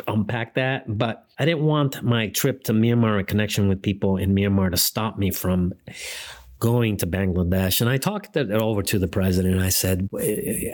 unpack 0.06 0.54
that. 0.54 0.84
But 0.86 1.26
I 1.38 1.44
didn't 1.44 1.64
want 1.64 2.02
my 2.02 2.28
trip 2.28 2.64
to 2.64 2.72
Myanmar 2.72 3.18
and 3.18 3.26
connection 3.26 3.68
with 3.68 3.82
people 3.82 4.16
in 4.16 4.34
Myanmar 4.34 4.70
to 4.70 4.76
stop 4.76 5.18
me 5.18 5.30
from 5.30 5.72
going 6.60 6.96
to 6.96 7.06
Bangladesh. 7.06 7.80
And 7.80 7.90
I 7.90 7.98
talked 7.98 8.36
it 8.36 8.50
over 8.50 8.82
to 8.82 8.98
the 8.98 9.08
president. 9.08 9.60
I 9.60 9.68
said, 9.68 10.08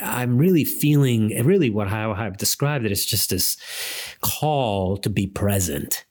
I'm 0.02 0.38
really 0.38 0.64
feeling 0.64 1.28
really 1.44 1.70
what 1.70 1.88
how 1.88 2.12
I've 2.12 2.36
described 2.36 2.84
it. 2.84 2.92
It's 2.92 3.04
just 3.04 3.30
this 3.30 3.56
call 4.20 4.96
to 4.98 5.10
be 5.10 5.26
present 5.26 6.04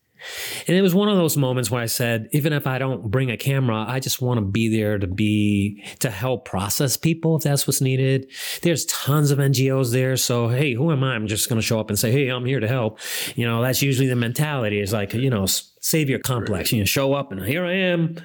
and 0.67 0.78
it 0.78 0.82
was 0.82 0.93
one 0.93 1.09
of 1.09 1.17
those 1.17 1.38
moments 1.38 1.72
where 1.72 1.82
I 1.82 1.86
said, 1.86 2.30
even 2.32 2.53
if 2.53 2.67
I 2.67 2.78
don't 2.78 3.09
bring 3.09 3.32
a 3.32 3.38
camera, 3.38 3.86
I 3.88 3.99
just 3.99 4.22
want 4.22 4.39
to 4.39 4.45
be 4.45 4.67
there 4.67 4.97
to 4.97 5.07
be, 5.07 5.84
to 5.99 6.09
help 6.09 6.45
process 6.45 6.97
people 6.97 7.36
if 7.38 7.43
that's 7.43 7.67
what's 7.67 7.82
needed. 7.82 8.32
There's 8.61 8.86
tons 8.86 9.32
of 9.32 9.39
NGOs 9.39 9.91
there. 9.91 10.17
So, 10.17 10.47
hey, 10.49 10.74
who 10.74 10.91
am 10.91 11.03
I? 11.03 11.15
I'm 11.15 11.28
just 11.28 11.49
going 11.49 11.59
to 11.59 11.65
show 11.65 11.80
up 11.80 11.89
and 11.89 11.97
say, 11.97 12.11
hey, 12.11 12.30
I'm 12.30 12.45
here 12.45 12.59
to 12.59 12.67
help. 12.67 12.99
You 13.36 13.45
know, 13.45 13.61
that's 13.61 13.82
usually 13.82 14.07
the 14.07 14.15
mentality 14.15 14.80
is 14.80 14.93
like, 14.93 15.13
you 15.13 15.30
know, 15.30 15.45
savior 15.45 16.20
complex. 16.20 16.72
You 16.72 16.80
know, 16.80 16.86
show 16.86 17.13
up 17.13 17.32
and 17.32 17.43
here 17.43 17.65
I 17.65 17.74
am. 17.74 18.17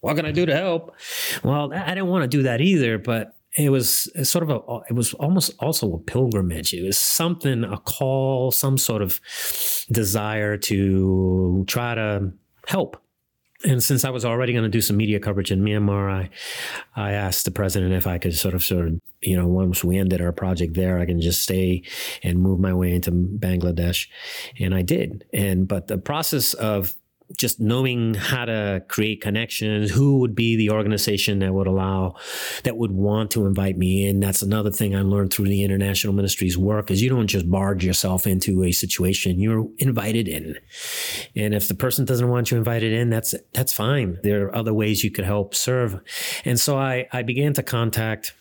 What 0.00 0.16
can 0.16 0.26
I 0.26 0.32
do 0.32 0.44
to 0.44 0.54
help? 0.54 0.94
Well, 1.42 1.72
I 1.72 1.94
didn't 1.94 2.08
want 2.08 2.24
to 2.24 2.28
do 2.28 2.42
that 2.42 2.60
either, 2.60 2.98
but 2.98 3.33
it 3.56 3.70
was 3.70 4.10
sort 4.28 4.42
of 4.42 4.50
a 4.50 4.80
it 4.88 4.94
was 4.94 5.14
almost 5.14 5.54
also 5.60 5.94
a 5.94 5.98
pilgrimage. 5.98 6.74
It 6.74 6.84
was 6.84 6.98
something 6.98 7.64
a 7.64 7.78
call 7.78 8.50
some 8.50 8.78
sort 8.78 9.02
of 9.02 9.20
desire 9.90 10.56
to 10.56 11.64
try 11.66 11.94
to 11.94 12.32
help. 12.66 13.00
And 13.64 13.82
since 13.82 14.04
I 14.04 14.10
was 14.10 14.26
already 14.26 14.52
going 14.52 14.64
to 14.64 14.68
do 14.68 14.82
some 14.82 14.98
media 14.98 15.18
coverage 15.18 15.50
in 15.50 15.62
Myanmar, 15.62 16.10
I 16.10 16.30
I 16.96 17.12
asked 17.12 17.44
the 17.44 17.50
president 17.50 17.94
if 17.94 18.06
I 18.06 18.18
could 18.18 18.34
sort 18.34 18.54
of 18.54 18.64
sort 18.64 18.88
of 18.88 19.00
you 19.20 19.36
know 19.36 19.46
once 19.46 19.84
we 19.84 19.98
ended 19.98 20.20
our 20.20 20.32
project 20.32 20.74
there, 20.74 20.98
I 20.98 21.06
can 21.06 21.20
just 21.20 21.40
stay 21.40 21.82
and 22.22 22.42
move 22.42 22.58
my 22.58 22.74
way 22.74 22.92
into 22.92 23.12
Bangladesh, 23.12 24.08
and 24.58 24.74
I 24.74 24.82
did. 24.82 25.24
And 25.32 25.68
but 25.68 25.86
the 25.86 25.98
process 25.98 26.54
of 26.54 26.94
just 27.36 27.60
knowing 27.60 28.14
how 28.14 28.44
to 28.44 28.82
create 28.88 29.20
connections, 29.20 29.90
who 29.90 30.18
would 30.18 30.34
be 30.34 30.56
the 30.56 30.70
organization 30.70 31.38
that 31.40 31.52
would 31.52 31.66
allow, 31.66 32.14
that 32.64 32.76
would 32.76 32.92
want 32.92 33.30
to 33.32 33.46
invite 33.46 33.76
me 33.76 34.06
in. 34.06 34.20
That's 34.20 34.42
another 34.42 34.70
thing 34.70 34.94
I 34.94 35.02
learned 35.02 35.32
through 35.32 35.46
the 35.46 35.64
international 35.64 36.12
ministries 36.12 36.56
work 36.56 36.90
is 36.90 37.02
you 37.02 37.10
don't 37.10 37.26
just 37.26 37.50
barge 37.50 37.84
yourself 37.84 38.26
into 38.26 38.64
a 38.64 38.72
situation. 38.72 39.38
You're 39.38 39.68
invited 39.78 40.28
in. 40.28 40.56
And 41.36 41.54
if 41.54 41.68
the 41.68 41.74
person 41.74 42.04
doesn't 42.04 42.28
want 42.28 42.50
you 42.50 42.56
invited 42.56 42.92
in, 42.92 43.10
that's, 43.10 43.34
that's 43.52 43.72
fine. 43.72 44.18
There 44.22 44.46
are 44.46 44.54
other 44.54 44.74
ways 44.74 45.04
you 45.04 45.10
could 45.10 45.24
help 45.24 45.54
serve. 45.54 46.00
And 46.44 46.58
so 46.58 46.78
I, 46.78 47.06
I 47.12 47.22
began 47.22 47.52
to 47.54 47.62
contact 47.62 48.34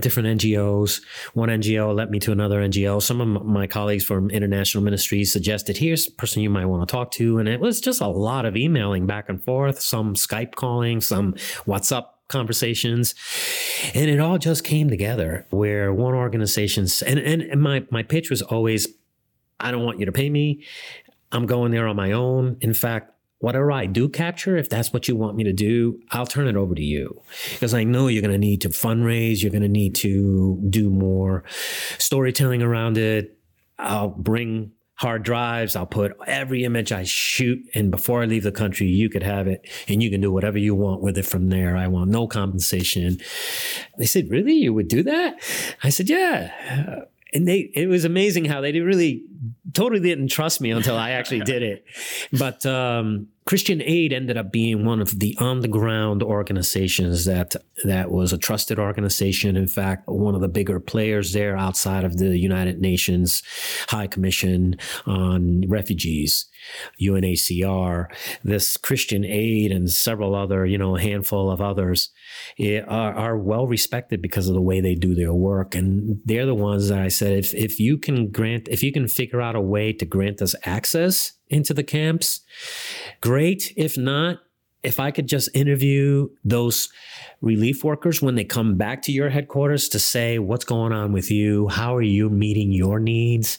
different 0.00 0.40
NGOs. 0.40 1.02
One 1.34 1.48
NGO 1.48 1.94
led 1.94 2.10
me 2.10 2.18
to 2.20 2.32
another 2.32 2.60
NGO. 2.60 3.02
Some 3.02 3.20
of 3.20 3.44
my 3.44 3.66
colleagues 3.66 4.04
from 4.04 4.30
international 4.30 4.82
ministries 4.84 5.32
suggested, 5.32 5.76
here's 5.76 6.08
a 6.08 6.12
person 6.12 6.42
you 6.42 6.50
might 6.50 6.66
want 6.66 6.86
to 6.86 6.90
talk 6.90 7.10
to. 7.12 7.38
And 7.38 7.48
it 7.48 7.60
was 7.60 7.80
just 7.80 8.00
a 8.00 8.08
lot 8.08 8.44
of 8.44 8.56
emailing 8.56 9.06
back 9.06 9.28
and 9.28 9.42
forth, 9.42 9.80
some 9.80 10.14
Skype 10.14 10.54
calling, 10.54 11.00
some 11.00 11.34
WhatsApp 11.66 12.06
conversations. 12.28 13.14
And 13.94 14.08
it 14.08 14.20
all 14.20 14.38
just 14.38 14.64
came 14.64 14.88
together 14.88 15.46
where 15.50 15.92
one 15.92 16.14
organization, 16.14 16.86
and, 17.06 17.18
and, 17.18 17.60
my, 17.60 17.84
my 17.90 18.02
pitch 18.02 18.30
was 18.30 18.40
always, 18.42 18.88
I 19.58 19.70
don't 19.70 19.84
want 19.84 19.98
you 19.98 20.06
to 20.06 20.12
pay 20.12 20.30
me. 20.30 20.64
I'm 21.32 21.46
going 21.46 21.70
there 21.70 21.86
on 21.86 21.96
my 21.96 22.12
own. 22.12 22.56
In 22.60 22.74
fact, 22.74 23.12
whatever 23.40 23.72
I 23.72 23.86
do 23.86 24.08
capture, 24.08 24.56
if 24.56 24.68
that's 24.68 24.92
what 24.92 25.08
you 25.08 25.16
want 25.16 25.36
me 25.36 25.44
to 25.44 25.52
do, 25.52 25.98
I'll 26.10 26.26
turn 26.26 26.46
it 26.46 26.56
over 26.56 26.74
to 26.74 26.84
you. 26.84 27.20
Because 27.52 27.74
I 27.74 27.84
know 27.84 28.06
you're 28.06 28.22
going 28.22 28.32
to 28.32 28.38
need 28.38 28.60
to 28.62 28.68
fundraise, 28.68 29.42
you're 29.42 29.50
going 29.50 29.62
to 29.62 29.68
need 29.68 29.94
to 29.96 30.62
do 30.70 30.90
more 30.90 31.42
storytelling 31.98 32.62
around 32.62 32.98
it. 32.98 33.36
I'll 33.78 34.10
bring 34.10 34.72
hard 34.96 35.22
drives. 35.22 35.74
I'll 35.74 35.86
put 35.86 36.12
every 36.26 36.64
image 36.64 36.92
I 36.92 37.04
shoot. 37.04 37.58
And 37.74 37.90
before 37.90 38.22
I 38.22 38.26
leave 38.26 38.42
the 38.42 38.52
country, 38.52 38.86
you 38.88 39.08
could 39.08 39.22
have 39.22 39.46
it 39.46 39.66
and 39.88 40.02
you 40.02 40.10
can 40.10 40.20
do 40.20 40.30
whatever 40.30 40.58
you 40.58 40.74
want 40.74 41.00
with 41.00 41.16
it 41.16 41.24
from 41.24 41.48
there. 41.48 41.74
I 41.74 41.86
want 41.88 42.10
no 42.10 42.26
compensation. 42.26 43.18
They 43.96 44.04
said, 44.04 44.28
Really? 44.28 44.52
You 44.52 44.74
would 44.74 44.88
do 44.88 45.02
that? 45.04 45.42
I 45.82 45.88
said, 45.88 46.10
Yeah 46.10 47.04
and 47.32 47.46
they 47.46 47.70
it 47.74 47.88
was 47.88 48.04
amazing 48.04 48.44
how 48.44 48.60
they 48.60 48.78
really 48.80 49.24
totally 49.72 50.00
didn't 50.00 50.28
trust 50.28 50.60
me 50.60 50.70
until 50.70 50.96
I 50.96 51.10
actually 51.10 51.40
did 51.40 51.62
it. 51.62 51.84
But 52.32 52.64
um, 52.66 53.28
Christian 53.50 53.82
Aid 53.82 54.12
ended 54.12 54.36
up 54.36 54.52
being 54.52 54.84
one 54.84 55.00
of 55.00 55.18
the 55.18 55.36
on 55.40 55.58
the 55.58 55.66
ground 55.66 56.22
organizations 56.22 57.24
that 57.24 57.56
that 57.82 58.08
was 58.08 58.32
a 58.32 58.38
trusted 58.38 58.78
organization. 58.78 59.56
In 59.56 59.66
fact, 59.66 60.06
one 60.06 60.36
of 60.36 60.40
the 60.40 60.46
bigger 60.46 60.78
players 60.78 61.32
there 61.32 61.56
outside 61.56 62.04
of 62.04 62.16
the 62.16 62.38
United 62.38 62.80
Nations 62.80 63.42
High 63.88 64.06
Commission 64.06 64.76
on 65.04 65.64
Refugees. 65.66 66.46
UNHCR, 67.02 68.06
this 68.44 68.76
Christian 68.76 69.24
Aid, 69.24 69.72
and 69.72 69.90
several 69.90 70.36
other, 70.36 70.64
you 70.64 70.78
know, 70.78 70.94
a 70.94 71.00
handful 71.00 71.50
of 71.50 71.60
others 71.60 72.10
eh, 72.58 72.82
are, 72.86 73.14
are, 73.14 73.38
well 73.38 73.66
respected 73.66 74.20
because 74.20 74.46
of 74.46 74.54
the 74.54 74.60
way 74.60 74.80
they 74.80 74.94
do 74.94 75.14
their 75.14 75.32
work. 75.32 75.74
And 75.74 76.20
they're 76.26 76.44
the 76.44 76.54
ones 76.54 76.88
that 76.90 77.00
I 77.00 77.08
said, 77.08 77.32
if, 77.32 77.54
if 77.54 77.80
you 77.80 77.96
can 77.96 78.30
grant, 78.30 78.68
if 78.68 78.82
you 78.82 78.92
can 78.92 79.08
figure 79.08 79.40
out 79.40 79.56
a 79.56 79.60
way 79.60 79.94
to 79.94 80.04
grant 80.04 80.42
us 80.42 80.54
access 80.64 81.32
into 81.50 81.74
the 81.74 81.84
camps, 81.84 82.40
great. 83.20 83.72
If 83.76 83.98
not, 83.98 84.38
if 84.82 84.98
I 84.98 85.10
could 85.10 85.26
just 85.26 85.48
interview 85.54 86.28
those 86.44 86.88
relief 87.40 87.84
workers 87.84 88.20
when 88.20 88.34
they 88.34 88.44
come 88.44 88.76
back 88.76 89.02
to 89.02 89.12
your 89.12 89.30
headquarters 89.30 89.88
to 89.88 89.98
say 89.98 90.38
what's 90.38 90.64
going 90.64 90.92
on 90.92 91.12
with 91.12 91.30
you, 91.30 91.68
how 91.68 91.96
are 91.96 92.02
you 92.02 92.28
meeting 92.28 92.72
your 92.72 92.98
needs. 92.98 93.58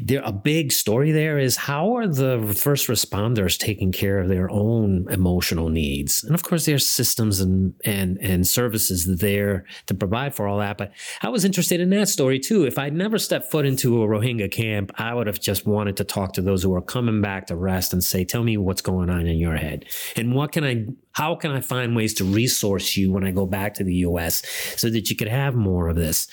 There, 0.00 0.22
a 0.24 0.32
big 0.32 0.72
story 0.72 1.12
there 1.12 1.38
is 1.38 1.56
how 1.56 1.96
are 1.96 2.06
the 2.06 2.54
first 2.58 2.88
responders 2.88 3.58
taking 3.58 3.92
care 3.92 4.18
of 4.18 4.28
their 4.28 4.50
own 4.50 5.06
emotional 5.10 5.68
needs, 5.68 6.24
and 6.24 6.34
of 6.34 6.42
course 6.42 6.66
there's 6.66 6.88
systems 6.88 7.40
and 7.40 7.74
and 7.84 8.18
and 8.20 8.46
services 8.46 9.18
there 9.18 9.64
to 9.86 9.94
provide 9.94 10.34
for 10.34 10.46
all 10.46 10.58
that. 10.58 10.78
But 10.78 10.92
I 11.22 11.28
was 11.28 11.44
interested 11.44 11.80
in 11.80 11.90
that 11.90 12.08
story 12.08 12.38
too. 12.38 12.64
If 12.64 12.78
I'd 12.78 12.94
never 12.94 13.18
stepped 13.18 13.50
foot 13.50 13.66
into 13.66 14.02
a 14.02 14.06
Rohingya 14.06 14.50
camp, 14.50 14.92
I 14.96 15.14
would 15.14 15.26
have 15.26 15.40
just 15.40 15.66
wanted 15.66 15.96
to 15.98 16.04
talk 16.04 16.32
to 16.34 16.42
those 16.42 16.62
who 16.62 16.74
are 16.74 16.82
coming 16.82 17.20
back 17.20 17.46
to 17.48 17.56
rest 17.56 17.92
and 17.92 18.02
say, 18.02 18.24
"Tell 18.24 18.42
me 18.42 18.56
what's 18.56 18.82
going 18.82 19.10
on 19.10 19.26
in 19.26 19.38
your 19.38 19.56
head, 19.56 19.84
and 20.16 20.34
what 20.34 20.52
can 20.52 20.64
I 20.64 20.86
how 21.14 21.36
can 21.36 21.52
I 21.52 21.60
find 21.60 21.94
ways 21.94 22.12
to 22.14 22.24
resource 22.24 22.96
you 22.96 23.12
when 23.12 23.24
I 23.24 23.30
go 23.30 23.46
back 23.46 23.74
to 23.74 23.84
the 23.84 23.94
US 23.96 24.42
so 24.76 24.90
that 24.90 25.10
you 25.10 25.16
could 25.16 25.28
have 25.28 25.54
more 25.54 25.88
of 25.88 25.96
this? 25.96 26.26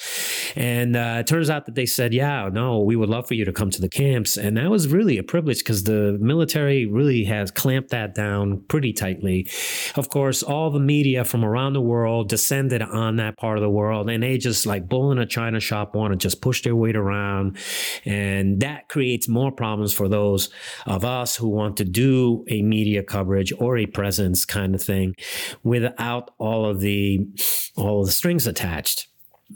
And 0.55 0.95
uh, 0.95 1.17
it 1.19 1.27
turns 1.27 1.49
out 1.49 1.67
that 1.67 1.75
they 1.75 1.85
said, 1.85 2.13
yeah, 2.13 2.49
no, 2.51 2.79
we 2.79 2.95
would 2.95 3.09
love 3.09 3.27
for 3.27 3.35
you 3.35 3.45
to 3.45 3.53
come 3.53 3.69
to 3.69 3.81
the 3.81 3.89
camps. 3.89 4.37
And 4.37 4.57
that 4.57 4.69
was 4.69 4.87
really 4.87 5.17
a 5.19 5.23
privilege 5.23 5.59
because 5.59 5.83
the 5.83 6.17
military 6.19 6.87
really 6.87 7.23
has 7.25 7.51
clamped 7.51 7.89
that 7.91 8.15
down 8.15 8.61
pretty 8.67 8.91
tightly. 8.91 9.47
Of 9.95 10.09
course, 10.09 10.41
all 10.41 10.71
the 10.71 10.79
media 10.79 11.25
from 11.25 11.45
around 11.45 11.73
the 11.73 11.81
world 11.81 12.27
descended 12.27 12.81
on 12.81 13.17
that 13.17 13.37
part 13.37 13.57
of 13.57 13.61
the 13.61 13.69
world 13.69 14.09
and 14.09 14.23
they 14.23 14.37
just 14.39 14.65
like 14.65 14.89
bull 14.89 15.11
in 15.11 15.19
a 15.19 15.25
china 15.27 15.59
shop 15.59 15.95
want 15.95 16.11
to 16.11 16.17
just 16.17 16.41
push 16.41 16.63
their 16.63 16.75
weight 16.75 16.95
around. 16.95 17.57
And 18.03 18.59
that 18.61 18.89
creates 18.89 19.27
more 19.27 19.51
problems 19.51 19.93
for 19.93 20.09
those 20.09 20.49
of 20.87 21.05
us 21.05 21.35
who 21.35 21.49
want 21.49 21.77
to 21.77 21.85
do 21.85 22.45
a 22.47 22.63
media 22.63 23.03
coverage 23.03 23.53
or 23.59 23.77
a 23.77 23.85
presence 23.85 24.43
kind 24.43 24.70
kind 24.71 24.75
of 24.75 24.81
thing 24.85 25.15
without 25.63 26.31
all 26.37 26.65
of 26.65 26.79
the 26.79 27.27
all 27.75 28.01
of 28.01 28.05
the 28.05 28.11
strings 28.11 28.47
attached. 28.47 29.07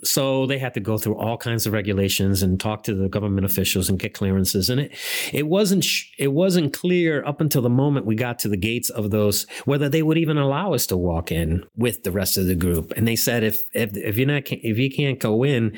So 0.04 0.46
they 0.46 0.58
had 0.58 0.74
to 0.76 0.80
go 0.80 0.98
through 0.98 1.16
all 1.16 1.38
kinds 1.38 1.66
of 1.66 1.74
regulations 1.74 2.42
and 2.42 2.60
talk 2.60 2.84
to 2.84 2.94
the 2.94 3.10
government 3.10 3.46
officials 3.46 3.90
and 3.90 4.00
get 4.00 4.14
clearances. 4.14 4.70
And 4.70 4.80
it 4.82 4.96
it 5.34 5.48
wasn't 5.48 5.86
it 6.18 6.30
wasn't 6.30 6.74
clear 6.74 7.24
up 7.26 7.42
until 7.42 7.62
the 7.62 7.70
moment 7.70 8.06
we 8.06 8.16
got 8.16 8.40
to 8.40 8.50
the 8.50 8.58
gates 8.58 8.90
of 8.90 9.12
those 9.12 9.46
whether 9.66 9.90
they 9.90 10.04
would 10.04 10.18
even 10.18 10.38
allow 10.38 10.74
us 10.74 10.86
to 10.88 10.98
walk 10.98 11.32
in 11.32 11.66
with 11.76 12.04
the 12.04 12.12
rest 12.12 12.38
of 12.38 12.46
the 12.46 12.56
group. 12.56 12.94
And 12.96 13.08
they 13.08 13.16
said 13.16 13.44
if 13.44 13.64
if 13.74 13.96
if 13.96 14.18
you're 14.18 14.28
not 14.28 14.44
if 14.52 14.78
you 14.78 14.90
can't 14.92 15.20
go 15.20 15.44
in, 15.44 15.78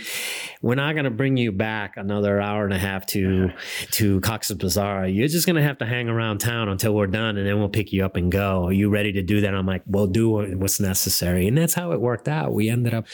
we're 0.62 0.76
not 0.76 0.94
going 0.94 1.06
to 1.06 1.12
bring 1.12 1.38
you 1.38 1.52
back 1.52 1.98
another 1.98 2.42
hour 2.42 2.66
and 2.66 2.74
a 2.74 2.80
half 2.80 3.06
to 3.08 3.52
to 3.92 4.20
Cox's 4.22 4.58
Bazar. 4.58 5.08
You're 5.08 5.28
just 5.28 5.46
going 5.46 5.56
to 5.56 5.64
have 5.64 5.78
to 5.80 5.86
hang 5.86 6.10
around 6.10 6.40
town 6.40 6.70
until 6.70 6.94
we're 6.94 7.08
done, 7.08 7.38
and 7.38 7.48
then 7.48 7.60
we'll 7.60 7.70
pick 7.70 7.94
you 7.94 8.06
up 8.06 8.16
and 8.16 8.32
go. 8.32 8.68
Are 8.68 8.74
you 8.74 8.90
ready 8.90 9.12
to 9.14 9.22
do 9.22 9.42
that? 9.42 9.54
I'm 9.54 9.66
like, 9.66 9.84
well, 9.86 10.08
do 10.08 10.58
what's 10.58 10.80
necessary, 10.80 11.48
and 11.48 11.58
that's 11.58 11.74
how 11.74 11.92
it 11.92 12.02
worked 12.02 12.28
out. 12.28 12.54
We 12.54 12.70
ended 12.70 12.94
up, 12.94 13.08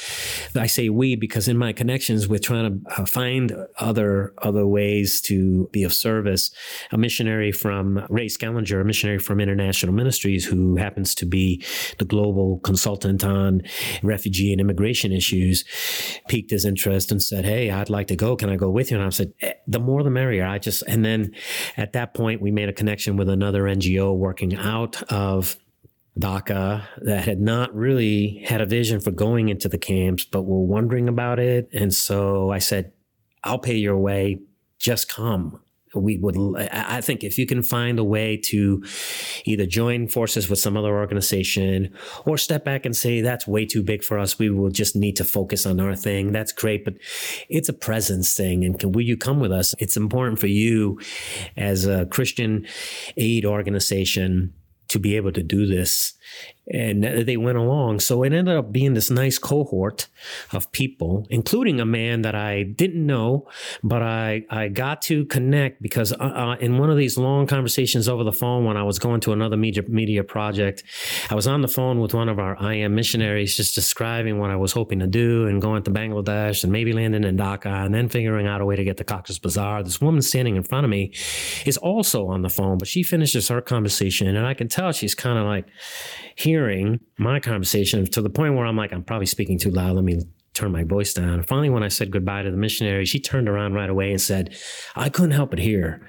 I 0.55 0.67
say 0.67 0.89
we 0.93 1.15
because 1.15 1.47
in 1.47 1.57
my 1.57 1.73
connections 1.73 2.27
with 2.27 2.41
trying 2.41 2.83
to 2.83 3.01
uh, 3.01 3.05
find 3.05 3.55
other 3.77 4.33
other 4.39 4.65
ways 4.65 5.21
to 5.21 5.69
be 5.71 5.83
of 5.83 5.93
service, 5.93 6.51
a 6.91 6.97
missionary 6.97 7.51
from 7.51 8.05
Ray 8.09 8.27
Skellinger, 8.27 8.81
a 8.81 8.85
missionary 8.85 9.19
from 9.19 9.39
International 9.39 9.93
Ministries, 9.93 10.45
who 10.45 10.75
happens 10.75 11.15
to 11.15 11.25
be 11.25 11.63
the 11.97 12.05
global 12.05 12.59
consultant 12.59 13.23
on 13.23 13.61
refugee 14.01 14.51
and 14.51 14.61
immigration 14.61 15.11
issues, 15.11 15.65
piqued 16.27 16.51
his 16.51 16.65
interest 16.65 17.11
and 17.11 17.21
said, 17.21 17.45
"Hey, 17.45 17.69
I'd 17.69 17.89
like 17.89 18.07
to 18.07 18.15
go. 18.15 18.35
Can 18.35 18.49
I 18.49 18.55
go 18.55 18.69
with 18.69 18.91
you?" 18.91 18.97
And 18.97 19.05
I 19.05 19.09
said, 19.09 19.33
eh, 19.41 19.53
"The 19.67 19.79
more, 19.79 20.03
the 20.03 20.09
merrier." 20.09 20.45
I 20.45 20.59
just 20.59 20.83
and 20.87 21.03
then 21.03 21.33
at 21.77 21.93
that 21.93 22.13
point 22.13 22.41
we 22.41 22.51
made 22.51 22.69
a 22.69 22.73
connection 22.73 23.17
with 23.17 23.29
another 23.29 23.63
NGO 23.63 24.15
working 24.15 24.55
out 24.55 25.01
of 25.11 25.57
Dhaka 26.19 26.83
that 27.01 27.25
had 27.25 27.39
not 27.39 27.73
really 27.73 28.43
had 28.45 28.61
a 28.61 28.65
vision 28.65 28.99
for 28.99 29.11
going 29.11 29.49
into 29.49 29.67
the 29.67 29.77
camps, 29.77 30.25
but 30.25 30.43
were 30.43 30.63
wondering 30.63 31.09
about 31.09 31.39
it. 31.39 31.69
And 31.73 31.93
so 31.93 32.51
I 32.51 32.59
said, 32.59 32.91
I'll 33.43 33.59
pay 33.59 33.75
your 33.75 33.97
way. 33.97 34.39
Just 34.79 35.09
come. 35.09 35.59
We 35.95 36.17
would, 36.17 36.35
I 36.71 37.01
think 37.01 37.23
if 37.23 37.37
you 37.37 37.45
can 37.45 37.61
find 37.61 37.99
a 37.99 38.03
way 38.03 38.37
to 38.45 38.83
either 39.45 39.67
join 39.67 40.07
forces 40.07 40.49
with 40.49 40.57
some 40.57 40.75
other 40.75 40.95
organization 40.95 41.93
or 42.25 42.39
step 42.39 42.65
back 42.65 42.85
and 42.87 42.95
say, 42.95 43.21
that's 43.21 43.47
way 43.47 43.67
too 43.67 43.83
big 43.83 44.03
for 44.03 44.17
us. 44.17 44.39
We 44.39 44.49
will 44.49 44.71
just 44.71 44.95
need 44.95 45.15
to 45.17 45.23
focus 45.23 45.67
on 45.67 45.79
our 45.79 45.95
thing. 45.95 46.31
That's 46.31 46.51
great. 46.51 46.83
But 46.83 46.95
it's 47.47 47.69
a 47.69 47.73
presence 47.73 48.33
thing. 48.33 48.65
And 48.65 48.79
can, 48.79 48.91
will 48.91 49.03
you 49.03 49.17
come 49.17 49.39
with 49.39 49.51
us? 49.51 49.75
It's 49.77 49.95
important 49.95 50.39
for 50.39 50.47
you 50.47 50.99
as 51.57 51.85
a 51.85 52.07
Christian 52.07 52.65
aid 53.15 53.45
organization 53.45 54.53
to 54.93 54.99
be 54.99 55.15
able 55.15 55.31
to 55.31 55.43
do 55.43 55.65
this 55.65 56.13
and 56.71 57.03
they 57.03 57.35
went 57.35 57.57
along. 57.57 57.99
So 57.99 58.23
it 58.23 58.31
ended 58.31 58.55
up 58.55 58.71
being 58.71 58.93
this 58.93 59.09
nice 59.09 59.37
cohort 59.37 60.07
of 60.53 60.71
people, 60.71 61.27
including 61.29 61.81
a 61.81 61.85
man 61.85 62.21
that 62.21 62.35
I 62.35 62.63
didn't 62.63 63.05
know, 63.05 63.49
but 63.83 64.01
I, 64.01 64.43
I 64.49 64.69
got 64.69 65.01
to 65.03 65.25
connect 65.25 65.81
because 65.81 66.13
uh, 66.13 66.15
uh, 66.15 66.55
in 66.61 66.77
one 66.77 66.89
of 66.89 66.97
these 66.97 67.17
long 67.17 67.47
conversations 67.47 68.07
over 68.07 68.23
the 68.23 68.31
phone 68.31 68.63
when 68.63 68.77
I 68.77 68.83
was 68.83 68.97
going 68.97 69.19
to 69.21 69.33
another 69.33 69.57
media, 69.57 69.83
media 69.87 70.23
project, 70.23 70.83
I 71.29 71.35
was 71.35 71.47
on 71.47 71.61
the 71.61 71.67
phone 71.67 71.99
with 71.99 72.13
one 72.13 72.29
of 72.29 72.39
our 72.39 72.55
IM 72.71 72.95
missionaries 72.95 73.57
just 73.57 73.75
describing 73.75 74.39
what 74.39 74.49
I 74.49 74.55
was 74.55 74.71
hoping 74.71 74.99
to 74.99 75.07
do 75.07 75.47
and 75.47 75.61
going 75.61 75.83
to 75.83 75.91
Bangladesh 75.91 76.63
and 76.63 76.71
maybe 76.71 76.93
landing 76.93 77.25
in 77.25 77.35
Dhaka 77.35 77.85
and 77.85 77.93
then 77.93 78.07
figuring 78.07 78.47
out 78.47 78.61
a 78.61 78.65
way 78.65 78.77
to 78.77 78.83
get 78.85 78.97
to 78.97 79.03
Cox's 79.03 79.37
Bazar. 79.37 79.83
This 79.83 79.99
woman 79.99 80.21
standing 80.21 80.55
in 80.55 80.63
front 80.63 80.85
of 80.85 80.89
me 80.89 81.13
is 81.65 81.77
also 81.77 82.27
on 82.27 82.41
the 82.41 82.49
phone, 82.49 82.77
but 82.77 82.87
she 82.87 83.03
finishes 83.03 83.49
her 83.49 83.59
conversation 83.59 84.27
and 84.27 84.47
I 84.47 84.53
can 84.53 84.69
tell 84.69 84.93
she's 84.93 85.15
kind 85.15 85.37
of 85.37 85.45
like, 85.45 85.65
hearing 86.53 86.99
my 87.17 87.39
conversation 87.39 88.05
to 88.05 88.21
the 88.21 88.29
point 88.29 88.53
where 88.53 88.67
I'm 88.67 88.77
like, 88.77 88.93
I'm 88.93 89.03
probably 89.03 89.25
speaking 89.25 89.57
too 89.57 89.71
loud. 89.71 89.95
Let 89.95 90.03
me 90.03 90.21
turn 90.53 90.71
my 90.71 90.83
voice 90.83 91.11
down. 91.15 91.29
And 91.29 91.47
finally, 91.47 91.71
when 91.71 91.81
I 91.81 91.87
said 91.87 92.11
goodbye 92.11 92.43
to 92.43 92.51
the 92.51 92.57
missionary, 92.57 93.05
she 93.05 93.19
turned 93.19 93.49
around 93.49 93.73
right 93.73 93.89
away 93.89 94.11
and 94.11 94.21
said, 94.21 94.55
I 94.95 95.09
couldn't 95.09 95.31
help 95.31 95.49
but 95.49 95.57
hear, 95.57 96.07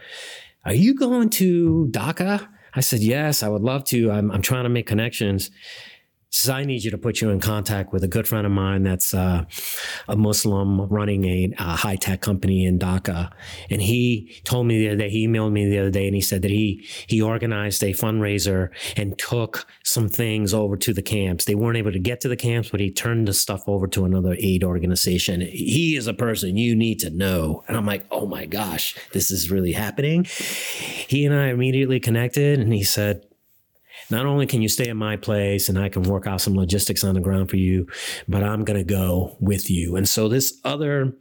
Are 0.66 0.74
you 0.74 0.94
going 0.94 1.30
to 1.40 1.88
Dhaka? 1.90 2.46
I 2.74 2.80
said, 2.80 3.00
Yes, 3.00 3.42
I 3.42 3.48
would 3.48 3.62
love 3.62 3.84
to. 3.84 4.10
I'm, 4.10 4.30
I'm 4.30 4.42
trying 4.42 4.64
to 4.64 4.68
make 4.68 4.86
connections 4.86 5.50
says, 6.34 6.50
I 6.50 6.64
need 6.64 6.84
you 6.84 6.90
to 6.90 6.98
put 6.98 7.20
you 7.20 7.30
in 7.30 7.40
contact 7.40 7.92
with 7.92 8.04
a 8.04 8.08
good 8.08 8.26
friend 8.26 8.46
of 8.46 8.52
mine 8.52 8.82
that's 8.82 9.14
uh, 9.14 9.44
a 10.08 10.16
Muslim 10.16 10.80
running 10.88 11.24
a, 11.24 11.52
a 11.58 11.76
high 11.76 11.96
tech 11.96 12.20
company 12.20 12.64
in 12.64 12.78
Dhaka. 12.78 13.30
And 13.70 13.80
he 13.80 14.40
told 14.44 14.66
me 14.66 14.78
the 14.78 14.88
other 14.88 14.96
day, 14.96 15.10
he 15.10 15.26
emailed 15.26 15.52
me 15.52 15.68
the 15.68 15.78
other 15.78 15.90
day, 15.90 16.06
and 16.06 16.14
he 16.14 16.20
said 16.20 16.42
that 16.42 16.50
he 16.50 16.86
he 17.06 17.22
organized 17.22 17.82
a 17.82 17.92
fundraiser 17.92 18.70
and 18.96 19.18
took 19.18 19.66
some 19.84 20.08
things 20.08 20.52
over 20.52 20.76
to 20.76 20.92
the 20.92 21.02
camps. 21.02 21.44
They 21.44 21.54
weren't 21.54 21.76
able 21.76 21.92
to 21.92 21.98
get 21.98 22.20
to 22.22 22.28
the 22.28 22.36
camps, 22.36 22.70
but 22.70 22.80
he 22.80 22.90
turned 22.90 23.28
the 23.28 23.34
stuff 23.34 23.68
over 23.68 23.86
to 23.88 24.04
another 24.04 24.36
aid 24.38 24.64
organization. 24.64 25.40
He 25.40 25.96
is 25.96 26.06
a 26.06 26.14
person 26.14 26.56
you 26.56 26.74
need 26.74 27.00
to 27.00 27.10
know. 27.10 27.64
And 27.68 27.76
I'm 27.76 27.86
like, 27.86 28.06
oh 28.10 28.26
my 28.26 28.46
gosh, 28.46 28.96
this 29.12 29.30
is 29.30 29.50
really 29.50 29.72
happening. 29.72 30.24
He 30.24 31.24
and 31.24 31.34
I 31.34 31.48
immediately 31.48 32.00
connected, 32.00 32.58
and 32.58 32.72
he 32.72 32.82
said, 32.82 33.24
not 34.10 34.26
only 34.26 34.46
can 34.46 34.62
you 34.62 34.68
stay 34.68 34.88
at 34.88 34.96
my 34.96 35.16
place 35.16 35.68
and 35.68 35.78
I 35.78 35.88
can 35.88 36.02
work 36.02 36.26
out 36.26 36.40
some 36.40 36.54
logistics 36.54 37.04
on 37.04 37.14
the 37.14 37.20
ground 37.20 37.50
for 37.50 37.56
you, 37.56 37.86
but 38.28 38.42
I'm 38.42 38.64
going 38.64 38.78
to 38.78 38.84
go 38.84 39.36
with 39.40 39.70
you. 39.70 39.96
And 39.96 40.08
so 40.08 40.28
this 40.28 40.60
other 40.64 41.12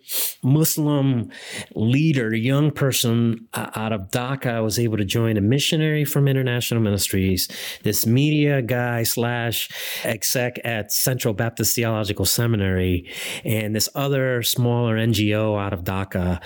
Muslim 0.43 1.29
leader, 1.75 2.33
young 2.35 2.71
person 2.71 3.47
uh, 3.53 3.69
out 3.75 3.91
of 3.93 4.11
Dhaka, 4.11 4.63
was 4.63 4.79
able 4.79 4.97
to 4.97 5.05
join 5.05 5.37
a 5.37 5.41
missionary 5.41 6.05
from 6.05 6.27
International 6.27 6.81
Ministries, 6.81 7.47
this 7.83 8.05
media 8.05 8.61
guy 8.61 9.03
slash 9.03 9.69
exec 10.03 10.59
at 10.63 10.91
Central 10.91 11.33
Baptist 11.33 11.75
Theological 11.75 12.25
Seminary, 12.25 13.09
and 13.43 13.75
this 13.75 13.89
other 13.95 14.43
smaller 14.43 14.97
NGO 14.97 15.59
out 15.59 15.73
of 15.73 15.83
Dhaka 15.83 16.41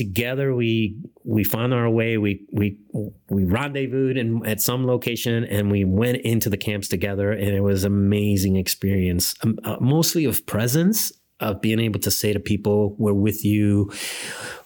together 0.00 0.54
we 0.54 0.96
we 1.24 1.44
found 1.44 1.74
our 1.74 1.90
way 1.90 2.16
we 2.16 2.46
we 2.50 2.78
we 3.28 3.44
rendezvoused 3.44 4.16
in, 4.16 4.46
at 4.46 4.58
some 4.58 4.86
location 4.86 5.44
and 5.44 5.70
we 5.70 5.84
went 5.84 6.22
into 6.22 6.48
the 6.48 6.56
camps 6.56 6.88
together 6.88 7.32
and 7.32 7.48
it 7.48 7.60
was 7.60 7.84
an 7.84 7.92
amazing 7.92 8.56
experience. 8.56 9.34
Um, 9.42 9.58
uh, 9.62 9.76
mostly 9.78 10.24
of 10.24 10.46
presence 10.46 11.12
of 11.38 11.60
being 11.60 11.80
able 11.80 12.00
to 12.00 12.10
say 12.10 12.32
to 12.32 12.40
people 12.40 12.96
we're 12.98 13.12
with 13.12 13.44
you. 13.44 13.92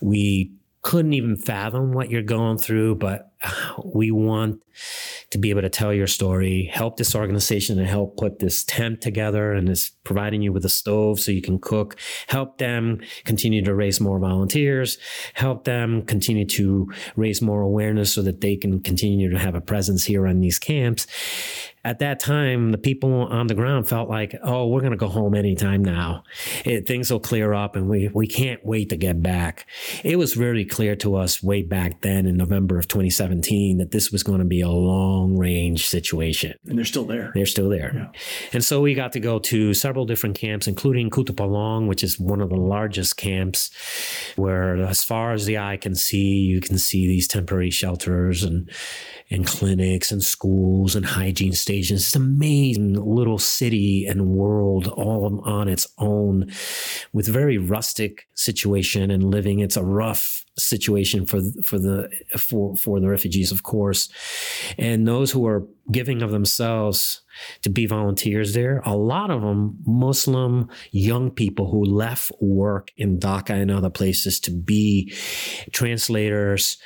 We 0.00 0.52
couldn't 0.82 1.14
even 1.14 1.34
fathom 1.34 1.92
what 1.92 2.10
you're 2.10 2.22
going 2.22 2.58
through 2.58 2.94
but 2.94 3.32
we 3.84 4.10
want 4.10 4.62
to 5.30 5.38
be 5.38 5.50
able 5.50 5.62
to 5.62 5.68
tell 5.68 5.92
your 5.92 6.06
story, 6.06 6.70
help 6.72 6.96
this 6.96 7.14
organization 7.14 7.78
and 7.78 7.88
help 7.88 8.16
put 8.16 8.38
this 8.38 8.64
tent 8.64 9.00
together 9.00 9.52
and 9.52 9.68
is 9.68 9.90
providing 10.04 10.42
you 10.42 10.52
with 10.52 10.64
a 10.64 10.68
stove 10.68 11.20
so 11.20 11.32
you 11.32 11.42
can 11.42 11.58
cook, 11.58 11.96
help 12.28 12.58
them 12.58 13.00
continue 13.24 13.64
to 13.64 13.74
raise 13.74 14.00
more 14.00 14.18
volunteers, 14.18 14.98
help 15.34 15.64
them 15.64 16.02
continue 16.02 16.44
to 16.44 16.90
raise 17.16 17.40
more 17.40 17.62
awareness 17.62 18.12
so 18.12 18.22
that 18.22 18.40
they 18.40 18.56
can 18.56 18.80
continue 18.80 19.30
to 19.30 19.38
have 19.38 19.54
a 19.54 19.60
presence 19.60 20.04
here 20.04 20.26
on 20.26 20.40
these 20.40 20.58
camps 20.58 21.06
at 21.84 21.98
that 21.98 22.18
time, 22.18 22.72
the 22.72 22.78
people 22.78 23.12
on 23.12 23.46
the 23.46 23.54
ground 23.54 23.86
felt 23.86 24.08
like, 24.08 24.34
oh, 24.42 24.66
we're 24.68 24.80
going 24.80 24.92
to 24.92 24.96
go 24.96 25.08
home 25.08 25.34
anytime 25.34 25.84
now. 25.84 26.24
It, 26.64 26.86
things 26.86 27.10
will 27.10 27.20
clear 27.20 27.52
up 27.52 27.76
and 27.76 27.90
we, 27.90 28.08
we 28.08 28.26
can't 28.26 28.64
wait 28.64 28.88
to 28.88 28.96
get 28.96 29.22
back. 29.22 29.66
It 30.02 30.16
was 30.16 30.32
very 30.32 30.64
clear 30.64 30.96
to 30.96 31.16
us 31.16 31.42
way 31.42 31.62
back 31.62 32.00
then 32.00 32.26
in 32.26 32.38
November 32.38 32.78
of 32.78 32.88
2017 32.88 33.33
that 33.42 33.90
this 33.90 34.10
was 34.10 34.22
going 34.22 34.38
to 34.38 34.44
be 34.44 34.60
a 34.60 34.68
long 34.68 35.36
range 35.36 35.86
situation. 35.86 36.54
And 36.66 36.78
they're 36.78 36.84
still 36.84 37.04
there. 37.04 37.32
They're 37.34 37.46
still 37.46 37.68
there. 37.68 37.92
Yeah. 37.94 38.20
And 38.52 38.64
so 38.64 38.80
we 38.80 38.94
got 38.94 39.12
to 39.12 39.20
go 39.20 39.38
to 39.40 39.74
several 39.74 40.06
different 40.06 40.36
camps, 40.36 40.66
including 40.66 41.10
Kutupalong, 41.10 41.86
which 41.86 42.02
is 42.02 42.18
one 42.18 42.40
of 42.40 42.48
the 42.48 42.56
largest 42.56 43.16
camps 43.16 43.70
where 44.36 44.76
as 44.84 45.04
far 45.04 45.32
as 45.32 45.46
the 45.46 45.58
eye 45.58 45.76
can 45.76 45.94
see, 45.94 46.38
you 46.38 46.60
can 46.60 46.78
see 46.78 47.06
these 47.06 47.28
temporary 47.28 47.70
shelters 47.70 48.42
and, 48.42 48.70
and 49.30 49.46
clinics 49.46 50.10
and 50.10 50.22
schools 50.22 50.96
and 50.96 51.04
hygiene 51.04 51.52
stations 51.52 51.74
stations. 51.74 52.06
It's 52.06 52.16
an 52.16 52.22
amazing 52.22 52.94
little 52.94 53.38
city 53.38 54.06
and 54.06 54.28
world 54.28 54.88
all 54.88 55.40
on 55.44 55.68
its 55.68 55.86
own 55.98 56.50
with 57.12 57.26
very 57.26 57.58
rustic 57.58 58.26
situation 58.34 59.10
and 59.10 59.30
living. 59.30 59.60
It's 59.60 59.76
a 59.76 59.84
rough 59.84 60.43
situation 60.56 61.26
for 61.26 61.40
for 61.64 61.78
the 61.78 62.10
for 62.38 62.76
for 62.76 63.00
the 63.00 63.08
refugees, 63.08 63.50
of 63.50 63.62
course, 63.62 64.08
and 64.78 65.06
those 65.06 65.30
who 65.30 65.46
are 65.46 65.66
giving 65.90 66.22
of 66.22 66.30
themselves 66.30 67.22
to 67.62 67.70
be 67.70 67.86
volunteers 67.86 68.54
there. 68.54 68.80
A 68.84 68.96
lot 68.96 69.30
of 69.30 69.42
them 69.42 69.78
Muslim 69.86 70.68
young 70.92 71.30
people 71.30 71.70
who 71.70 71.84
left 71.84 72.30
work 72.40 72.90
in 72.96 73.18
Dhaka 73.18 73.50
and 73.50 73.70
other 73.70 73.90
places 73.90 74.40
to 74.40 74.50
be 74.50 75.12
translators, 75.72 76.78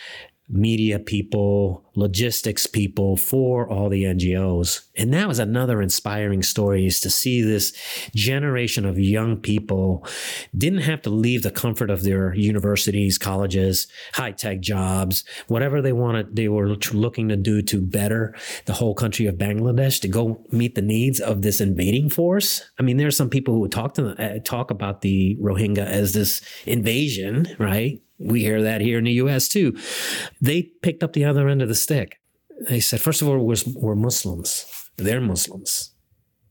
media 0.49 0.99
people, 0.99 1.85
logistics 1.95 2.67
people 2.67 3.17
for 3.17 3.69
all 3.69 3.89
the 3.89 4.05
NGOs. 4.05 4.87
And 4.97 5.13
that 5.13 5.29
was 5.29 5.39
another 5.39 5.83
inspiring 5.83 6.43
story 6.43 6.87
is 6.87 7.01
to 7.01 7.11
see 7.11 7.43
this 7.43 7.73
generation 8.15 8.87
of 8.87 8.99
young 8.99 9.37
people 9.37 10.07
didn't 10.57 10.81
have 10.81 11.03
to 11.03 11.11
leave 11.11 11.43
the 11.43 11.51
comfort 11.51 11.91
of 11.91 12.03
their 12.03 12.35
universities, 12.35 13.19
colleges, 13.19 13.89
high 14.15 14.33
tech 14.33 14.61
jobs, 14.61 15.25
whatever 15.49 15.83
they 15.83 15.93
wanted, 15.93 16.35
they 16.35 16.49
were 16.49 16.77
looking 16.93 17.29
to 17.29 17.37
do 17.37 17.61
to 17.63 17.81
better 17.81 18.35
the 18.65 18.73
whole 18.73 18.95
country 18.95 19.27
of 19.27 19.37
Bangladesh 19.37 20.01
to 20.01 20.09
go 20.09 20.45
meet 20.51 20.75
the 20.75 20.83
needs 20.83 21.21
of 21.21 21.43
this 21.43 21.61
invading 21.61 22.09
force. 22.09 22.63
I 22.79 22.83
mean, 22.83 22.97
there 22.97 23.09
are 23.09 23.13
some 23.13 23.29
people 23.29 23.55
who 23.55 23.69
talk 23.69 23.95
to 23.95 24.11
uh, 24.19 24.39
talk 24.45 24.71
about 24.71 25.03
the 25.03 25.37
Rohingya 25.41 25.85
as 25.85 26.13
this 26.13 26.41
invasion, 26.67 27.55
right? 27.59 28.01
We 28.19 28.41
hear 28.41 28.63
that 28.63 28.81
here 28.81 28.99
in 28.99 29.05
the 29.05 29.13
US 29.13 29.49
too. 29.49 29.77
They 30.41 30.63
picked 30.63 31.03
up 31.03 31.13
the 31.13 31.25
other 31.25 31.49
end 31.49 31.63
of 31.63 31.69
the 31.69 31.75
stick. 31.75 32.21
They 32.69 32.81
said, 32.81 33.01
first 33.01 33.23
of 33.23 33.29
all, 33.29 33.39
we're, 33.39 33.57
we're 33.75 33.95
Muslims. 33.95 34.67
They're 34.97 35.21
Muslims. 35.21 35.93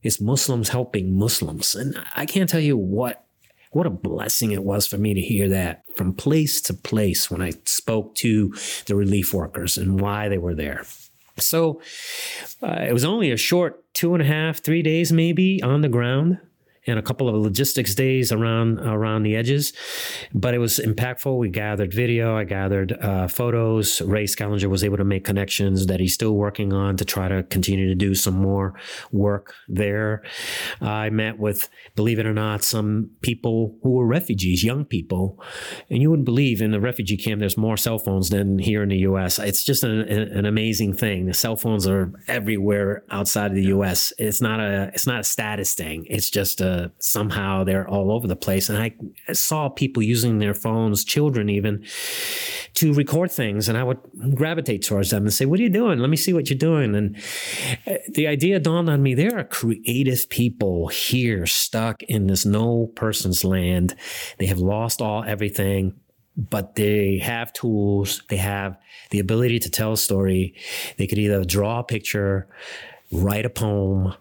It's 0.02 0.20
Muslims 0.20 0.70
helping 0.70 1.18
Muslims. 1.18 1.74
And 1.74 1.98
I 2.16 2.24
can't 2.24 2.48
tell 2.48 2.60
you 2.60 2.76
what 2.76 3.24
what 3.70 3.86
a 3.86 3.90
blessing 3.90 4.52
it 4.52 4.64
was 4.64 4.86
for 4.86 4.96
me 4.96 5.12
to 5.12 5.20
hear 5.20 5.46
that 5.50 5.82
from 5.94 6.14
place 6.14 6.62
to 6.62 6.72
place 6.72 7.30
when 7.30 7.42
I 7.42 7.52
spoke 7.66 8.14
to 8.16 8.54
the 8.86 8.96
relief 8.96 9.34
workers 9.34 9.76
and 9.76 10.00
why 10.00 10.30
they 10.30 10.38
were 10.38 10.54
there. 10.54 10.84
So 11.36 11.82
uh, 12.62 12.84
it 12.88 12.94
was 12.94 13.04
only 13.04 13.30
a 13.30 13.36
short 13.36 13.84
two 13.92 14.14
and 14.14 14.22
a 14.22 14.26
half, 14.26 14.62
three 14.62 14.82
days 14.82 15.12
maybe 15.12 15.62
on 15.62 15.82
the 15.82 15.88
ground 15.88 16.38
and 16.88 16.98
a 16.98 17.02
couple 17.02 17.28
of 17.28 17.34
logistics 17.34 17.94
days 17.94 18.32
around 18.32 18.80
around 18.80 19.22
the 19.22 19.36
edges. 19.36 19.72
But 20.34 20.54
it 20.54 20.58
was 20.58 20.78
impactful. 20.78 21.38
We 21.38 21.48
gathered 21.48 21.92
video, 21.92 22.36
I 22.36 22.44
gathered 22.44 22.92
uh, 23.00 23.28
photos. 23.28 24.00
Ray 24.02 24.24
Scallinger 24.24 24.68
was 24.68 24.84
able 24.84 24.96
to 24.96 25.04
make 25.04 25.24
connections 25.24 25.86
that 25.86 26.00
he's 26.00 26.14
still 26.14 26.34
working 26.34 26.72
on 26.72 26.96
to 26.96 27.04
try 27.04 27.28
to 27.28 27.42
continue 27.44 27.88
to 27.88 27.94
do 27.94 28.14
some 28.14 28.34
more 28.34 28.74
work 29.12 29.54
there. 29.68 30.22
I 30.80 31.10
met 31.10 31.38
with, 31.38 31.68
believe 31.94 32.18
it 32.18 32.26
or 32.26 32.34
not, 32.34 32.62
some 32.62 33.10
people 33.20 33.76
who 33.82 33.90
were 33.92 34.06
refugees, 34.06 34.64
young 34.64 34.84
people, 34.84 35.42
and 35.90 36.00
you 36.02 36.10
wouldn't 36.10 36.26
believe 36.26 36.60
in 36.60 36.70
the 36.70 36.80
refugee 36.80 37.16
camp 37.16 37.40
there's 37.40 37.56
more 37.56 37.76
cell 37.76 37.98
phones 37.98 38.30
than 38.30 38.58
here 38.58 38.82
in 38.82 38.88
the 38.88 38.98
U.S. 38.98 39.38
It's 39.38 39.62
just 39.62 39.84
an, 39.84 40.00
an 40.00 40.46
amazing 40.46 40.94
thing. 40.94 41.26
The 41.26 41.34
cell 41.34 41.56
phones 41.56 41.86
are 41.86 42.12
everywhere 42.26 43.04
outside 43.10 43.50
of 43.50 43.56
the 43.56 43.64
U.S. 43.64 44.12
It's 44.18 44.40
not 44.40 44.60
a 44.60 44.90
it's 44.94 45.06
not 45.06 45.20
a 45.20 45.24
status 45.24 45.74
thing. 45.74 46.06
It's 46.08 46.30
just 46.30 46.60
a 46.60 46.77
somehow 46.98 47.64
they're 47.64 47.88
all 47.88 48.10
over 48.12 48.26
the 48.26 48.36
place. 48.36 48.68
And 48.68 48.78
I 48.78 48.94
saw 49.32 49.68
people 49.68 50.02
using 50.02 50.38
their 50.38 50.54
phones, 50.54 51.04
children 51.04 51.48
even, 51.48 51.84
to 52.74 52.92
record 52.92 53.30
things. 53.30 53.68
And 53.68 53.76
I 53.78 53.84
would 53.84 53.98
gravitate 54.34 54.82
towards 54.84 55.10
them 55.10 55.24
and 55.24 55.32
say, 55.32 55.44
What 55.44 55.60
are 55.60 55.62
you 55.62 55.68
doing? 55.68 55.98
Let 55.98 56.10
me 56.10 56.16
see 56.16 56.32
what 56.32 56.48
you're 56.48 56.58
doing. 56.58 56.94
And 56.94 57.16
uh, 57.86 57.94
the 58.08 58.26
idea 58.26 58.60
dawned 58.60 58.90
on 58.90 59.02
me 59.02 59.14
there 59.14 59.38
are 59.38 59.44
creative 59.44 60.28
people 60.28 60.88
here 60.88 61.46
stuck 61.46 62.02
in 62.04 62.26
this 62.26 62.44
no 62.44 62.90
person's 62.94 63.44
land. 63.44 63.94
They 64.38 64.46
have 64.46 64.58
lost 64.58 65.00
all 65.00 65.24
everything 65.24 65.94
but 66.38 66.76
they 66.76 67.18
have 67.18 67.52
tools, 67.52 68.22
they 68.28 68.36
have 68.36 68.78
the 69.10 69.18
ability 69.18 69.58
to 69.58 69.70
tell 69.70 69.94
a 69.94 69.96
story. 69.96 70.54
They 70.96 71.08
could 71.08 71.18
either 71.18 71.44
draw 71.44 71.80
a 71.80 71.84
picture, 71.84 72.46
write 73.10 73.44
a 73.44 73.50
poem, 73.50 74.14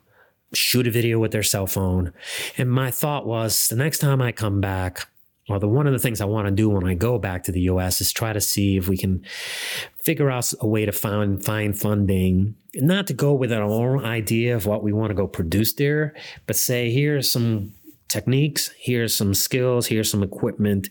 shoot 0.54 0.88
a 0.88 0.92
video 0.92 1.20
with 1.20 1.32
their 1.32 1.44
cell 1.44 1.68
phone. 1.68 2.14
And 2.58 2.72
my 2.72 2.92
thought 2.92 3.26
was 3.26 3.68
the 3.68 3.76
next 3.76 4.00
time 4.00 4.22
I 4.22 4.32
come 4.32 4.62
back, 4.62 5.08
well, 5.50 5.60
the 5.60 5.68
one 5.68 5.88
of 5.88 5.94
the 5.94 6.00
things 6.00 6.20
I 6.20 6.26
want 6.26 6.48
to 6.48 6.52
do 6.52 6.70
when 6.70 6.86
I 6.86 6.94
go 6.94 7.18
back 7.18 7.44
to 7.44 7.52
the 7.52 7.62
US 7.62 8.02
is 8.02 8.12
try 8.12 8.34
to 8.34 8.42
see 8.42 8.78
if 8.78 8.88
we 8.88 8.98
can 8.98 9.24
figure 10.00 10.30
out 10.30 10.52
a 10.60 10.68
way 10.68 10.86
to 10.86 10.92
find 10.92 11.44
find 11.44 11.78
funding, 11.78 12.56
not 12.76 13.08
to 13.08 13.14
go 13.14 13.34
with 13.34 13.54
our 13.54 13.64
own 13.64 14.04
idea 14.04 14.56
of 14.56 14.66
what 14.66 14.84
we 14.84 14.92
want 14.92 15.10
to 15.10 15.16
go 15.16 15.28
produce 15.28 15.74
there, 15.74 16.14
but 16.48 16.56
say 16.56 16.92
here's 16.92 17.32
some 17.32 17.74
techniques, 18.10 18.72
here's 18.78 19.14
some 19.14 19.34
skills, 19.34 19.88
here's 19.88 20.10
some 20.10 20.24
equipment 20.24 20.90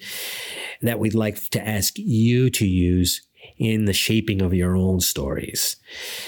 that 0.83 0.99
we'd 0.99 1.15
like 1.15 1.51
to 1.51 1.67
ask 1.67 1.95
you 1.99 2.51
to 2.51 2.67
use 2.67 3.26
in 3.59 3.87
the 3.87 3.93
shaping 3.93 4.43
of 4.43 4.53
your 4.53 4.77
own 4.77 5.01
stories. 5.01 5.77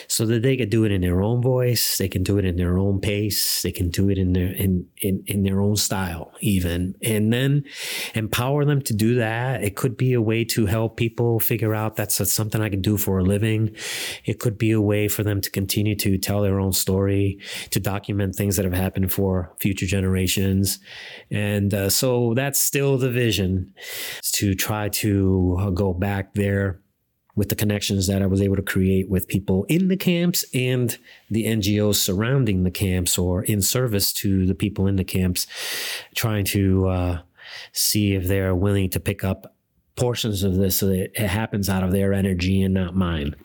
So 0.07 0.25
that 0.27 0.43
they 0.43 0.57
can 0.57 0.69
do 0.69 0.85
it 0.85 0.93
in 0.93 1.01
their 1.01 1.23
own 1.23 1.43
voice 1.43 1.99
they 1.99 2.09
can 2.09 2.23
do 2.23 2.39
it 2.39 2.45
in 2.45 2.57
their 2.57 2.79
own 2.79 3.01
pace 3.01 3.63
they 3.63 3.73
can 3.73 3.91
do 3.91 4.09
it 4.09 4.17
in 4.17 4.33
their 4.33 4.53
in, 4.53 4.87
in 5.03 5.23
in 5.27 5.43
their 5.43 5.61
own 5.61 5.77
style 5.77 6.33
even. 6.41 6.95
And 7.03 7.33
then 7.33 7.65
empower 8.15 8.65
them 8.65 8.83
to 8.83 8.95
do 8.95 9.17
that. 9.17 9.63
It 9.63 9.77
could 9.77 9.97
be 9.97 10.13
a 10.13 10.23
way 10.23 10.45
to 10.45 10.67
help 10.67 10.97
people 10.97 11.41
figure 11.41 11.75
out 11.75 11.97
that's, 11.97 12.19
something 12.33 12.61
i 12.61 12.69
can 12.69 12.83
do 12.83 12.97
for 12.97 13.19
a 13.19 13.23
living. 13.23 13.75
It 14.25 14.39
could 14.39 14.59
be 14.59 14.73
a 14.73 14.81
way 14.81 15.09
for 15.09 15.23
them 15.23 15.41
to 15.41 15.51
continue 15.51 15.95
to 15.97 16.19
tell 16.19 16.43
their 16.43 16.61
own 16.61 16.73
story 16.73 17.39
to 17.71 17.81
document 17.81 18.35
things 18.35 18.57
that 18.57 18.65
have 18.65 18.75
happened 18.75 19.13
for 19.13 19.53
future 19.61 19.87
generations. 19.87 20.79
And 21.31 21.73
uh, 21.73 21.91
so 21.91 22.35
that's 22.35 22.61
still 22.61 22.99
the 22.99 23.11
vision 23.11 23.75
to 24.35 24.55
try 24.55 24.89
to 24.89 25.73
go 25.75 25.93
back 25.93 26.35
there 26.35 26.81
with 27.39 27.49
the 27.49 27.55
connections 27.55 28.09
that 28.09 28.21
I 28.21 28.27
was 28.27 28.43
able 28.43 28.57
to 28.57 28.63
create 28.63 29.09
with 29.09 29.29
people 29.29 29.65
in 29.69 29.87
the 29.87 29.97
camps 29.97 30.45
and 30.53 30.99
the 31.31 31.47
NGOs 31.47 31.95
surrounding 31.95 32.65
the 32.65 32.71
camps 32.71 33.17
or 33.17 33.45
in 33.45 33.63
service 33.63 34.13
to 34.15 34.45
the 34.45 34.57
people 34.57 34.89
in 34.89 34.97
the 34.97 35.05
camps, 35.05 35.47
trying 36.17 36.45
to 36.47 36.89
uh, 36.89 37.21
see 37.73 38.15
if 38.15 38.27
they're 38.27 38.57
willing 38.57 38.91
to 38.91 38.99
pick 38.99 39.23
up 39.23 39.55
portions 39.95 40.43
of 40.43 40.57
this 40.57 40.79
so 40.79 40.87
that 40.87 41.13
it 41.15 41.29
happens 41.29 41.69
out 41.69 41.85
of 41.85 41.93
their 41.93 42.13
energy 42.13 42.61
and 42.61 42.75
not 42.75 42.97
mine. 42.97 43.37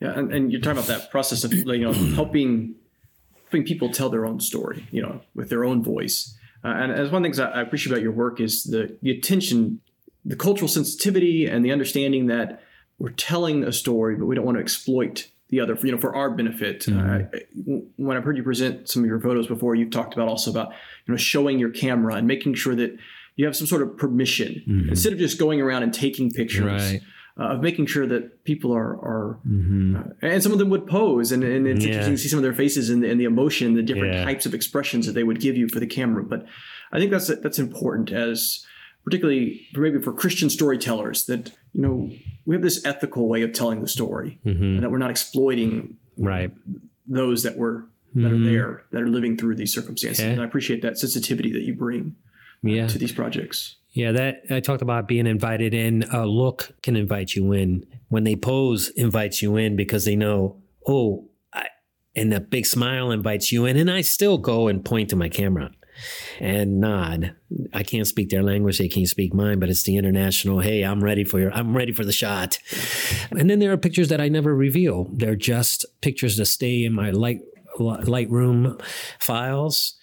Yeah, 0.00 0.18
and, 0.18 0.32
and 0.32 0.52
you're 0.52 0.60
talking 0.60 0.78
about 0.78 0.88
that 0.88 1.10
process 1.10 1.44
of 1.44 1.52
you 1.52 1.78
know 1.78 1.92
helping 1.92 2.74
helping 3.44 3.64
people 3.64 3.90
tell 3.90 4.10
their 4.10 4.26
own 4.26 4.40
story, 4.40 4.86
you 4.90 5.00
know, 5.00 5.20
with 5.36 5.50
their 5.50 5.64
own 5.64 5.84
voice. 5.84 6.36
Uh, 6.64 6.68
and 6.68 6.92
as 6.92 7.10
one 7.10 7.18
of 7.18 7.22
the 7.22 7.26
things 7.26 7.38
I 7.38 7.62
appreciate 7.62 7.92
about 7.92 8.02
your 8.02 8.12
work 8.12 8.40
is 8.40 8.64
the, 8.64 8.96
the 9.02 9.12
attention, 9.12 9.80
the 10.24 10.36
cultural 10.36 10.68
sensitivity, 10.68 11.46
and 11.46 11.64
the 11.64 11.70
understanding 11.70 12.26
that 12.26 12.62
we're 12.98 13.10
telling 13.10 13.64
a 13.64 13.72
story, 13.72 14.16
but 14.16 14.26
we 14.26 14.34
don't 14.34 14.44
want 14.44 14.56
to 14.56 14.62
exploit 14.62 15.28
the 15.50 15.60
other, 15.60 15.76
for, 15.76 15.86
you 15.86 15.92
know, 15.92 15.98
for 15.98 16.14
our 16.14 16.30
benefit. 16.30 16.80
Mm-hmm. 16.82 17.72
Uh, 17.72 17.78
when 17.96 18.16
I've 18.16 18.24
heard 18.24 18.36
you 18.36 18.42
present 18.42 18.88
some 18.88 19.02
of 19.02 19.08
your 19.08 19.20
photos 19.20 19.46
before, 19.46 19.74
you've 19.74 19.90
talked 19.90 20.14
about 20.14 20.28
also 20.28 20.50
about 20.50 20.68
you 21.06 21.12
know 21.12 21.16
showing 21.16 21.58
your 21.58 21.70
camera 21.70 22.14
and 22.14 22.26
making 22.26 22.54
sure 22.54 22.74
that 22.74 22.96
you 23.36 23.46
have 23.46 23.56
some 23.56 23.66
sort 23.66 23.82
of 23.82 23.96
permission 23.96 24.62
mm-hmm. 24.68 24.88
instead 24.90 25.12
of 25.12 25.18
just 25.18 25.38
going 25.38 25.60
around 25.60 25.82
and 25.82 25.94
taking 25.94 26.30
pictures. 26.30 26.92
Right. 26.92 27.00
Uh, 27.40 27.54
of 27.54 27.60
making 27.60 27.86
sure 27.86 28.04
that 28.04 28.42
people 28.42 28.74
are, 28.74 28.94
are 28.94 29.38
mm-hmm. 29.48 29.94
uh, 29.94 30.02
and 30.22 30.42
some 30.42 30.50
of 30.50 30.58
them 30.58 30.70
would 30.70 30.88
pose, 30.88 31.30
and, 31.30 31.44
and 31.44 31.68
it's 31.68 31.84
yeah. 31.84 31.90
interesting 31.90 32.16
to 32.16 32.18
see 32.20 32.28
some 32.28 32.40
of 32.40 32.42
their 32.42 32.52
faces 32.52 32.90
and, 32.90 33.04
and 33.04 33.20
the 33.20 33.26
emotion, 33.26 33.74
the 33.74 33.82
different 33.82 34.12
yeah. 34.12 34.24
types 34.24 34.44
of 34.44 34.54
expressions 34.54 35.06
that 35.06 35.12
they 35.12 35.22
would 35.22 35.38
give 35.38 35.56
you 35.56 35.68
for 35.68 35.78
the 35.78 35.86
camera. 35.86 36.24
But 36.24 36.46
I 36.90 36.98
think 36.98 37.12
that's 37.12 37.28
that's 37.28 37.60
important 37.60 38.10
as 38.10 38.66
particularly 39.08 39.66
for 39.72 39.80
maybe 39.80 40.02
for 40.02 40.12
Christian 40.12 40.50
storytellers 40.50 41.24
that 41.24 41.50
you 41.72 41.80
know 41.80 42.10
we 42.44 42.54
have 42.54 42.60
this 42.60 42.84
ethical 42.84 43.26
way 43.26 43.42
of 43.42 43.54
telling 43.54 43.80
the 43.80 43.88
story, 43.88 44.38
mm-hmm. 44.44 44.62
and 44.62 44.82
that 44.82 44.90
we're 44.90 44.98
not 44.98 45.10
exploiting 45.10 45.96
right 46.18 46.52
those 47.06 47.42
that 47.42 47.56
were 47.56 47.86
that 48.14 48.30
are 48.30 48.38
there 48.38 48.84
that 48.92 49.00
are 49.00 49.08
living 49.08 49.38
through 49.38 49.54
these 49.54 49.72
circumstances. 49.72 50.22
Yeah. 50.22 50.32
And 50.32 50.42
I 50.42 50.44
appreciate 50.44 50.82
that 50.82 50.98
sensitivity 50.98 51.52
that 51.52 51.62
you 51.62 51.74
bring 51.74 52.16
yeah 52.62 52.86
to 52.86 52.98
these 52.98 53.12
projects. 53.12 53.76
Yeah, 53.92 54.12
that 54.12 54.42
I 54.50 54.60
talked 54.60 54.82
about 54.82 55.08
being 55.08 55.26
invited 55.26 55.72
in. 55.72 56.02
A 56.12 56.26
look 56.26 56.74
can 56.82 56.94
invite 56.94 57.34
you 57.34 57.52
in. 57.52 57.86
When 58.08 58.24
they 58.24 58.36
pose, 58.36 58.90
invites 58.90 59.40
you 59.40 59.56
in 59.56 59.74
because 59.74 60.04
they 60.04 60.16
know, 60.16 60.60
oh, 60.86 61.28
and 62.14 62.34
a 62.34 62.40
big 62.40 62.66
smile 62.66 63.10
invites 63.10 63.50
you 63.52 63.64
in. 63.64 63.78
And 63.78 63.90
I 63.90 64.02
still 64.02 64.36
go 64.36 64.68
and 64.68 64.84
point 64.84 65.08
to 65.10 65.16
my 65.16 65.30
camera 65.30 65.70
and 66.40 66.80
nod. 66.80 67.34
I 67.72 67.82
can't 67.82 68.06
speak 68.06 68.30
their 68.30 68.42
language; 68.42 68.78
they 68.78 68.88
can't 68.88 69.08
speak 69.08 69.34
mine. 69.34 69.58
But 69.58 69.70
it's 69.70 69.82
the 69.82 69.96
international. 69.96 70.60
Hey, 70.60 70.82
I'm 70.82 71.02
ready 71.02 71.24
for 71.24 71.38
your. 71.40 71.52
I'm 71.52 71.76
ready 71.76 71.92
for 71.92 72.04
the 72.04 72.12
shot. 72.12 72.58
And 73.30 73.48
then 73.48 73.58
there 73.58 73.72
are 73.72 73.76
pictures 73.76 74.08
that 74.08 74.20
I 74.20 74.28
never 74.28 74.54
reveal. 74.54 75.08
They're 75.12 75.36
just 75.36 75.86
pictures 76.00 76.36
that 76.36 76.46
stay 76.46 76.84
in 76.84 76.92
my 76.92 77.10
light 77.10 77.40
Lightroom 77.78 78.80
files 79.18 79.94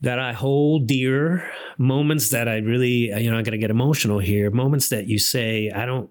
that 0.00 0.18
I 0.18 0.32
hold 0.32 0.86
dear, 0.86 1.50
moments 1.78 2.30
that 2.30 2.48
I 2.48 2.58
really, 2.58 3.12
you 3.22 3.30
know, 3.30 3.38
I 3.38 3.42
got 3.42 3.50
to 3.52 3.58
get 3.58 3.70
emotional 3.70 4.18
here, 4.18 4.50
moments 4.50 4.88
that 4.88 5.06
you 5.06 5.18
say, 5.18 5.70
I 5.70 5.84
don't, 5.86 6.10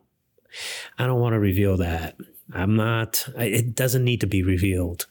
I 0.97 1.07
don't 1.07 1.19
want 1.19 1.33
to 1.33 1.39
reveal 1.39 1.77
that. 1.77 2.15
I'm 2.53 2.75
not, 2.75 3.27
it 3.37 3.75
doesn't 3.75 4.03
need 4.03 4.21
to 4.21 4.27
be 4.27 4.43
revealed. 4.43 5.05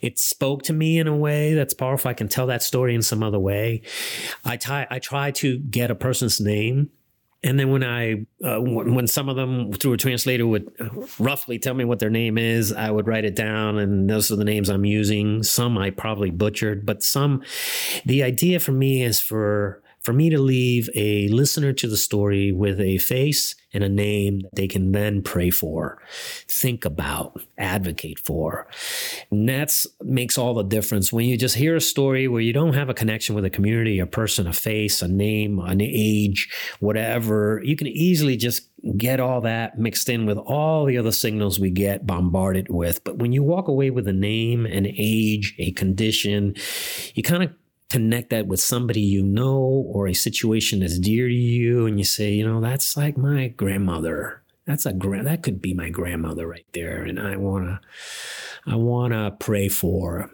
It 0.00 0.18
spoke 0.18 0.62
to 0.64 0.72
me 0.72 0.98
in 0.98 1.06
a 1.06 1.16
way 1.16 1.54
that's 1.54 1.74
powerful. 1.74 2.10
I 2.10 2.14
can 2.14 2.28
tell 2.28 2.46
that 2.46 2.62
story 2.62 2.94
in 2.94 3.02
some 3.02 3.22
other 3.22 3.40
way. 3.40 3.82
I 4.44 4.58
I 4.90 4.98
try 4.98 5.30
to 5.32 5.58
get 5.58 5.90
a 5.90 5.94
person's 5.94 6.40
name 6.40 6.90
and 7.44 7.58
then 7.58 7.70
when 7.70 7.84
I, 7.84 8.26
uh, 8.42 8.60
when 8.60 9.06
some 9.06 9.28
of 9.28 9.36
them 9.36 9.72
through 9.72 9.92
a 9.92 9.96
translator 9.96 10.44
would 10.44 10.72
roughly 11.20 11.58
tell 11.58 11.74
me 11.74 11.84
what 11.84 12.00
their 12.00 12.10
name 12.10 12.36
is, 12.36 12.72
I 12.72 12.90
would 12.90 13.06
write 13.06 13.24
it 13.24 13.36
down, 13.36 13.78
and 13.78 14.10
those 14.10 14.32
are 14.32 14.36
the 14.36 14.44
names 14.44 14.68
I'm 14.68 14.84
using. 14.84 15.44
Some 15.44 15.78
I 15.78 15.90
probably 15.90 16.30
butchered, 16.30 16.84
but 16.84 17.04
some, 17.04 17.44
the 18.04 18.24
idea 18.24 18.58
for 18.58 18.72
me 18.72 19.04
is 19.04 19.20
for 19.20 19.82
for 20.08 20.14
me 20.14 20.30
to 20.30 20.40
leave 20.40 20.88
a 20.94 21.28
listener 21.28 21.70
to 21.70 21.86
the 21.86 21.98
story 21.98 22.50
with 22.50 22.80
a 22.80 22.96
face 22.96 23.54
and 23.74 23.84
a 23.84 23.90
name 23.90 24.40
that 24.40 24.54
they 24.54 24.66
can 24.66 24.92
then 24.92 25.20
pray 25.20 25.50
for, 25.50 26.00
think 26.48 26.86
about, 26.86 27.38
advocate 27.58 28.18
for. 28.18 28.66
And 29.30 29.46
that's 29.46 29.86
makes 30.00 30.38
all 30.38 30.54
the 30.54 30.62
difference. 30.62 31.12
When 31.12 31.26
you 31.26 31.36
just 31.36 31.56
hear 31.56 31.76
a 31.76 31.80
story 31.82 32.26
where 32.26 32.40
you 32.40 32.54
don't 32.54 32.72
have 32.72 32.88
a 32.88 32.94
connection 32.94 33.34
with 33.34 33.44
a 33.44 33.50
community, 33.50 33.98
a 33.98 34.06
person, 34.06 34.46
a 34.46 34.54
face, 34.54 35.02
a 35.02 35.08
name, 35.08 35.58
an 35.58 35.82
age, 35.82 36.48
whatever, 36.80 37.60
you 37.62 37.76
can 37.76 37.86
easily 37.86 38.38
just 38.38 38.62
get 38.96 39.20
all 39.20 39.42
that 39.42 39.78
mixed 39.78 40.08
in 40.08 40.24
with 40.24 40.38
all 40.38 40.86
the 40.86 40.96
other 40.96 41.12
signals 41.12 41.60
we 41.60 41.68
get 41.68 42.06
bombarded 42.06 42.68
with. 42.70 43.04
But 43.04 43.18
when 43.18 43.32
you 43.32 43.42
walk 43.42 43.68
away 43.68 43.90
with 43.90 44.08
a 44.08 44.14
name, 44.14 44.64
an 44.64 44.86
age, 44.86 45.54
a 45.58 45.72
condition, 45.72 46.54
you 47.14 47.22
kind 47.22 47.42
of 47.42 47.50
connect 47.90 48.30
that 48.30 48.46
with 48.46 48.60
somebody 48.60 49.00
you 49.00 49.22
know 49.22 49.84
or 49.88 50.06
a 50.06 50.14
situation 50.14 50.80
that's 50.80 50.98
dear 50.98 51.26
to 51.26 51.34
you 51.34 51.86
and 51.86 51.98
you 51.98 52.04
say 52.04 52.32
you 52.32 52.46
know 52.46 52.60
that's 52.60 52.96
like 52.96 53.16
my 53.16 53.48
grandmother. 53.48 54.42
That's 54.66 54.84
a 54.84 54.92
grand 54.92 55.26
that 55.26 55.42
could 55.42 55.62
be 55.62 55.72
my 55.72 55.88
grandmother 55.88 56.46
right 56.46 56.66
there 56.72 57.02
and 57.02 57.18
i 57.18 57.36
want 57.36 57.64
to 57.64 57.80
i 58.66 58.76
want 58.76 59.14
to 59.14 59.34
pray 59.38 59.68
for 59.68 60.30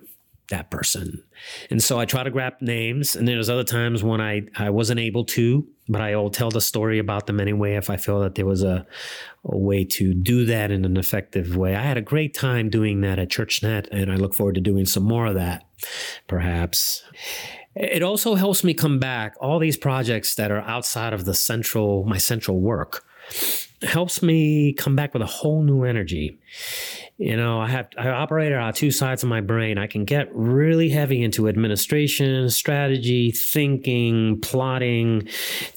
that 0.50 0.70
person. 0.70 1.22
And 1.70 1.82
so 1.82 1.98
i 1.98 2.04
try 2.04 2.22
to 2.24 2.30
grab 2.30 2.54
names 2.60 3.14
and 3.14 3.26
there's 3.28 3.48
other 3.48 3.64
times 3.64 4.02
when 4.02 4.20
i 4.20 4.42
i 4.56 4.70
wasn't 4.70 5.00
able 5.00 5.24
to 5.24 5.66
but 5.88 6.00
i'll 6.00 6.30
tell 6.30 6.50
the 6.50 6.60
story 6.60 6.98
about 6.98 7.26
them 7.26 7.40
anyway 7.40 7.74
if 7.74 7.90
i 7.90 7.96
feel 7.96 8.20
that 8.20 8.34
there 8.34 8.46
was 8.46 8.62
a, 8.62 8.86
a 9.44 9.56
way 9.56 9.84
to 9.84 10.14
do 10.14 10.44
that 10.46 10.70
in 10.70 10.84
an 10.84 10.96
effective 10.96 11.56
way. 11.56 11.74
I 11.74 11.82
had 11.82 11.96
a 11.96 12.02
great 12.02 12.34
time 12.34 12.70
doing 12.70 13.00
that 13.02 13.18
at 13.18 13.28
churchnet 13.28 13.88
and 13.90 14.10
i 14.10 14.16
look 14.16 14.34
forward 14.34 14.54
to 14.56 14.60
doing 14.60 14.86
some 14.86 15.04
more 15.04 15.26
of 15.26 15.34
that 15.34 15.64
perhaps. 16.26 17.02
It 17.76 18.04
also 18.04 18.36
helps 18.36 18.62
me 18.62 18.72
come 18.72 19.00
back 19.00 19.34
all 19.40 19.58
these 19.58 19.76
projects 19.76 20.36
that 20.36 20.52
are 20.52 20.60
outside 20.60 21.12
of 21.12 21.24
the 21.24 21.34
central 21.34 22.04
my 22.04 22.18
central 22.18 22.60
work 22.60 23.04
helps 23.84 24.22
me 24.22 24.72
come 24.72 24.96
back 24.96 25.12
with 25.12 25.22
a 25.22 25.26
whole 25.26 25.62
new 25.62 25.84
energy. 25.84 26.38
You 27.16 27.36
know 27.36 27.60
i 27.60 27.68
have 27.68 27.90
i 27.96 28.08
operate 28.08 28.52
on 28.52 28.72
two 28.72 28.90
sides 28.90 29.22
of 29.22 29.28
my 29.28 29.40
brain. 29.40 29.78
I 29.78 29.86
can 29.86 30.04
get 30.04 30.28
really 30.34 30.88
heavy 30.88 31.22
into 31.22 31.48
administration 31.48 32.50
strategy 32.50 33.30
thinking 33.30 34.40
plotting 34.40 35.28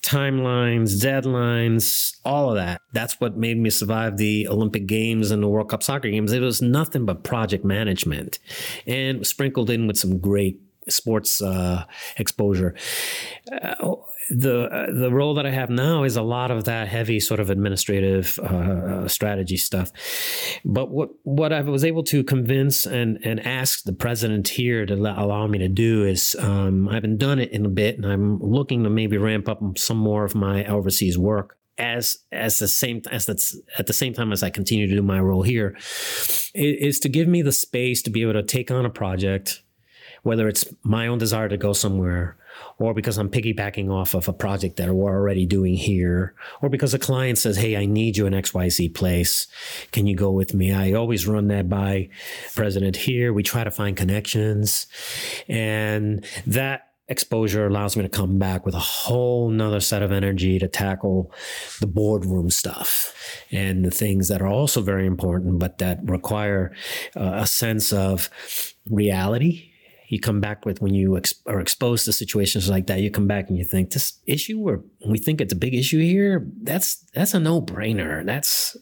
timelines 0.01 0.99
deadlines 1.03 2.17
all 2.25 2.49
of 2.49 2.55
that. 2.55 2.81
That's 2.93 3.19
what 3.19 3.37
made 3.37 3.59
me 3.59 3.69
survive 3.69 4.17
the 4.17 4.47
olympic 4.47 4.87
games 4.87 5.29
and 5.29 5.43
the 5.43 5.47
world 5.47 5.69
cup 5.69 5.83
soccer 5.83 6.09
games. 6.09 6.31
It 6.31 6.41
was 6.41 6.61
nothing 6.61 7.05
but 7.05 7.23
project 7.23 7.63
management 7.63 8.39
and 8.87 9.25
sprinkled 9.25 9.69
in 9.69 9.85
with 9.85 9.97
some 9.97 10.17
great 10.17 10.59
sports 10.89 11.41
uh, 11.41 11.85
exposure. 12.17 12.75
Uh, 13.51 13.95
the 14.29 14.63
uh, 14.65 14.93
the 14.93 15.11
role 15.11 15.35
that 15.35 15.45
I 15.45 15.51
have 15.51 15.69
now 15.69 16.03
is 16.03 16.17
a 16.17 16.21
lot 16.21 16.51
of 16.51 16.65
that 16.65 16.87
heavy 16.87 17.19
sort 17.19 17.39
of 17.39 17.49
administrative 17.49 18.37
uh, 18.39 19.07
strategy 19.07 19.57
stuff. 19.57 19.91
But 20.65 20.89
what 20.89 21.09
what 21.23 21.53
I 21.53 21.61
was 21.61 21.85
able 21.85 22.03
to 22.03 22.23
convince 22.23 22.85
and 22.85 23.19
and 23.23 23.45
ask 23.45 23.83
the 23.83 23.93
president 23.93 24.49
here 24.49 24.85
to 24.85 24.95
allow 24.95 25.47
me 25.47 25.59
to 25.59 25.69
do 25.69 26.05
is 26.05 26.35
um, 26.39 26.89
I 26.89 26.95
haven't 26.95 27.17
done 27.17 27.39
it 27.39 27.51
in 27.51 27.65
a 27.65 27.69
bit, 27.69 27.95
and 27.97 28.05
I'm 28.05 28.39
looking 28.39 28.83
to 28.83 28.89
maybe 28.89 29.17
ramp 29.17 29.47
up 29.47 29.61
some 29.77 29.97
more 29.97 30.25
of 30.25 30.35
my 30.35 30.65
overseas 30.65 31.17
work 31.17 31.57
as 31.77 32.17
as 32.31 32.57
the 32.59 32.67
same 32.67 33.01
as 33.11 33.25
that's 33.25 33.57
at 33.77 33.87
the 33.87 33.93
same 33.93 34.13
time 34.13 34.31
as 34.31 34.43
I 34.43 34.49
continue 34.49 34.87
to 34.87 34.95
do 34.95 35.01
my 35.01 35.19
role 35.19 35.43
here 35.43 35.77
is 36.53 36.99
to 36.99 37.09
give 37.09 37.27
me 37.27 37.41
the 37.41 37.51
space 37.51 38.01
to 38.03 38.09
be 38.09 38.23
able 38.23 38.33
to 38.33 38.43
take 38.43 38.71
on 38.71 38.85
a 38.85 38.89
project 38.89 39.61
whether 40.23 40.47
it's 40.47 40.65
my 40.83 41.07
own 41.07 41.17
desire 41.17 41.49
to 41.49 41.57
go 41.57 41.73
somewhere 41.73 42.37
or 42.79 42.93
because 42.93 43.17
I'm 43.17 43.29
piggybacking 43.29 43.89
off 43.91 44.13
of 44.13 44.27
a 44.27 44.33
project 44.33 44.77
that 44.77 44.93
we're 44.93 45.11
already 45.11 45.45
doing 45.45 45.75
here, 45.75 46.35
or 46.61 46.69
because 46.69 46.93
a 46.93 46.99
client 46.99 47.37
says, 47.37 47.57
Hey, 47.57 47.75
I 47.75 47.85
need 47.85 48.17
you 48.17 48.25
in 48.25 48.33
XYZ 48.33 48.93
place. 48.93 49.47
Can 49.91 50.07
you 50.07 50.15
go 50.15 50.31
with 50.31 50.53
me? 50.53 50.71
I 50.71 50.93
always 50.93 51.27
run 51.27 51.47
that 51.47 51.69
by 51.69 52.09
president 52.55 52.95
here. 52.95 53.33
We 53.33 53.43
try 53.43 53.63
to 53.63 53.71
find 53.71 53.97
connections 53.97 54.87
and 55.47 56.25
that 56.45 56.83
exposure 57.09 57.65
allows 57.65 57.95
me 57.95 58.03
to 58.03 58.09
come 58.09 58.37
back 58.37 58.65
with 58.65 58.75
a 58.75 58.79
whole 58.79 59.49
nother 59.49 59.79
set 59.79 60.01
of 60.01 60.11
energy 60.11 60.59
to 60.59 60.67
tackle 60.67 61.31
the 61.79 61.87
boardroom 61.87 62.49
stuff 62.49 63.13
and 63.49 63.85
the 63.85 63.91
things 63.91 64.27
that 64.27 64.41
are 64.41 64.47
also 64.47 64.81
very 64.81 65.07
important, 65.07 65.57
but 65.57 65.77
that 65.77 65.99
require 66.03 66.75
uh, 67.15 67.31
a 67.35 67.47
sense 67.47 67.93
of 67.93 68.29
reality 68.89 69.66
you 70.07 70.19
come 70.19 70.39
back 70.39 70.65
with 70.65 70.81
when 70.81 70.93
you 70.93 71.17
ex- 71.17 71.35
are 71.45 71.59
exposed 71.59 72.05
to 72.05 72.13
situations 72.13 72.69
like 72.69 72.87
that 72.87 73.01
you 73.01 73.11
come 73.11 73.27
back 73.27 73.49
and 73.49 73.57
you 73.57 73.65
think 73.65 73.91
this 73.91 74.19
issue 74.25 74.59
or 74.59 74.83
we 75.05 75.17
think 75.17 75.41
it's 75.41 75.53
a 75.53 75.57
big 75.57 75.73
issue 75.73 75.99
here 75.99 76.47
that's 76.61 77.05
that's 77.13 77.33
a 77.33 77.39
no-brainer. 77.39 78.25
That's 78.25 78.77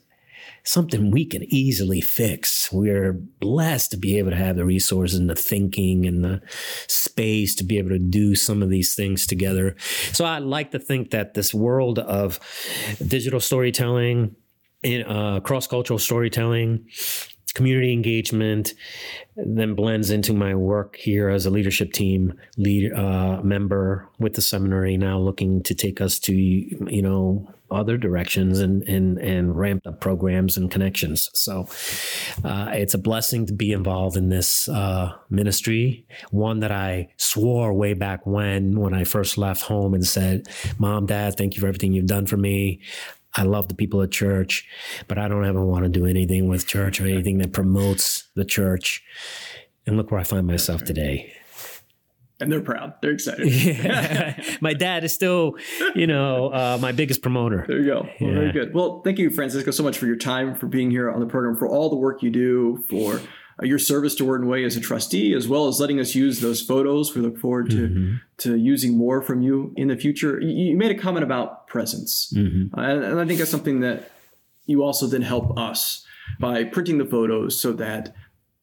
something 0.63 1.11
we 1.11 1.26
can 1.26 1.43
easily 1.43 2.01
fix. 2.01 2.71
We're 2.71 3.13
blessed 3.13 3.91
to 3.91 3.97
be 3.97 4.17
able 4.17 4.32
to 4.32 4.36
have 4.36 4.55
the 4.55 4.65
resources 4.65 5.17
and 5.17 5.30
the 5.30 5.36
thinking 5.36 6.05
and 6.05 6.23
the 6.23 6.41
space 6.88 7.55
to 7.55 7.63
be 7.63 7.78
able 7.78 7.89
to 7.89 7.99
do 7.99 8.36
some 8.36 8.63
of 8.63 8.69
these 8.69 8.95
things 8.95 9.28
together. 9.28 9.76
So 10.11 10.26
i 10.26 10.39
like 10.39 10.71
to 10.71 10.80
think 10.80 11.11
that 11.11 11.34
this 11.34 11.53
world 11.53 11.99
of 11.99 12.39
digital 13.05 13.39
storytelling 13.39 14.36
in 14.84 15.03
uh, 15.03 15.39
cross-cultural 15.39 15.99
storytelling 15.99 16.88
community 17.56 17.91
engagement 17.91 18.74
then 19.36 19.74
blends 19.74 20.12
into 20.12 20.34
my 20.34 20.53
work 20.53 20.95
here 20.97 21.30
as 21.30 21.45
a 21.45 21.49
leadership 21.49 21.91
team 21.91 22.34
lead 22.58 22.93
uh, 22.93 23.41
member 23.41 24.08
with 24.20 24.34
the 24.34 24.41
seminary 24.41 24.97
now 24.97 25.18
looking 25.18 25.64
to 25.64 25.74
take 25.74 25.99
us 25.99 26.20
to 26.20 26.34
you 26.34 27.01
know 27.01 27.47
other 27.72 27.97
directions 27.97 28.60
and 28.60 28.84
and 28.84 29.18
and 29.18 29.58
ramped 29.58 29.88
up 29.88 29.99
programs 29.99 30.56
and 30.56 30.70
connections. 30.70 31.30
So 31.34 31.68
uh, 32.43 32.70
it's 32.74 32.93
a 32.93 32.99
blessing 32.99 33.47
to 33.47 33.53
be 33.53 33.72
involved 33.72 34.18
in 34.18 34.30
this 34.30 34.70
uh, 34.70 35.14
ministry 35.30 36.06
one 36.32 36.60
that 36.60 36.72
i 36.72 37.08
swore 37.18 37.74
way 37.74 37.93
back 37.93 38.26
when 38.26 38.80
when 38.80 38.93
i 38.93 39.03
first 39.03 39.38
left 39.38 39.62
home 39.64 39.93
and 39.93 40.06
said 40.06 40.47
mom 40.78 41.06
dad 41.06 41.36
thank 41.38 41.56
you 41.56 41.62
for 41.62 41.68
everything 41.68 41.93
you've 41.93 42.06
done 42.06 42.26
for 42.26 42.38
me 42.38 42.80
I 43.36 43.43
love 43.43 43.67
the 43.67 43.75
people 43.75 44.01
at 44.01 44.11
church, 44.11 44.67
but 45.07 45.17
I 45.17 45.27
don't 45.27 45.45
ever 45.45 45.63
want 45.63 45.83
to 45.83 45.89
do 45.89 46.05
anything 46.05 46.47
with 46.47 46.67
church 46.67 47.01
or 47.01 47.05
anything 47.05 47.38
that 47.39 47.51
promotes 47.51 48.29
the 48.36 48.45
church. 48.45 49.03
And 49.86 49.97
look 49.97 50.09
where 50.09 50.19
I 50.19 50.23
find 50.23 50.47
myself 50.47 50.83
today. 50.83 51.33
And 52.39 52.51
they're 52.51 52.61
proud. 52.61 52.93
They're 53.01 53.11
excited. 53.11 53.47
yeah. 53.51 54.41
my 54.61 54.73
dad 54.73 55.03
is 55.03 55.13
still, 55.13 55.55
you 55.95 56.07
know, 56.07 56.47
uh, 56.47 56.77
my 56.81 56.91
biggest 56.91 57.21
promoter. 57.21 57.65
There 57.67 57.79
you 57.79 57.86
go. 57.86 58.01
Well, 58.19 58.29
yeah. 58.29 58.36
Very 58.36 58.51
good. 58.51 58.73
Well, 58.73 59.01
thank 59.03 59.19
you, 59.19 59.29
Francisco, 59.29 59.71
so 59.71 59.83
much 59.83 59.97
for 59.97 60.05
your 60.05 60.17
time, 60.17 60.55
for 60.55 60.67
being 60.67 60.91
here 60.91 61.09
on 61.09 61.19
the 61.19 61.27
program, 61.27 61.55
for 61.55 61.67
all 61.67 61.89
the 61.89 61.95
work 61.95 62.23
you 62.23 62.29
do, 62.29 62.83
for 62.89 63.21
your 63.62 63.80
service 63.80 64.16
to 64.16 64.26
Word 64.26 64.41
and 64.41 64.49
Way 64.49 64.66
as 64.66 64.76
a 64.76 64.82
trustee, 64.82 65.34
as 65.34 65.47
well 65.47 65.68
as 65.68 65.80
letting 65.80 65.99
us 65.99 66.14
use 66.16 66.41
those 66.41 66.62
photos. 66.62 67.16
We 67.16 67.22
look 67.22 67.38
forward 67.38 67.70
to 67.72 67.88
mm-hmm. 67.88 68.16
to 68.39 68.56
using 68.58 68.97
more 68.97 69.22
from 69.22 69.41
you 69.41 69.74
in 69.78 69.88
the 69.88 69.95
future. 69.97 70.39
You, 70.41 70.72
you 70.72 70.78
made 70.78 70.91
a 70.91 70.99
comment 70.99 71.24
about 71.24 71.68
presence, 71.68 72.34
mm-hmm. 72.36 72.78
uh, 72.78 72.84
and, 72.84 73.20
I 73.20 73.26
think 73.26 73.39
that's 73.39 73.51
something 73.51 73.80
that 73.82 74.12
you 74.66 74.84
also 74.84 75.08
then 75.08 75.22
help 75.22 75.58
us 75.58 76.06
by 76.39 76.64
printing 76.64 76.97
the 76.97 77.06
photos 77.06 77.60
so 77.60 77.72
that 77.74 78.14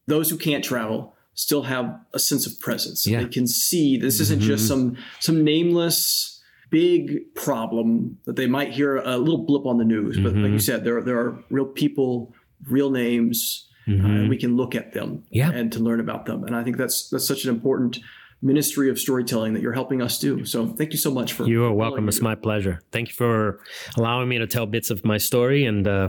those 0.06 0.28
who 0.28 0.36
can't 0.36 0.64
travel 0.64 1.14
still 1.34 1.62
have 1.62 1.98
a 2.12 2.18
sense 2.18 2.46
of 2.46 2.60
presence. 2.60 3.06
Yeah. 3.06 3.22
They 3.22 3.28
can 3.28 3.46
see 3.46 3.96
this 3.96 4.20
isn't 4.20 4.40
just 4.42 4.64
Mm-hmm. 4.70 4.94
some 4.94 4.96
some 5.20 5.44
nameless 5.44 6.40
big 6.70 7.34
problem 7.34 8.18
that 8.24 8.36
they 8.36 8.46
might 8.46 8.72
hear 8.72 8.96
a 8.96 9.16
little 9.16 9.44
blip 9.44 9.64
on 9.66 9.78
the 9.78 9.84
news. 9.84 10.18
But 10.18 10.34
like 10.34 10.50
you 10.52 10.56
Mhm. 10.56 10.62
said, 10.62 10.84
there 10.84 11.00
there 11.02 11.18
are 11.18 11.38
real 11.50 11.66
people, 11.66 12.34
real 12.68 12.90
names, 12.90 13.68
uh, 13.86 13.90
Mhm. 13.90 14.04
and 14.20 14.28
we 14.28 14.36
can 14.36 14.56
look 14.56 14.74
at 14.74 14.92
them 14.92 15.22
Yeah. 15.30 15.50
and 15.50 15.70
to 15.72 15.78
learn 15.80 16.00
about 16.00 16.26
them. 16.26 16.44
And 16.44 16.54
I 16.56 16.62
think 16.64 16.76
that's 16.76 17.08
that's 17.10 17.26
such 17.26 17.44
an 17.44 17.50
important 17.50 17.98
ministry 18.44 18.90
of 18.90 18.98
storytelling 18.98 19.52
that 19.54 19.62
you're 19.62 19.72
helping 19.72 20.02
us 20.02 20.18
do. 20.18 20.44
So 20.44 20.66
thank 20.66 20.90
you 20.90 20.98
so 20.98 21.12
much 21.12 21.32
for 21.32 21.46
You 21.46 21.62
are 21.62 21.72
welcome. 21.72 22.08
It's 22.08 22.20
my 22.20 22.34
pleasure. 22.34 22.80
Thank 22.90 23.06
you 23.10 23.14
for 23.14 23.60
allowing 23.96 24.28
me 24.28 24.38
to 24.38 24.48
tell 24.48 24.66
bits 24.66 24.90
of 24.90 25.04
my 25.04 25.16
story 25.16 25.64
and 25.64 25.86
uh, 25.86 26.08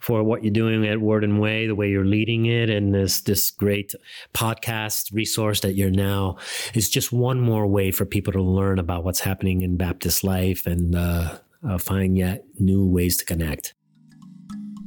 for 0.00 0.22
what 0.24 0.42
you're 0.42 0.50
doing 0.52 0.86
at 0.86 0.98
Word 1.02 1.24
and 1.24 1.38
Way, 1.40 1.66
the 1.66 1.74
way 1.74 1.90
you're 1.90 2.06
leading 2.06 2.46
it, 2.46 2.70
and 2.70 2.94
this 2.94 3.20
this 3.20 3.50
great 3.50 3.94
podcast 4.32 5.12
resource 5.12 5.60
that 5.60 5.74
you're 5.74 5.90
now 5.90 6.38
is 6.74 6.88
just 6.88 7.12
one 7.12 7.38
more 7.40 7.66
way 7.66 7.90
for 7.90 8.06
people 8.06 8.32
to 8.32 8.42
learn 8.42 8.78
about 8.78 9.04
what's 9.04 9.20
happening 9.20 9.60
in 9.60 9.76
Baptist 9.76 10.24
life 10.24 10.66
and 10.66 10.94
uh, 10.96 11.36
uh, 11.68 11.76
find 11.76 12.16
yet 12.16 12.44
new 12.58 12.86
ways 12.86 13.18
to 13.18 13.24
connect. 13.26 13.74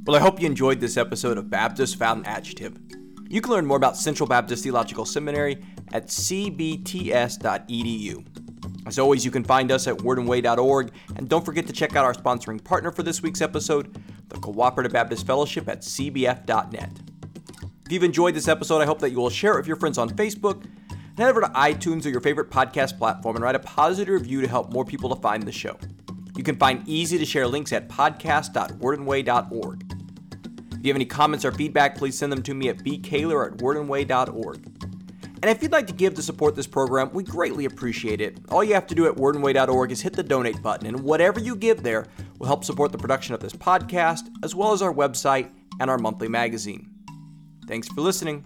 Well, 0.07 0.15
I 0.15 0.19
hope 0.19 0.39
you 0.39 0.47
enjoyed 0.47 0.79
this 0.79 0.95
episode 0.95 1.37
of 1.37 1.49
Baptist 1.49 2.01
an 2.01 2.25
Adjective. 2.25 2.77
You 3.27 3.41
can 3.41 3.51
learn 3.51 3.65
more 3.65 3.75
about 3.75 3.97
Central 3.97 4.25
Baptist 4.25 4.63
Theological 4.63 5.03
Seminary 5.03 5.61
at 5.91 6.07
cbts.edu. 6.07 7.35
As 8.87 8.99
always, 8.99 9.25
you 9.25 9.31
can 9.31 9.43
find 9.43 9.69
us 9.69 9.85
at 9.85 9.97
wordandway.org, 9.97 10.93
and 11.17 11.27
don't 11.27 11.43
forget 11.43 11.67
to 11.67 11.73
check 11.73 11.97
out 11.97 12.05
our 12.05 12.13
sponsoring 12.13 12.63
partner 12.63 12.89
for 12.89 13.03
this 13.03 13.21
week's 13.21 13.41
episode, 13.41 14.01
the 14.29 14.37
Cooperative 14.37 14.93
Baptist 14.93 15.27
Fellowship 15.27 15.67
at 15.67 15.81
cbf.net. 15.81 16.91
If 17.85 17.91
you've 17.91 18.03
enjoyed 18.03 18.33
this 18.33 18.47
episode, 18.47 18.81
I 18.81 18.85
hope 18.85 18.99
that 18.99 19.09
you 19.09 19.17
will 19.17 19.29
share 19.29 19.55
it 19.55 19.57
with 19.57 19.67
your 19.67 19.75
friends 19.75 19.97
on 19.97 20.09
Facebook, 20.11 20.63
head 21.17 21.29
over 21.29 21.41
to 21.41 21.47
iTunes 21.47 22.05
or 22.05 22.09
your 22.11 22.21
favorite 22.21 22.49
podcast 22.49 22.97
platform 22.97 23.35
and 23.35 23.43
write 23.43 23.55
a 23.55 23.59
positive 23.59 24.13
review 24.13 24.39
to 24.39 24.47
help 24.47 24.71
more 24.71 24.85
people 24.85 25.13
to 25.13 25.21
find 25.21 25.43
the 25.43 25.51
show. 25.51 25.77
You 26.37 26.43
can 26.43 26.55
find 26.55 26.87
easy 26.87 27.17
to 27.17 27.25
share 27.25 27.45
links 27.45 27.73
at 27.73 27.89
podcast.wordandway.org. 27.89 29.96
If 30.77 30.85
you 30.85 30.89
have 30.89 30.97
any 30.97 31.05
comments 31.05 31.43
or 31.43 31.51
feedback, 31.51 31.97
please 31.97 32.17
send 32.17 32.31
them 32.31 32.43
to 32.43 32.53
me 32.53 32.69
at 32.69 32.77
bkaylor 32.77 33.51
at 33.51 33.57
wordandway.org. 33.57 34.61
And 35.41 35.51
if 35.51 35.61
you'd 35.61 35.71
like 35.71 35.87
to 35.87 35.93
give 35.93 36.15
to 36.15 36.21
support 36.23 36.55
this 36.55 36.67
program, 36.67 37.11
we 37.13 37.23
greatly 37.23 37.65
appreciate 37.65 38.21
it. 38.21 38.39
All 38.49 38.63
you 38.63 38.73
have 38.73 38.87
to 38.87 38.95
do 38.95 39.05
at 39.05 39.15
wordandway.org 39.15 39.91
is 39.91 40.01
hit 40.01 40.13
the 40.13 40.23
donate 40.23 40.61
button, 40.61 40.87
and 40.87 41.03
whatever 41.03 41.39
you 41.39 41.55
give 41.55 41.83
there 41.83 42.07
will 42.39 42.47
help 42.47 42.63
support 42.63 42.91
the 42.91 42.97
production 42.97 43.33
of 43.33 43.39
this 43.39 43.53
podcast, 43.53 44.29
as 44.43 44.55
well 44.55 44.71
as 44.71 44.81
our 44.81 44.93
website 44.93 45.51
and 45.79 45.89
our 45.89 45.97
monthly 45.97 46.27
magazine. 46.27 46.89
Thanks 47.67 47.87
for 47.87 48.01
listening. 48.01 48.45